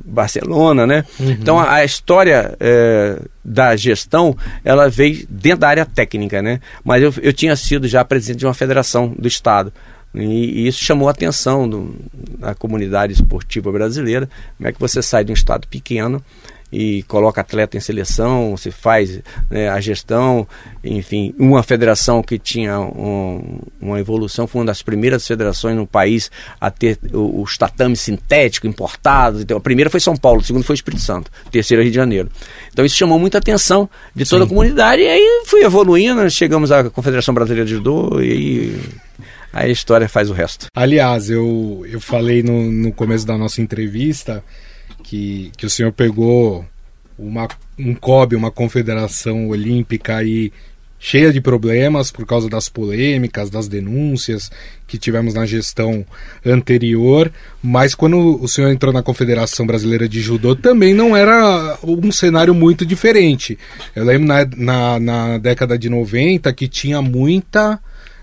Barcelona, 0.09 0.86
né? 0.86 1.04
Uhum. 1.20 1.30
Então 1.30 1.59
a, 1.59 1.74
a 1.74 1.84
história 1.84 2.56
é, 2.59 3.20
da 3.44 3.76
gestão 3.76 4.36
ela 4.64 4.88
veio 4.88 5.26
dentro 5.28 5.61
da 5.61 5.68
área 5.68 5.86
técnica, 5.86 6.42
né? 6.42 6.61
Mas 6.84 7.02
eu, 7.02 7.14
eu 7.22 7.32
tinha 7.32 7.54
sido 7.56 7.86
já 7.86 8.04
presidente 8.04 8.40
de 8.40 8.46
uma 8.46 8.54
federação 8.54 9.14
do 9.18 9.28
estado 9.28 9.72
E, 10.14 10.20
e 10.62 10.66
isso 10.66 10.82
chamou 10.82 11.09
a 11.09 11.11
atenção 11.11 11.68
do, 11.68 11.94
da 12.38 12.54
comunidade 12.54 13.12
esportiva 13.12 13.70
brasileira. 13.70 14.28
Como 14.56 14.68
é 14.68 14.72
que 14.72 14.80
você 14.80 15.02
sai 15.02 15.24
de 15.24 15.30
um 15.30 15.34
estado 15.34 15.68
pequeno 15.68 16.22
e 16.70 17.02
coloca 17.04 17.40
atleta 17.40 17.76
em 17.76 17.80
seleção, 17.80 18.56
se 18.56 18.70
faz 18.70 19.20
né, 19.50 19.68
a 19.68 19.80
gestão, 19.80 20.46
enfim, 20.84 21.34
uma 21.38 21.62
federação 21.62 22.22
que 22.22 22.38
tinha 22.38 22.78
um, 22.78 23.58
uma 23.80 23.98
evolução, 23.98 24.46
foi 24.46 24.60
uma 24.60 24.66
das 24.66 24.82
primeiras 24.82 25.26
federações 25.26 25.76
no 25.76 25.86
país 25.86 26.30
a 26.60 26.70
ter 26.70 26.98
os 27.12 27.56
tatames 27.56 28.00
sintéticos 28.00 28.68
importados. 28.68 29.42
Então, 29.42 29.56
a 29.56 29.60
primeira 29.60 29.88
foi 29.88 30.00
São 30.00 30.16
Paulo, 30.16 30.40
a 30.40 30.44
segunda 30.44 30.64
foi 30.64 30.74
Espírito 30.74 31.02
Santo, 31.02 31.30
a 31.46 31.50
terceira 31.50 31.82
Rio 31.82 31.90
de 31.90 31.96
Janeiro. 31.96 32.30
Então 32.72 32.84
isso 32.84 32.96
chamou 32.96 33.18
muita 33.18 33.38
atenção 33.38 33.88
de 34.14 34.24
toda 34.24 34.44
Sim. 34.44 34.46
a 34.46 34.48
comunidade 34.48 35.02
e 35.02 35.08
aí 35.08 35.42
fui 35.46 35.62
evoluindo, 35.62 36.28
chegamos 36.30 36.70
à 36.70 36.84
Confederação 36.90 37.34
Brasileira 37.34 37.66
de 37.66 37.74
Judô 37.74 38.20
e 38.20 38.78
aí 39.52 39.68
a 39.68 39.72
história 39.72 40.08
faz 40.08 40.30
o 40.30 40.32
resto. 40.34 40.66
Aliás, 40.76 41.30
eu, 41.30 41.84
eu 41.90 42.00
falei 42.00 42.42
no, 42.42 42.70
no 42.70 42.92
começo 42.92 43.26
da 43.26 43.36
nossa 43.36 43.60
entrevista 43.62 44.44
que, 45.09 45.50
que 45.56 45.64
o 45.64 45.70
senhor 45.70 45.90
pegou 45.90 46.66
uma, 47.18 47.48
um 47.78 47.94
COB, 47.94 48.36
uma 48.36 48.50
confederação 48.50 49.48
olímpica 49.48 50.16
aí 50.16 50.52
cheia 51.00 51.32
de 51.32 51.40
problemas 51.40 52.11
por 52.11 52.26
causa 52.26 52.48
das 52.48 52.68
polêmicas, 52.68 53.48
das 53.48 53.68
denúncias 53.68 54.50
que 54.86 54.98
tivemos 54.98 55.32
na 55.32 55.46
gestão 55.46 56.04
anterior, 56.44 57.32
mas 57.62 57.94
quando 57.94 58.42
o 58.42 58.46
senhor 58.48 58.70
entrou 58.70 58.92
na 58.92 59.02
Confederação 59.02 59.66
Brasileira 59.66 60.09
de 60.09 60.20
Judô 60.20 60.54
também 60.54 60.92
não 60.92 61.16
era 61.16 61.78
um 61.82 62.12
cenário 62.12 62.54
muito 62.54 62.84
diferente. 62.84 63.59
Eu 63.96 64.04
lembro 64.04 64.26
na, 64.26 64.44
na, 64.56 65.00
na 65.00 65.38
década 65.38 65.78
de 65.78 65.88
90 65.88 66.52
que 66.52 66.68
tinha 66.68 67.00
muita 67.00 67.80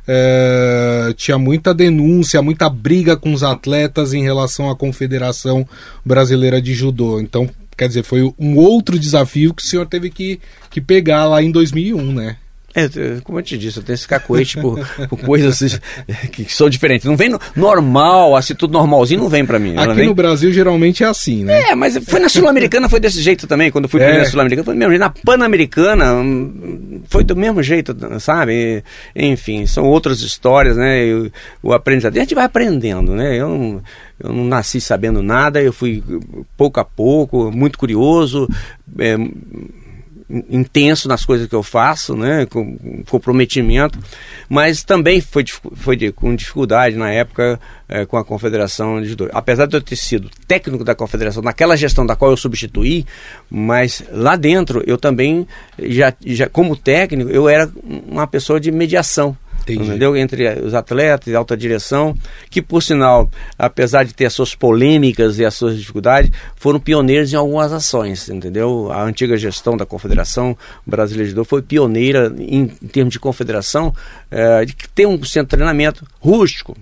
é, 0.08 1.14
tinha 1.16 1.38
muita 1.38 1.74
denúncia, 1.74 2.42
muita 2.42 2.70
briga 2.70 3.18
com 3.18 3.34
os 3.34 3.44
atletas 3.44 4.14
em 4.14 4.24
relação 4.24 4.70
à 4.70 4.76
Confederação 4.76 5.68
Brasileira 6.04 6.62
de 6.62 6.74
Judô. 6.74 7.20
Então, 7.20 7.50
quer 7.78 7.88
dizer, 7.88 8.04
foi 8.04 8.34
um 8.38 8.58
outro 8.58 9.00
desafio 9.00 9.54
que 9.54 9.64
o 9.64 9.66
senhor 9.66 9.86
teve 9.86 10.10
que, 10.10 10.40
que 10.70 10.80
pegar 10.80 11.26
lá 11.26 11.42
em 11.42 11.52
2001, 11.52 12.14
né? 12.14 12.38
É, 12.76 13.22
como 13.24 13.40
eu 13.40 13.44
te 13.44 13.58
disse, 13.58 13.78
eu 13.78 13.84
tenho 13.84 13.96
esse 13.96 14.06
cacoete 14.06 14.58
por, 14.60 14.86
por 15.08 15.18
coisas 15.20 15.80
que 16.34 16.44
são 16.54 16.70
diferentes. 16.70 17.06
Não 17.06 17.16
vem 17.16 17.30
no, 17.30 17.40
normal, 17.56 18.36
assim, 18.36 18.54
tudo 18.54 18.74
normalzinho, 18.74 19.22
não 19.22 19.30
vem 19.30 19.46
para 19.46 19.58
mim. 19.58 19.78
Aqui 19.78 19.94
vem... 19.94 20.08
no 20.08 20.14
Brasil 20.14 20.52
geralmente 20.52 21.02
é 21.02 21.08
assim, 21.08 21.46
né? 21.46 21.70
É, 21.70 21.76
mas 21.76 21.98
foi 22.06 22.20
na 22.20 22.28
Sul-Americana, 22.28 22.90
foi 22.90 23.00
desse 23.00 23.22
jeito 23.22 23.48
também. 23.48 23.72
Quando 23.72 23.86
eu 23.86 23.90
fui 23.90 24.02
é. 24.02 24.20
na 24.20 24.26
Sul-Americana, 24.26 24.66
foi 24.66 24.74
do 24.74 24.78
mesmo 24.78 24.92
jeito. 24.92 25.02
Na 25.02 25.10
Pan-Americana, 25.10 26.14
hum, 26.16 27.02
foi 27.08 27.24
do 27.24 27.36
mesmo 27.36 27.64
jeito, 27.64 27.96
sabe? 28.20 28.84
Enfim, 29.16 29.66
são 29.66 29.86
outras 29.86 30.20
histórias, 30.20 30.76
né? 30.76 31.06
Eu, 31.06 31.32
o 31.64 31.72
aprendizado. 31.72 32.18
A 32.18 32.20
gente 32.20 32.36
vai 32.36 32.44
aprendendo, 32.44 33.16
né? 33.16 33.40
Eu 33.40 33.48
não, 33.48 33.82
eu 34.20 34.34
não 34.34 34.44
nasci 34.44 34.82
sabendo 34.82 35.24
nada, 35.24 35.62
eu 35.62 35.72
fui 35.72 36.04
pouco 36.58 36.80
a 36.80 36.84
pouco, 36.84 37.50
muito 37.52 37.78
curioso. 37.78 38.50
É, 39.00 39.16
intenso 40.30 41.08
nas 41.08 41.24
coisas 41.24 41.48
que 41.48 41.54
eu 41.54 41.62
faço, 41.62 42.16
né, 42.16 42.46
com 42.48 43.04
comprometimento, 43.08 44.00
mas 44.50 44.84
também 44.84 45.22
foi, 45.22 45.46
foi 45.76 45.96
de, 45.96 46.12
com 46.12 46.36
dificuldade 46.36 46.96
na 46.96 47.12
época 47.12 47.60
é, 47.88 48.06
com 48.06 48.18
a 48.18 48.26
Confederação 48.26 49.02
de 49.02 49.10
Judô. 49.10 49.30
Apesar 49.32 49.68
de 49.68 49.78
eu 49.78 49.82
ter 49.82 49.96
sido 49.96 50.30
técnico 50.48 50.84
da 50.84 50.96
Confederação, 50.96 51.44
naquela 51.44 51.78
gestão 51.78 52.06
da 52.06 52.16
qual 52.16 52.32
eu 52.32 52.38
substituí, 52.38 53.06
mas 53.50 54.04
lá 54.12 54.36
dentro 54.36 54.84
eu 54.88 54.98
também, 54.98 55.48
já, 55.80 56.14
já 56.26 56.50
como 56.50 56.76
técnico, 56.76 57.30
eu 57.30 57.48
era 57.48 57.70
uma 58.08 58.26
pessoa 58.26 58.60
de 58.60 58.72
mediação. 58.72 59.38
Entendi. 59.74 59.90
entendeu? 59.90 60.16
Entre 60.16 60.48
os 60.60 60.74
atletas 60.74 61.28
e 61.28 61.36
alta 61.36 61.56
direção, 61.58 62.16
que 62.50 62.62
por 62.62 62.82
sinal, 62.82 63.30
apesar 63.58 64.04
de 64.04 64.14
ter 64.14 64.26
as 64.26 64.34
suas 64.34 64.54
polêmicas 64.54 65.40
e 65.40 65.46
as 65.46 65.54
suas 65.54 65.78
dificuldades, 65.78 66.32
foram 66.56 66.80
pioneiros 66.80 67.34
em 67.34 67.36
algumas 67.36 67.72
ações, 67.74 68.30
entendeu? 68.30 68.92
A 68.92 69.04
antiga 69.04 69.38
gestão 69.38 69.76
da 69.76 69.86
Confederação 69.86 70.58
Brasileira 70.86 71.26
de 71.26 71.30
Judô 71.32 71.46
foi 71.46 71.62
pioneira 71.62 72.34
em, 72.38 72.72
em 72.82 72.88
termos 72.88 73.12
de 73.12 73.20
confederação, 73.20 73.94
é, 74.30 74.66
de 74.66 74.76
ter 74.94 75.06
um 75.06 75.22
centro 75.24 75.48
de 75.48 75.56
treinamento 75.58 76.06
rústico, 76.20 76.76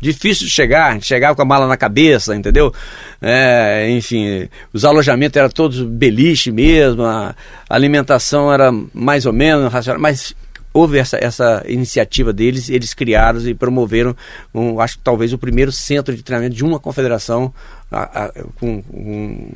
difícil 0.00 0.46
de 0.46 0.52
chegar, 0.52 1.00
chegava 1.02 1.34
com 1.34 1.42
a 1.42 1.44
mala 1.44 1.66
na 1.66 1.76
cabeça, 1.76 2.34
entendeu? 2.34 2.72
É, 3.20 3.88
enfim, 3.90 4.48
os 4.72 4.84
alojamentos 4.84 5.36
eram 5.36 5.50
todos 5.50 5.82
beliche 5.82 6.52
mesmo, 6.52 7.02
a 7.04 7.34
alimentação 7.68 8.52
era 8.52 8.72
mais 8.94 9.26
ou 9.26 9.32
menos 9.32 9.72
racional, 9.72 10.00
mas 10.00 10.34
houve 10.72 10.98
essa, 10.98 11.16
essa 11.20 11.64
iniciativa 11.66 12.32
deles, 12.32 12.68
eles 12.68 12.94
criaram 12.94 13.40
e 13.40 13.54
promoveram, 13.54 14.16
um, 14.54 14.80
acho 14.80 14.98
que 14.98 15.04
talvez 15.04 15.32
o 15.32 15.38
primeiro 15.38 15.72
centro 15.72 16.14
de 16.14 16.22
treinamento 16.22 16.56
de 16.56 16.64
uma 16.64 16.78
confederação 16.78 17.52
a, 17.90 18.24
a, 18.24 18.32
com 18.56 18.82
um, 18.92 19.50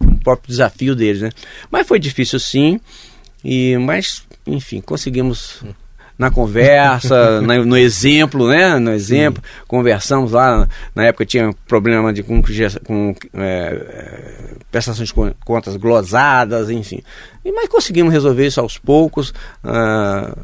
um 0.00 0.16
próprio 0.16 0.48
desafio 0.48 0.94
deles, 0.94 1.22
né? 1.22 1.30
Mas 1.70 1.86
foi 1.86 1.98
difícil 1.98 2.38
sim, 2.40 2.80
e, 3.44 3.76
mas 3.78 4.24
enfim, 4.46 4.80
conseguimos 4.80 5.62
na 6.18 6.30
conversa, 6.30 7.40
na, 7.42 7.64
no 7.64 7.76
exemplo, 7.76 8.48
né? 8.48 8.78
No 8.78 8.90
exemplo, 8.92 9.42
Sim. 9.44 9.64
conversamos 9.66 10.32
lá. 10.32 10.68
Na 10.94 11.04
época 11.04 11.26
tinha 11.26 11.52
problema 11.66 12.12
de 12.12 12.22
com, 12.22 12.42
com 12.84 13.14
é, 13.34 14.44
prestações 14.70 15.08
de 15.08 15.14
contas 15.44 15.76
glosadas, 15.76 16.70
enfim. 16.70 17.02
Mas 17.44 17.68
conseguimos 17.68 18.12
resolver 18.12 18.46
isso 18.46 18.60
aos 18.60 18.78
poucos. 18.78 19.30
Uh, 19.64 20.36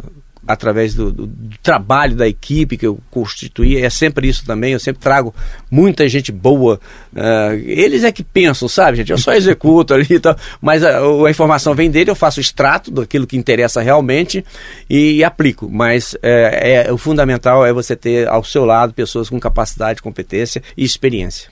através 0.49 0.95
do, 0.95 1.13
do, 1.13 1.27
do, 1.27 1.59
trabalho 1.63 2.17
da 2.17 2.27
equipe 2.27 2.79
que 2.79 2.87
eu 2.87 2.99
constituí, 3.11 3.77
é 3.77 3.91
sempre 3.91 4.27
isso 4.27 4.47
também, 4.47 4.73
eu 4.73 4.81
sempre 4.81 5.03
trago 5.03 5.35
muita 5.71 6.09
gente 6.09 6.33
boa. 6.33 6.81
Uh, 7.13 7.53
eles 7.67 8.03
é 8.03 8.11
que 8.11 8.25
pensam, 8.25 8.67
sabe, 8.67 8.97
gente? 8.97 9.13
Eu 9.13 9.19
só 9.19 9.35
executo 9.35 9.93
ali 9.93 10.07
e 10.09 10.19
tal, 10.19 10.35
mas 10.59 10.83
a, 10.83 11.01
a, 11.01 11.31
informação 11.31 11.75
vem 11.75 11.91
dele, 11.91 12.11
eu 12.11 12.15
faço 12.15 12.41
extrato 12.41 12.91
daquilo 12.91 13.27
que 13.27 13.37
interessa 13.37 13.83
realmente 13.83 14.43
e, 14.89 15.17
e 15.17 15.25
aplico. 15.25 15.69
Mas 15.71 16.17
é, 16.23 16.87
é, 16.87 16.93
o 16.93 16.97
fundamental 16.97 17.67
é 17.67 17.73
você 17.73 17.95
ter 17.95 18.27
ao 18.27 18.43
seu 18.43 18.65
lado 18.65 18.95
pessoas 18.95 19.29
com 19.29 19.39
capacidade, 19.39 20.01
competência 20.01 20.63
e 20.75 20.83
experiência. 20.83 21.51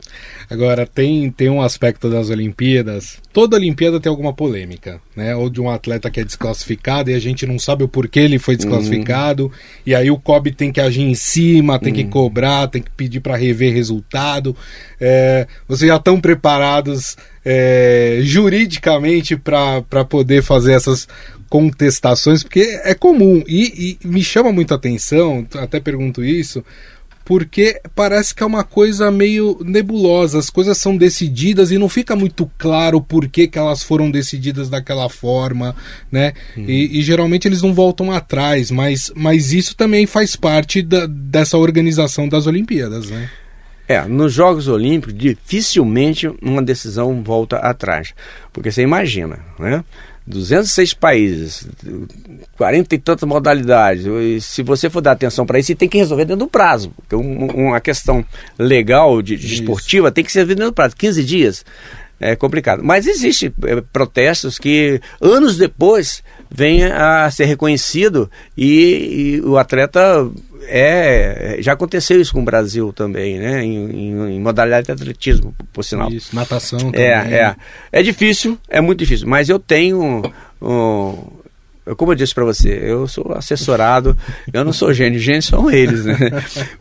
Agora, 0.49 0.87
tem, 0.87 1.29
tem 1.31 1.51
um 1.51 1.61
aspecto 1.61 2.09
das 2.09 2.31
Olimpíadas. 2.31 3.19
Toda 3.33 3.57
Olimpíada 3.57 3.99
tem 3.99 4.09
alguma 4.09 4.33
polêmica, 4.33 5.01
né? 5.15 5.35
Ou 5.35 5.51
de 5.51 5.61
um 5.61 5.69
atleta 5.69 6.09
que 6.09 6.21
é 6.21 6.25
desclassificado 6.25 7.11
e 7.11 7.15
a 7.15 7.19
gente 7.19 7.45
não 7.45 7.59
sabe 7.59 7.83
o 7.83 7.89
porquê 7.89 8.21
ele 8.21 8.39
foi 8.39 8.57
desclassificado. 8.57 9.47
Uhum. 9.47 9.51
E 9.85 9.95
aí 9.95 10.09
o 10.09 10.19
COB 10.19 10.53
tem 10.53 10.71
que 10.71 10.81
agir 10.81 11.03
em 11.03 11.15
cima, 11.15 11.81
tem 11.81 11.93
uhum. 11.93 11.97
que 11.97 12.05
cobrar, 12.05 12.69
tem 12.69 12.81
que 12.81 12.91
pedir 12.93 13.21
para 13.21 13.37
rever 13.37 13.75
resultado. 13.75 14.57
É, 15.01 15.49
vocês 15.67 15.89
já 15.89 15.97
estão 15.97 16.21
preparados 16.21 17.17
é, 17.45 18.21
juridicamente 18.23 19.37
para 19.37 20.05
poder 20.09 20.45
fazer 20.45 20.75
essas 20.75 21.09
contestações? 21.49 22.45
Porque 22.45 22.81
é 22.85 22.95
comum 22.95 23.43
e, 23.49 23.99
e 24.01 24.07
me 24.07 24.23
chama 24.23 24.53
muito 24.53 24.73
a 24.73 24.77
atenção, 24.77 25.45
até 25.55 25.81
pergunto 25.81 26.25
isso 26.25 26.65
porque 27.27 27.81
parece 27.93 28.33
que 28.33 28.45
é 28.45 28.47
uma 28.47 28.63
coisa 28.63 29.11
meio 29.11 29.59
nebulosa. 29.61 30.39
As 30.39 30.49
coisas 30.49 30.79
são 30.79 30.97
decididas 30.97 31.73
e 31.73 31.77
não 31.77 31.89
fica 31.89 32.15
muito 32.15 32.49
claro 32.57 33.01
por 33.01 33.29
que, 33.29 33.49
que 33.49 33.59
elas 33.59 33.83
foram 33.83 34.13
decididas 34.13 34.71
daquela 34.71 35.09
forma, 35.09 35.75
né? 36.11 36.35
Hum. 36.57 36.65
E, 36.69 37.01
e, 37.01 37.03
geralmente 37.03 37.49
eles 37.49 37.63
não 37.63 37.75
voltam 37.75 38.13
atrás, 38.13 38.71
mas, 38.71 39.11
mas 39.17 39.53
isso 39.53 39.75
também 39.77 40.07
faz 40.07 40.37
parte 40.37 40.81
da, 40.81 41.07
dessa 41.07 41.59
organização 41.59 42.29
das 42.29 42.47
Olimpíadas, 42.47 43.11
né? 43.11 43.29
É, 43.89 44.05
nos 44.07 44.33
Jogos 44.33 44.69
Olímpicos 44.69 45.19
dificilmente 45.19 46.29
uma 46.41 46.63
decisão 46.63 47.25
volta 47.25 47.57
atrás, 47.57 48.15
porque 48.53 48.71
você 48.71 48.83
imagina, 48.83 49.41
né? 49.59 49.85
206 50.27 50.95
países, 50.95 51.69
40 52.57 52.95
e 52.95 52.99
tantas 52.99 53.29
modalidades. 53.29 54.05
E 54.07 54.41
se 54.41 54.63
você 54.63 54.91
for 54.91 55.01
dar 55.01 55.13
atenção 55.13 55.47
para 55.47 55.59
isso, 55.59 55.69
você 55.69 55.75
tem 55.75 55.89
que 55.89 55.99
resolver 55.99 56.25
dentro 56.25 56.47
do 56.47 56.51
prazo. 56.51 56.91
Porque 56.97 57.15
uma 57.15 57.81
questão 57.81 58.25
legal 58.59 59.23
de, 59.23 59.37
de 59.37 59.55
esportiva 59.55 60.11
tem 60.11 60.25
que 60.25 60.33
ser 60.33 60.41
resolvida 60.41 60.61
dentro 60.61 60.73
do 60.73 60.75
prazo. 60.75 60.97
15 60.97 61.25
dias 61.25 61.65
é 62.19 62.35
complicado. 62.35 62.83
Mas 62.83 63.07
existe 63.07 63.53
é, 63.65 63.81
protestos 63.81 64.59
que 64.59 65.01
anos 65.21 65.57
depois 65.57 66.23
vêm 66.51 66.85
a 66.85 67.31
ser 67.31 67.45
reconhecido 67.45 68.31
e, 68.57 69.37
e 69.37 69.41
o 69.43 69.59
atleta 69.59 70.29
é, 70.63 71.57
já 71.61 71.73
aconteceu 71.73 72.21
isso 72.21 72.33
com 72.33 72.41
o 72.41 72.45
Brasil 72.45 72.93
também, 72.93 73.39
né? 73.39 73.65
Em, 73.65 73.91
em, 73.91 74.37
em 74.37 74.41
modalidade 74.41 74.87
de 74.87 74.93
atletismo, 74.93 75.55
por 75.73 75.85
sinal. 75.85 76.11
Isso, 76.11 76.35
natação 76.35 76.79
é, 76.93 77.21
também. 77.21 77.35
É, 77.35 77.39
é. 77.41 77.57
É 77.93 78.03
difícil, 78.03 78.59
é 78.69 78.81
muito 78.81 78.99
difícil, 78.99 79.29
mas 79.29 79.49
eu 79.49 79.59
tenho 79.59 80.23
um, 80.61 81.17
como 81.95 82.13
eu 82.13 82.17
disse 82.17 82.35
para 82.35 82.45
você, 82.45 82.69
eu 82.83 83.07
sou 83.07 83.33
assessorado, 83.33 84.17
eu 84.53 84.65
não 84.65 84.73
sou 84.73 84.93
gênio, 84.93 85.21
gênio 85.21 85.43
são 85.43 85.71
eles, 85.71 86.05
né? 86.05 86.17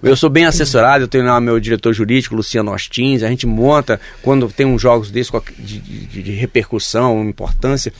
Eu 0.01 0.15
sou 0.15 0.29
bem 0.29 0.45
assessorado, 0.45 1.03
eu 1.03 1.07
tenho 1.07 1.25
lá 1.25 1.39
meu 1.39 1.59
diretor 1.59 1.93
jurídico, 1.93 2.35
Luciano 2.35 2.71
Ostins, 2.71 3.21
a 3.21 3.27
gente 3.27 3.45
monta, 3.45 3.99
quando 4.21 4.47
tem 4.49 4.65
uns 4.65 4.81
jogos 4.81 5.11
desses 5.11 5.31
de, 5.59 5.79
de, 5.79 6.23
de 6.23 6.31
repercussão, 6.31 7.23
importância, 7.27 7.93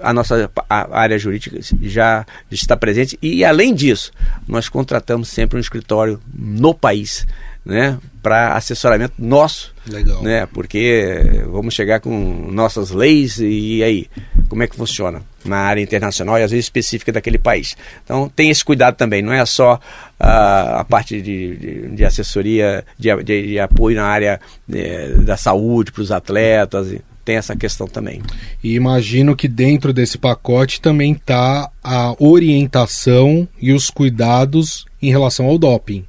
a 0.00 0.12
nossa 0.12 0.50
a 0.68 0.98
área 0.98 1.18
jurídica 1.18 1.58
já 1.82 2.24
está 2.50 2.76
presente. 2.76 3.18
E 3.20 3.44
além 3.44 3.74
disso, 3.74 4.12
nós 4.46 4.68
contratamos 4.68 5.28
sempre 5.28 5.56
um 5.56 5.60
escritório 5.60 6.20
no 6.32 6.74
país, 6.74 7.26
né, 7.64 7.98
para 8.22 8.54
assessoramento 8.56 9.14
nosso, 9.18 9.74
Legal. 9.86 10.22
né, 10.22 10.46
porque 10.46 11.44
vamos 11.50 11.74
chegar 11.74 12.00
com 12.00 12.50
nossas 12.50 12.90
leis 12.90 13.38
e 13.38 13.82
aí 13.82 14.06
como 14.48 14.62
é 14.62 14.66
que 14.66 14.76
funciona 14.76 15.22
na 15.44 15.56
área 15.58 15.80
internacional 15.80 16.38
e 16.38 16.42
às 16.42 16.50
vezes 16.50 16.66
específica 16.66 17.12
daquele 17.12 17.38
país. 17.38 17.76
Então 18.04 18.28
tem 18.28 18.50
esse 18.50 18.64
cuidado 18.64 18.96
também, 18.96 19.22
não 19.22 19.32
é 19.32 19.44
só 19.46 19.74
uh, 19.74 19.80
a 20.20 20.86
parte 20.88 21.20
de, 21.20 21.56
de, 21.56 21.88
de 21.88 22.04
assessoria, 22.04 22.84
de, 22.98 23.22
de, 23.22 23.58
apoio 23.58 23.96
na 23.96 24.04
área 24.04 24.40
eh, 24.72 25.14
da 25.18 25.36
saúde 25.36 25.92
para 25.92 26.02
os 26.02 26.10
atletas 26.10 26.94
tem 27.24 27.36
essa 27.36 27.56
questão 27.56 27.86
também. 27.86 28.22
E 28.62 28.74
imagino 28.74 29.34
que 29.34 29.48
dentro 29.48 29.92
desse 29.92 30.18
pacote 30.18 30.80
também 30.80 31.12
está 31.12 31.70
a 31.82 32.14
orientação 32.18 33.48
e 33.60 33.72
os 33.72 33.88
cuidados 33.88 34.84
em 35.00 35.10
relação 35.10 35.46
ao 35.46 35.58
doping, 35.58 36.04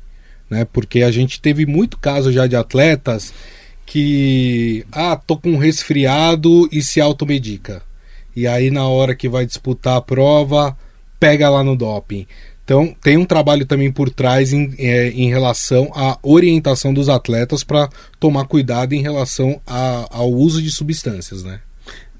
né? 0.56 0.66
Porque 0.72 1.03
a 1.03 1.12
gente 1.12 1.41
teve 1.41 1.66
muito 1.66 1.97
caso 1.97 2.32
já 2.32 2.47
de 2.47 2.56
atletas 2.56 3.34
que 3.86 4.86
ah, 4.91 5.16
tô 5.16 5.38
com 5.38 5.51
um 5.51 5.58
resfriado 5.58 6.68
e 6.72 6.82
se 6.82 7.01
automedica. 7.01 7.82
E 8.34 8.47
aí 8.47 8.72
na 8.72 8.88
hora 8.88 9.14
que 9.14 9.28
vai 9.28 9.45
disputar 9.45 9.97
a 9.97 10.01
prova, 10.01 10.78
pega 11.20 11.49
lá 11.49 11.64
no 11.64 11.76
doping. 11.76 12.26
Então, 12.64 12.95
tem 13.03 13.16
um 13.16 13.26
trabalho 13.26 13.66
também 13.66 13.91
por 13.91 14.10
trás 14.10 14.51
em, 14.51 14.74
é, 14.80 15.10
em 15.10 15.30
relação 15.30 15.91
à 15.93 16.18
orientação 16.24 16.91
dos 16.91 17.10
atletas 17.10 17.64
para 17.64 17.88
tomar 18.20 18.45
cuidado 18.45 18.93
em 18.93 19.01
relação 19.03 19.62
a, 19.68 20.08
ao 20.10 20.32
uso 20.32 20.62
de 20.62 20.72
substâncias, 20.72 21.43
né? 21.43 21.60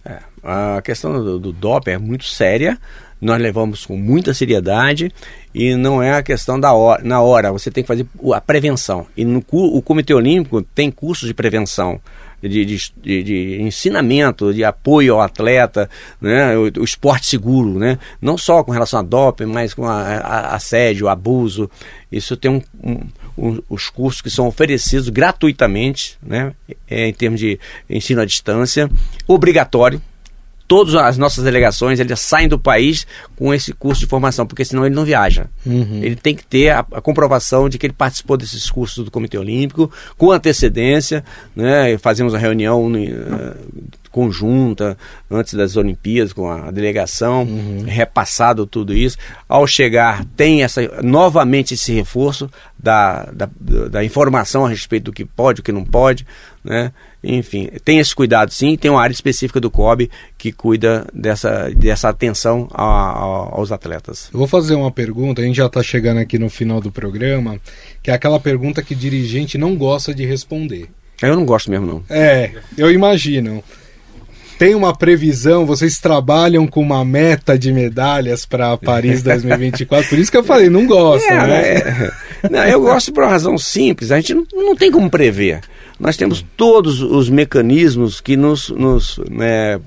É, 0.06 0.20
a 0.44 0.82
questão 0.84 1.12
do, 1.14 1.40
do 1.40 1.52
doping 1.52 1.92
é 1.92 1.98
muito 1.98 2.26
séria, 2.26 2.78
nós 3.26 3.42
levamos 3.42 3.86
com 3.86 3.98
muita 3.98 4.34
seriedade 4.34 5.12
e 5.54 5.76
não 5.76 6.02
é 6.02 6.14
a 6.14 6.24
questão 6.24 6.60
da 6.60 6.74
hora, 6.74 7.04
na 7.04 7.22
hora, 7.22 7.52
você 7.52 7.72
tem 7.72 7.84
que 7.84 7.88
fazer 7.88 8.06
a 8.34 8.40
prevenção. 8.40 9.08
E 9.18 9.26
no, 9.26 9.44
o 9.50 9.82
Comitê 9.82 10.14
Olímpico 10.14 10.62
tem 10.62 10.92
cursos 10.92 11.28
de 11.28 11.34
prevenção 11.34 12.00
de, 12.42 12.64
de, 12.66 13.24
de, 13.24 13.62
ensinamento, 13.62 14.54
de 14.54 14.64
apoio 14.64 15.16
ao 15.16 15.22
atleta, 15.22 15.90
né? 16.22 16.56
o, 16.56 16.64
o, 16.80 16.84
esporte 16.84 17.26
seguro, 17.26 17.80
né? 17.80 17.98
não 18.22 18.38
só 18.38 18.64
com 18.64 18.72
relação 18.72 19.00
a 19.00 19.04
doping, 19.04 19.46
mas 19.46 19.74
com 19.74 19.88
a, 19.88 20.02
a, 20.02 20.56
assédio, 20.56 21.08
abuso. 21.08 21.70
Isso 22.12 22.38
tem 22.38 22.52
um, 22.52 22.62
um, 22.84 23.00
um, 23.38 23.60
os 23.70 23.90
cursos 23.90 24.22
que 24.22 24.30
são 24.30 24.48
oferecidos 24.48 25.10
gratuitamente, 25.10 26.18
né? 26.22 26.54
É, 26.88 27.08
em 27.08 27.14
termos 27.14 27.40
de 27.40 27.60
ensino 27.90 28.22
à 28.22 28.26
distância, 28.26 28.90
obrigatório 29.28 30.02
todas 30.68 30.96
as 30.96 31.18
nossas 31.18 31.44
delegações 31.44 32.00
eles 32.00 32.20
saem 32.20 32.48
do 32.48 32.58
país 32.58 33.06
com 33.36 33.54
esse 33.54 33.74
curso 33.74 34.02
de 34.02 34.08
formação, 34.08 34.46
porque 34.46 34.66
senão 34.66 34.86
ele 34.86 34.96
não 34.96 35.06
viaja. 35.06 35.48
Uhum. 35.66 36.02
Ele 36.02 36.16
tem 36.16 36.36
que 36.36 36.46
ter 36.46 36.70
a, 36.70 36.80
a, 36.80 37.02
comprovação 37.02 37.70
de 37.70 37.78
que 37.78 37.86
ele 37.86 37.94
participou 37.94 38.38
desses 38.38 38.70
cursos 38.70 39.06
do 39.06 39.12
Comitê 39.12 39.38
Olímpico 39.38 39.92
com 40.18 40.32
antecedência, 40.32 41.24
né? 41.56 41.98
Fazemos 41.98 42.34
uma 42.34 42.40
reunião 42.40 42.86
uh, 42.88 43.56
conjunta 44.16 44.98
antes 45.30 45.56
das 45.56 45.76
Olimpíadas 45.76 46.32
com 46.32 46.50
a 46.50 46.72
delegação, 46.72 47.44
uhum. 47.44 47.84
repassado 47.86 48.66
tudo 48.66 48.94
isso. 48.94 49.18
Ao 49.46 49.68
chegar, 49.68 50.24
tem 50.38 50.64
essa 50.64 50.82
novamente 51.04 51.74
esse 51.74 51.92
reforço 51.92 52.50
da, 52.80 53.26
da, 53.26 53.50
da 53.92 54.06
informação 54.06 54.66
a 54.66 54.70
respeito 54.70 55.06
do 55.06 55.12
que 55.12 55.26
pode, 55.26 55.60
o 55.60 55.64
que 55.64 55.72
não 55.74 55.84
pode, 55.84 56.26
né? 56.64 56.94
Enfim, 57.22 57.70
tem 57.84 58.00
esse 58.00 58.16
cuidado 58.16 58.54
sim, 58.54 58.78
tem 58.78 58.90
uma 58.90 59.02
área 59.02 59.14
específica 59.14 59.60
do 59.60 59.70
COB 59.70 60.10
que 60.38 60.54
cuida 60.54 61.06
dessa, 61.14 61.70
dessa 61.76 62.08
atenção 62.08 62.70
a, 62.72 62.84
a, 62.84 63.24
aos 63.52 63.70
atletas. 63.74 64.30
Eu 64.32 64.40
vou 64.40 64.48
fazer 64.48 64.76
uma 64.76 64.92
pergunta, 64.92 65.42
a 65.42 65.46
gente 65.46 65.58
já 65.58 65.66
está 65.66 65.84
chegando 65.84 66.20
aqui 66.20 66.40
no 66.40 66.50
final 66.50 66.80
do 66.80 66.90
programa, 66.90 67.60
que 68.02 68.12
é 68.12 68.14
aquela 68.14 68.40
pergunta 68.40 68.82
que 68.82 68.96
dirigente 68.96 69.58
não 69.58 69.76
gosta 69.76 70.16
de 70.16 70.26
responder. 70.26 70.88
Eu 71.22 71.36
não 71.36 71.46
gosto 71.46 71.70
mesmo, 71.70 71.86
não. 71.86 72.04
É, 72.10 72.52
eu 72.78 72.90
imagino 72.90 73.62
tem 74.58 74.76
uma 74.76 74.96
previsão, 74.96 75.66
vocês 75.66 76.00
trabalham 76.00 76.66
com 76.68 76.82
uma 76.82 77.04
meta 77.04 77.58
de 77.58 77.72
medalhas 77.72 78.46
para 78.46 78.78
Paris 78.78 79.22
2024, 79.24 80.10
por 80.10 80.20
isso 80.20 80.32
que 80.32 80.38
eu 80.38 80.44
falei, 80.44 80.70
não 80.70 80.86
gosta, 80.86 81.34
é, 81.34 81.48
né? 81.48 81.78
É, 81.78 82.12
não, 82.50 82.64
eu 82.64 82.82
gosto 82.82 83.12
por 83.12 83.24
uma 83.24 83.32
razão 83.32 83.58
simples, 83.58 84.12
a 84.12 84.18
gente 84.18 84.34
não, 84.34 84.46
não 84.54 84.76
tem 84.76 84.92
como 84.92 85.10
prever. 85.10 85.62
Nós 86.00 86.18
temos 86.18 86.46
todos 86.58 87.02
os 87.02 87.30
mecanismos 87.30 88.20
que 88.20 88.36
nos, 88.36 88.70
nos 88.70 89.18
né, 89.30 89.80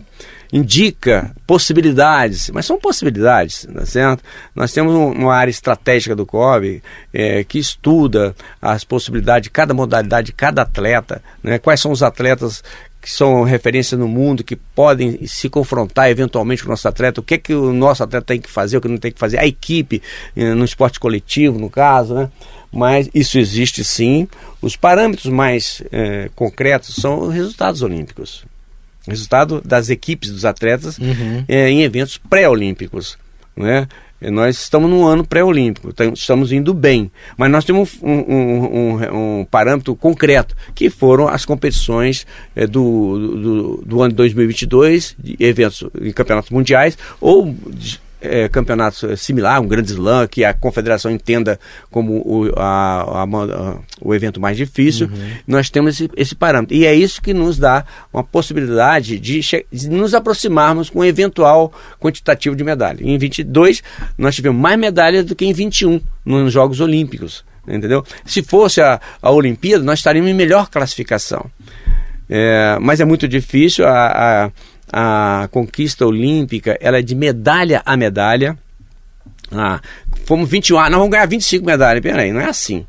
indica 0.52 1.30
possibilidades, 1.46 2.50
mas 2.50 2.64
são 2.64 2.78
possibilidades, 2.78 3.66
tá 3.72 3.84
certo? 3.84 4.22
Nós 4.54 4.72
temos 4.72 4.94
uma 4.94 5.34
área 5.34 5.50
estratégica 5.50 6.16
do 6.16 6.24
COB 6.24 6.82
é, 7.12 7.44
que 7.44 7.58
estuda 7.58 8.34
as 8.60 8.84
possibilidades 8.84 9.44
de 9.44 9.50
cada 9.50 9.74
modalidade, 9.74 10.26
de 10.26 10.32
cada 10.32 10.62
atleta, 10.62 11.22
né? 11.42 11.58
quais 11.58 11.80
são 11.80 11.92
os 11.92 12.02
atletas 12.02 12.62
que 13.00 13.10
são 13.10 13.42
referência 13.42 13.96
no 13.96 14.08
mundo, 14.08 14.42
que 14.42 14.56
podem 14.56 15.26
se 15.26 15.48
confrontar 15.48 16.10
eventualmente 16.10 16.62
com 16.62 16.68
o 16.68 16.72
nosso 16.72 16.88
atleta, 16.88 17.20
o 17.20 17.22
que 17.22 17.34
é 17.34 17.38
que 17.38 17.54
o 17.54 17.72
nosso 17.72 18.02
atleta 18.02 18.26
tem 18.26 18.40
que 18.40 18.50
fazer, 18.50 18.76
o 18.76 18.80
que 18.80 18.88
não 18.88 18.98
tem 18.98 19.12
que 19.12 19.20
fazer, 19.20 19.38
a 19.38 19.46
equipe 19.46 20.02
eh, 20.36 20.52
no 20.54 20.64
esporte 20.64 20.98
coletivo, 20.98 21.58
no 21.58 21.70
caso, 21.70 22.14
né? 22.14 22.30
Mas 22.72 23.08
isso 23.14 23.38
existe 23.38 23.82
sim. 23.82 24.28
Os 24.60 24.76
parâmetros 24.76 25.32
mais 25.32 25.82
eh, 25.90 26.28
concretos 26.34 26.96
são 26.96 27.22
os 27.22 27.32
resultados 27.32 27.82
olímpicos. 27.82 28.44
Resultado 29.06 29.62
das 29.64 29.88
equipes 29.88 30.30
dos 30.30 30.44
atletas 30.44 30.98
uhum. 30.98 31.44
eh, 31.48 31.70
em 31.70 31.82
eventos 31.82 32.18
pré-olímpicos. 32.18 33.16
Né? 33.56 33.88
Nós 34.20 34.58
estamos 34.58 34.90
num 34.90 35.06
ano 35.06 35.24
pré-olímpico, 35.24 35.94
estamos 36.12 36.50
indo 36.50 36.74
bem, 36.74 37.10
mas 37.36 37.50
nós 37.50 37.64
temos 37.64 37.98
um, 38.02 38.10
um, 38.10 38.64
um, 38.64 39.40
um 39.40 39.44
parâmetro 39.44 39.94
concreto, 39.94 40.56
que 40.74 40.90
foram 40.90 41.28
as 41.28 41.44
competições 41.44 42.26
é, 42.56 42.66
do, 42.66 43.18
do, 43.18 43.84
do, 43.86 44.02
ano 44.02 44.10
de 44.10 44.16
2022, 44.16 45.14
de 45.16 45.36
eventos 45.38 45.84
em 46.00 46.10
campeonatos 46.10 46.50
mundiais, 46.50 46.98
ou 47.20 47.54
é, 48.20 48.48
campeonato 48.48 49.16
similar, 49.16 49.60
um 49.60 49.68
grande 49.68 49.92
slam, 49.92 50.26
que 50.26 50.44
a 50.44 50.52
confederação 50.52 51.10
entenda 51.10 51.58
como 51.90 52.14
o, 52.24 52.52
a, 52.56 53.22
a, 53.22 53.22
a, 53.22 53.76
o 54.00 54.14
evento 54.14 54.40
mais 54.40 54.56
difícil, 54.56 55.06
uhum. 55.08 55.30
nós 55.46 55.70
temos 55.70 55.94
esse, 55.94 56.10
esse, 56.16 56.34
parâmetro. 56.34 56.76
E 56.76 56.84
é 56.84 56.94
isso 56.94 57.22
que 57.22 57.32
nos 57.32 57.58
dá 57.58 57.84
uma 58.12 58.24
possibilidade 58.24 59.18
de, 59.18 59.40
de, 59.72 59.88
nos 59.88 60.14
aproximarmos 60.14 60.90
com 60.90 61.00
um 61.00 61.04
eventual 61.04 61.72
quantitativo 62.00 62.56
de 62.56 62.64
medalha. 62.64 63.02
Em 63.02 63.16
22, 63.16 63.82
nós 64.16 64.34
tivemos 64.34 64.60
mais 64.60 64.78
medalhas 64.78 65.24
do 65.24 65.34
que 65.34 65.44
em 65.44 65.52
21 65.52 66.00
nos 66.24 66.52
Jogos 66.52 66.80
Olímpicos. 66.80 67.44
Entendeu? 67.66 68.02
Se 68.24 68.42
fosse 68.42 68.80
a, 68.80 68.98
a 69.20 69.30
Olimpíada, 69.30 69.84
nós 69.84 69.98
estaríamos 69.98 70.30
em 70.30 70.34
melhor 70.34 70.70
classificação. 70.70 71.50
É, 72.28 72.78
mas 72.80 73.00
é 73.00 73.04
muito 73.04 73.28
difícil. 73.28 73.86
a, 73.86 74.50
a 74.92 75.48
conquista 75.50 76.06
olímpica 76.06 76.76
ela 76.80 76.98
é 76.98 77.02
de 77.02 77.14
medalha 77.14 77.82
a 77.84 77.96
medalha. 77.96 78.58
Ah, 79.50 79.80
fomos 80.24 80.48
21, 80.48 80.78
ah, 80.78 80.90
nós 80.90 80.98
vamos 80.98 81.10
ganhar 81.10 81.26
25 81.26 81.64
medalhas. 81.64 82.02
Peraí, 82.02 82.32
não 82.32 82.40
é 82.40 82.46
assim. 82.46 82.86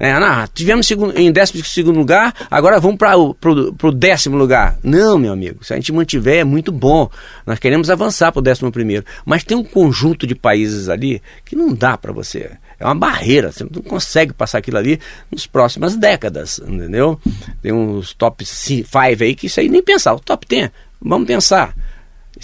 É, 0.00 0.16
não, 0.20 0.46
tivemos 0.54 0.86
segundo, 0.86 1.18
em 1.18 1.32
12 1.32 1.82
lugar, 1.82 2.32
agora 2.48 2.78
vamos 2.78 2.98
para 2.98 3.16
o 3.16 3.92
décimo 3.92 4.36
lugar. 4.36 4.78
Não, 4.80 5.18
meu 5.18 5.32
amigo, 5.32 5.64
se 5.64 5.72
a 5.72 5.76
gente 5.76 5.92
mantiver 5.92 6.38
é 6.38 6.44
muito 6.44 6.70
bom. 6.70 7.10
Nós 7.44 7.58
queremos 7.58 7.90
avançar 7.90 8.30
para 8.30 8.38
o 8.38 8.42
décimo 8.42 8.70
primeiro. 8.70 9.04
Mas 9.24 9.42
tem 9.42 9.56
um 9.56 9.64
conjunto 9.64 10.24
de 10.24 10.36
países 10.36 10.88
ali 10.88 11.20
que 11.44 11.56
não 11.56 11.74
dá 11.74 11.98
para 11.98 12.12
você. 12.12 12.52
É 12.78 12.84
uma 12.84 12.94
barreira, 12.94 13.50
você 13.50 13.64
não 13.64 13.82
consegue 13.82 14.32
passar 14.32 14.58
aquilo 14.58 14.78
ali 14.78 15.00
nas 15.32 15.48
próximas 15.48 15.96
décadas, 15.96 16.60
entendeu? 16.60 17.20
Tem 17.60 17.72
uns 17.72 18.14
top 18.14 18.46
5 18.46 18.88
aí 18.96 19.34
que 19.34 19.46
isso 19.46 19.58
aí 19.58 19.68
nem 19.68 19.82
pensar. 19.82 20.14
O 20.14 20.20
top 20.20 20.46
10 20.46 20.70
Vamos 21.00 21.26
pensar. 21.26 21.74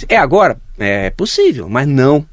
É 0.09 0.17
agora? 0.17 0.59
É 0.79 1.11
possível, 1.11 1.69
mas 1.69 1.87
não. 1.87 2.27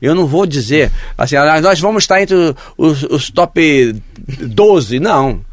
Eu 0.00 0.14
não 0.14 0.26
vou 0.26 0.46
dizer 0.46 0.90
assim, 1.16 1.36
ah, 1.36 1.60
nós 1.60 1.80
vamos 1.80 2.04
estar 2.04 2.22
entre 2.22 2.36
os, 2.76 3.02
os 3.04 3.30
top 3.30 3.94
12, 4.40 5.00
não. 5.00 5.44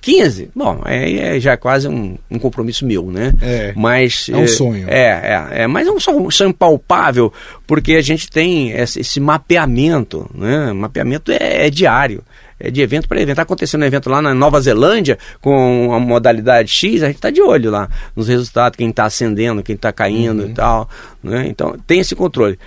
15? 0.00 0.50
Bom, 0.54 0.82
é, 0.86 1.36
é 1.36 1.40
já 1.40 1.56
quase 1.56 1.88
um, 1.88 2.16
um, 2.30 2.38
compromisso 2.38 2.86
meu, 2.86 3.10
né? 3.10 3.32
É. 3.42 3.72
Mas, 3.76 4.28
é 4.32 4.36
um 4.36 4.46
sonho. 4.46 4.88
É, 4.88 5.50
é, 5.52 5.62
é, 5.62 5.66
mas 5.66 5.88
é 5.88 5.90
um 5.90 6.30
sonho 6.30 6.54
palpável, 6.54 7.32
porque 7.66 7.94
a 7.94 8.00
gente 8.00 8.30
tem 8.30 8.70
esse, 8.70 9.00
esse 9.00 9.18
mapeamento, 9.18 10.30
né? 10.34 10.72
Mapeamento 10.72 11.32
é, 11.32 11.66
é 11.66 11.70
diário 11.70 12.22
é 12.22 12.47
de 12.60 12.80
evento 12.80 13.08
para 13.08 13.18
evento. 13.18 13.30
Está 13.32 13.42
acontecendo 13.42 13.82
um 13.82 13.86
evento 13.86 14.10
lá 14.10 14.20
na 14.20 14.34
Nova 14.34 14.60
Zelândia 14.60 15.18
com 15.40 15.92
a 15.92 16.00
modalidade 16.00 16.70
X, 16.70 17.02
a 17.02 17.06
gente 17.06 17.16
está 17.16 17.30
de 17.30 17.40
olho 17.40 17.70
lá 17.70 17.88
nos 18.16 18.28
resultados, 18.28 18.76
quem 18.76 18.90
está 18.90 19.04
ascendendo, 19.04 19.62
quem 19.62 19.74
está 19.74 19.92
caindo 19.92 20.42
uhum. 20.42 20.50
e 20.50 20.54
tal. 20.54 20.88
Né? 21.22 21.46
Então 21.48 21.76
tem 21.86 22.00
esse 22.00 22.14
controle. 22.14 22.58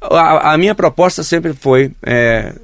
A, 0.00 0.54
a 0.54 0.58
minha 0.58 0.74
proposta 0.74 1.22
sempre 1.22 1.52
foi, 1.52 1.92
é, 2.02 2.54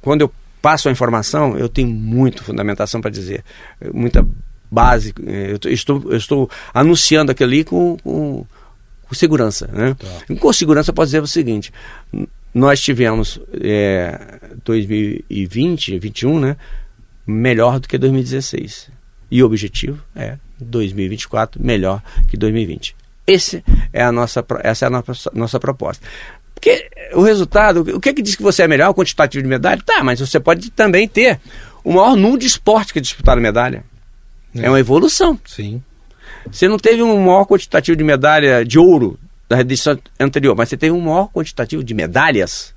quando 0.00 0.22
eu 0.22 0.32
passo 0.62 0.88
a 0.88 0.92
informação, 0.92 1.56
eu 1.56 1.68
tenho 1.68 1.88
muito 1.88 2.42
fundamentação 2.42 3.00
para 3.00 3.10
dizer, 3.10 3.44
muita 3.92 4.26
base. 4.70 5.14
É, 5.26 5.52
eu 5.62 5.72
estou, 5.72 6.02
eu 6.10 6.16
estou 6.16 6.50
anunciando 6.72 7.32
aquilo 7.32 7.50
ali 7.50 7.64
com, 7.64 7.96
com, 8.02 8.46
com 9.08 9.14
segurança. 9.14 9.68
Né? 9.72 9.94
Tá. 9.98 10.34
Com 10.36 10.52
segurança, 10.52 10.90
eu 10.90 10.94
posso 10.94 11.08
dizer 11.08 11.22
o 11.22 11.26
seguinte: 11.26 11.72
nós 12.56 12.80
tivemos 12.80 13.38
é, 13.52 14.18
2020, 14.64 15.90
2021, 15.90 16.40
né, 16.40 16.56
melhor 17.26 17.78
do 17.78 17.86
que 17.86 17.98
2016. 17.98 18.88
E 19.30 19.42
o 19.42 19.46
objetivo 19.46 20.02
é 20.14 20.38
2024 20.58 21.62
melhor 21.62 22.02
que 22.26 22.34
2020. 22.34 22.96
Esse 23.26 23.62
é 23.92 24.02
a 24.02 24.10
nossa, 24.10 24.42
essa 24.62 24.86
é 24.86 24.88
a 24.88 24.90
nossa, 24.90 25.30
nossa 25.34 25.60
proposta. 25.60 26.06
Porque 26.54 26.88
o 27.12 27.20
resultado, 27.20 27.80
o 27.94 28.00
que 28.00 28.08
é 28.08 28.14
que 28.14 28.22
diz 28.22 28.34
que 28.34 28.42
você 28.42 28.62
é 28.62 28.68
melhor, 28.68 28.88
o 28.88 28.94
quantitativo 28.94 29.42
de 29.42 29.48
medalha? 29.50 29.82
Tá, 29.84 30.02
mas 30.02 30.20
você 30.20 30.40
pode 30.40 30.70
também 30.70 31.06
ter 31.06 31.38
o 31.84 31.92
maior 31.92 32.16
número 32.16 32.38
de 32.38 32.46
esporte 32.46 32.94
que 32.94 33.02
disputar 33.02 33.36
a 33.36 33.40
medalha. 33.40 33.84
É. 34.54 34.64
é 34.64 34.70
uma 34.70 34.80
evolução. 34.80 35.38
Sim. 35.44 35.82
Você 36.50 36.68
não 36.68 36.78
teve 36.78 37.02
um 37.02 37.18
maior 37.18 37.44
quantitativo 37.44 37.98
de 37.98 38.02
medalha 38.02 38.64
de 38.64 38.78
ouro 38.78 39.18
da 39.48 39.60
edição 39.60 39.98
anterior, 40.18 40.56
mas 40.56 40.68
você 40.68 40.76
teve 40.76 40.92
um 40.92 41.00
maior 41.00 41.28
quantitativo 41.28 41.84
de 41.84 41.94
medalhas. 41.94 42.74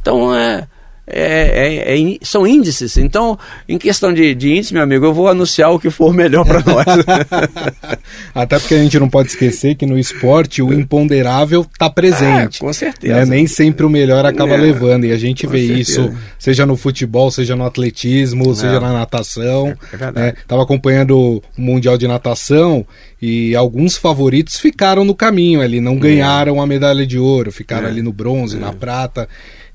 Então, 0.00 0.34
é, 0.34 0.68
é, 1.04 1.94
é, 1.94 2.00
é, 2.00 2.18
são 2.22 2.46
índices. 2.46 2.96
Então, 2.96 3.36
em 3.68 3.76
questão 3.76 4.12
de, 4.12 4.34
de, 4.34 4.52
índice, 4.52 4.72
meu 4.72 4.82
amigo, 4.82 5.04
eu 5.04 5.12
vou 5.12 5.28
anunciar 5.28 5.70
o 5.72 5.78
que 5.78 5.90
for 5.90 6.12
melhor 6.14 6.44
para 6.44 6.62
nós. 6.62 6.86
Até 8.34 8.58
porque 8.58 8.74
a 8.74 8.78
gente 8.78 8.98
não 9.00 9.08
pode 9.08 9.28
esquecer 9.30 9.74
que 9.74 9.84
no 9.84 9.98
esporte 9.98 10.62
o 10.62 10.72
imponderável 10.72 11.62
está 11.62 11.90
presente. 11.90 12.58
Ah, 12.58 12.60
com 12.60 12.72
certeza. 12.72 13.14
Né? 13.16 13.24
Nem 13.26 13.46
sempre 13.46 13.84
o 13.84 13.90
melhor 13.90 14.24
acaba 14.24 14.54
é, 14.54 14.58
levando. 14.58 15.04
E 15.04 15.12
a 15.12 15.18
gente 15.18 15.46
vê 15.46 15.66
certeza. 15.66 15.80
isso, 15.80 16.14
seja 16.38 16.64
no 16.64 16.76
futebol, 16.76 17.30
seja 17.30 17.56
no 17.56 17.64
atletismo, 17.64 18.54
seja 18.54 18.78
na 18.78 18.92
natação. 18.92 19.76
É, 19.92 19.94
Estava 19.94 20.20
é 20.20 20.22
né? 20.22 20.62
acompanhando 20.62 21.18
o 21.18 21.42
Mundial 21.56 21.98
de 21.98 22.06
Natação 22.06 22.86
e 23.20 23.54
alguns 23.54 23.96
favoritos 23.96 24.58
ficaram 24.58 25.04
no 25.04 25.14
caminho 25.14 25.60
ali, 25.60 25.80
não 25.80 25.96
ganharam 25.96 26.60
a 26.60 26.66
medalha 26.66 27.06
de 27.06 27.18
ouro, 27.18 27.52
ficaram 27.52 27.86
ali 27.86 28.02
no 28.02 28.12
bronze, 28.12 28.56
na 28.56 28.72
prata. 28.72 29.28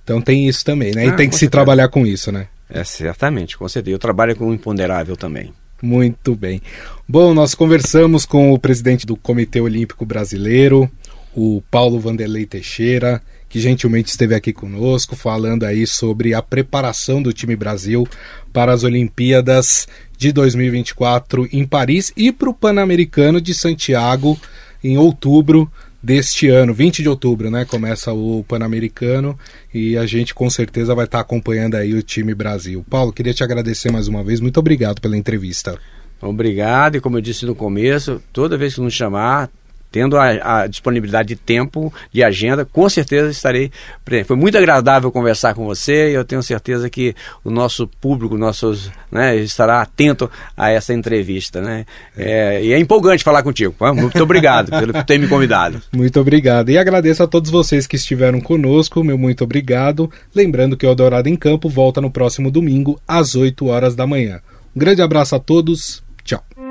Então 0.07 0.21
tem 0.21 0.47
isso 0.47 0.63
também, 0.63 0.93
né? 0.95 1.05
E 1.05 1.09
ah, 1.09 1.15
tem 1.17 1.27
que 1.27 1.35
se 1.35 1.41
certeza. 1.41 1.51
trabalhar 1.51 1.89
com 1.89 2.07
isso, 2.07 2.31
né? 2.31 2.47
É, 2.69 2.81
certamente, 2.85 3.57
com 3.57 3.67
certeza. 3.67 3.93
Eu 3.93 3.99
trabalho 3.99 4.37
com 4.37 4.47
o 4.47 4.53
imponderável 4.53 5.17
também. 5.17 5.53
Muito 5.81 6.33
bem. 6.33 6.61
Bom, 7.05 7.33
nós 7.33 7.53
conversamos 7.53 8.25
com 8.25 8.53
o 8.53 8.57
presidente 8.57 9.05
do 9.05 9.17
Comitê 9.17 9.59
Olímpico 9.59 10.05
Brasileiro, 10.05 10.89
o 11.35 11.61
Paulo 11.69 11.99
Vanderlei 11.99 12.45
Teixeira, 12.45 13.21
que 13.49 13.59
gentilmente 13.59 14.09
esteve 14.09 14.33
aqui 14.33 14.53
conosco, 14.53 15.13
falando 15.13 15.65
aí 15.65 15.85
sobre 15.85 16.33
a 16.33 16.41
preparação 16.41 17.21
do 17.21 17.33
time 17.33 17.57
Brasil 17.57 18.07
para 18.53 18.71
as 18.71 18.85
Olimpíadas 18.85 19.89
de 20.17 20.31
2024 20.31 21.49
em 21.51 21.65
Paris 21.65 22.13
e 22.15 22.31
para 22.31 22.49
o 22.49 22.53
Pan-Americano 22.53 23.41
de 23.41 23.53
Santiago 23.53 24.39
em 24.81 24.97
outubro 24.97 25.69
deste 26.01 26.47
ano, 26.47 26.73
20 26.73 27.01
de 27.01 27.09
outubro, 27.09 27.49
né? 27.49 27.65
Começa 27.65 28.13
o 28.13 28.43
Pan-Americano 28.47 29.37
e 29.73 29.97
a 29.97 30.05
gente 30.05 30.33
com 30.33 30.49
certeza 30.49 30.95
vai 30.95 31.05
estar 31.05 31.19
acompanhando 31.19 31.75
aí 31.75 31.93
o 31.93 32.03
time 32.03 32.33
Brasil. 32.33 32.85
Paulo, 32.89 33.11
queria 33.11 33.33
te 33.33 33.43
agradecer 33.43 33.91
mais 33.91 34.07
uma 34.07 34.23
vez. 34.23 34.39
Muito 34.39 34.59
obrigado 34.59 35.01
pela 35.01 35.17
entrevista. 35.17 35.77
Obrigado, 36.21 36.97
e 36.97 37.01
como 37.01 37.17
eu 37.17 37.21
disse 37.21 37.45
no 37.45 37.53
começo, 37.53 38.21
toda 38.33 38.57
vez 38.57 38.73
que 38.73 38.81
nos 38.81 38.93
chamar, 38.93 39.51
tendo 39.91 40.17
a, 40.17 40.61
a, 40.61 40.67
disponibilidade 40.67 41.29
de 41.29 41.35
tempo, 41.35 41.93
de 42.11 42.23
agenda, 42.23 42.65
com 42.65 42.87
certeza 42.89 43.29
estarei 43.29 43.71
presente. 44.03 44.27
Foi 44.27 44.35
muito 44.35 44.57
agradável 44.57 45.11
conversar 45.11 45.53
com 45.53 45.65
você 45.65 46.11
e 46.11 46.13
eu 46.13 46.25
tenho 46.25 46.43
certeza 46.43 46.89
que 46.89 47.15
o 47.43 47.49
nosso 47.49 47.87
público, 47.87 48.37
nossos, 48.37 48.91
né, 49.11 49.35
estará 49.37 49.81
atento 49.81 50.29
a 50.55 50.69
essa 50.69 50.93
entrevista. 50.93 51.61
Né? 51.61 51.85
É, 52.17 52.63
e 52.63 52.73
é 52.73 52.79
empolgante 52.79 53.23
falar 53.23 53.43
contigo. 53.43 53.75
Muito 53.93 54.21
obrigado 54.21 54.69
por 54.69 55.03
ter 55.03 55.17
me 55.17 55.27
convidado. 55.27 55.81
Muito 55.93 56.19
obrigado. 56.19 56.69
E 56.69 56.77
agradeço 56.77 57.23
a 57.23 57.27
todos 57.27 57.49
vocês 57.49 57.87
que 57.87 57.95
estiveram 57.95 58.39
conosco. 58.39 59.03
Meu 59.03 59.17
muito 59.17 59.43
obrigado. 59.43 60.11
Lembrando 60.33 60.77
que 60.77 60.85
o 60.85 60.89
Eldorado 60.89 61.27
em 61.27 61.35
Campo 61.35 61.69
volta 61.69 61.99
no 61.99 62.11
próximo 62.11 62.51
domingo, 62.51 62.99
às 63.07 63.35
8 63.35 63.65
horas 63.67 63.95
da 63.95 64.05
manhã. 64.05 64.39
Um 64.75 64.79
grande 64.79 65.01
abraço 65.01 65.35
a 65.35 65.39
todos. 65.39 66.03
Tchau. 66.23 66.66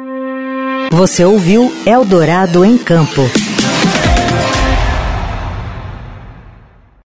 Você 0.96 1.26
ouviu 1.26 1.70
Eldorado 1.84 2.64
em 2.64 2.78
Campo. 2.78 3.20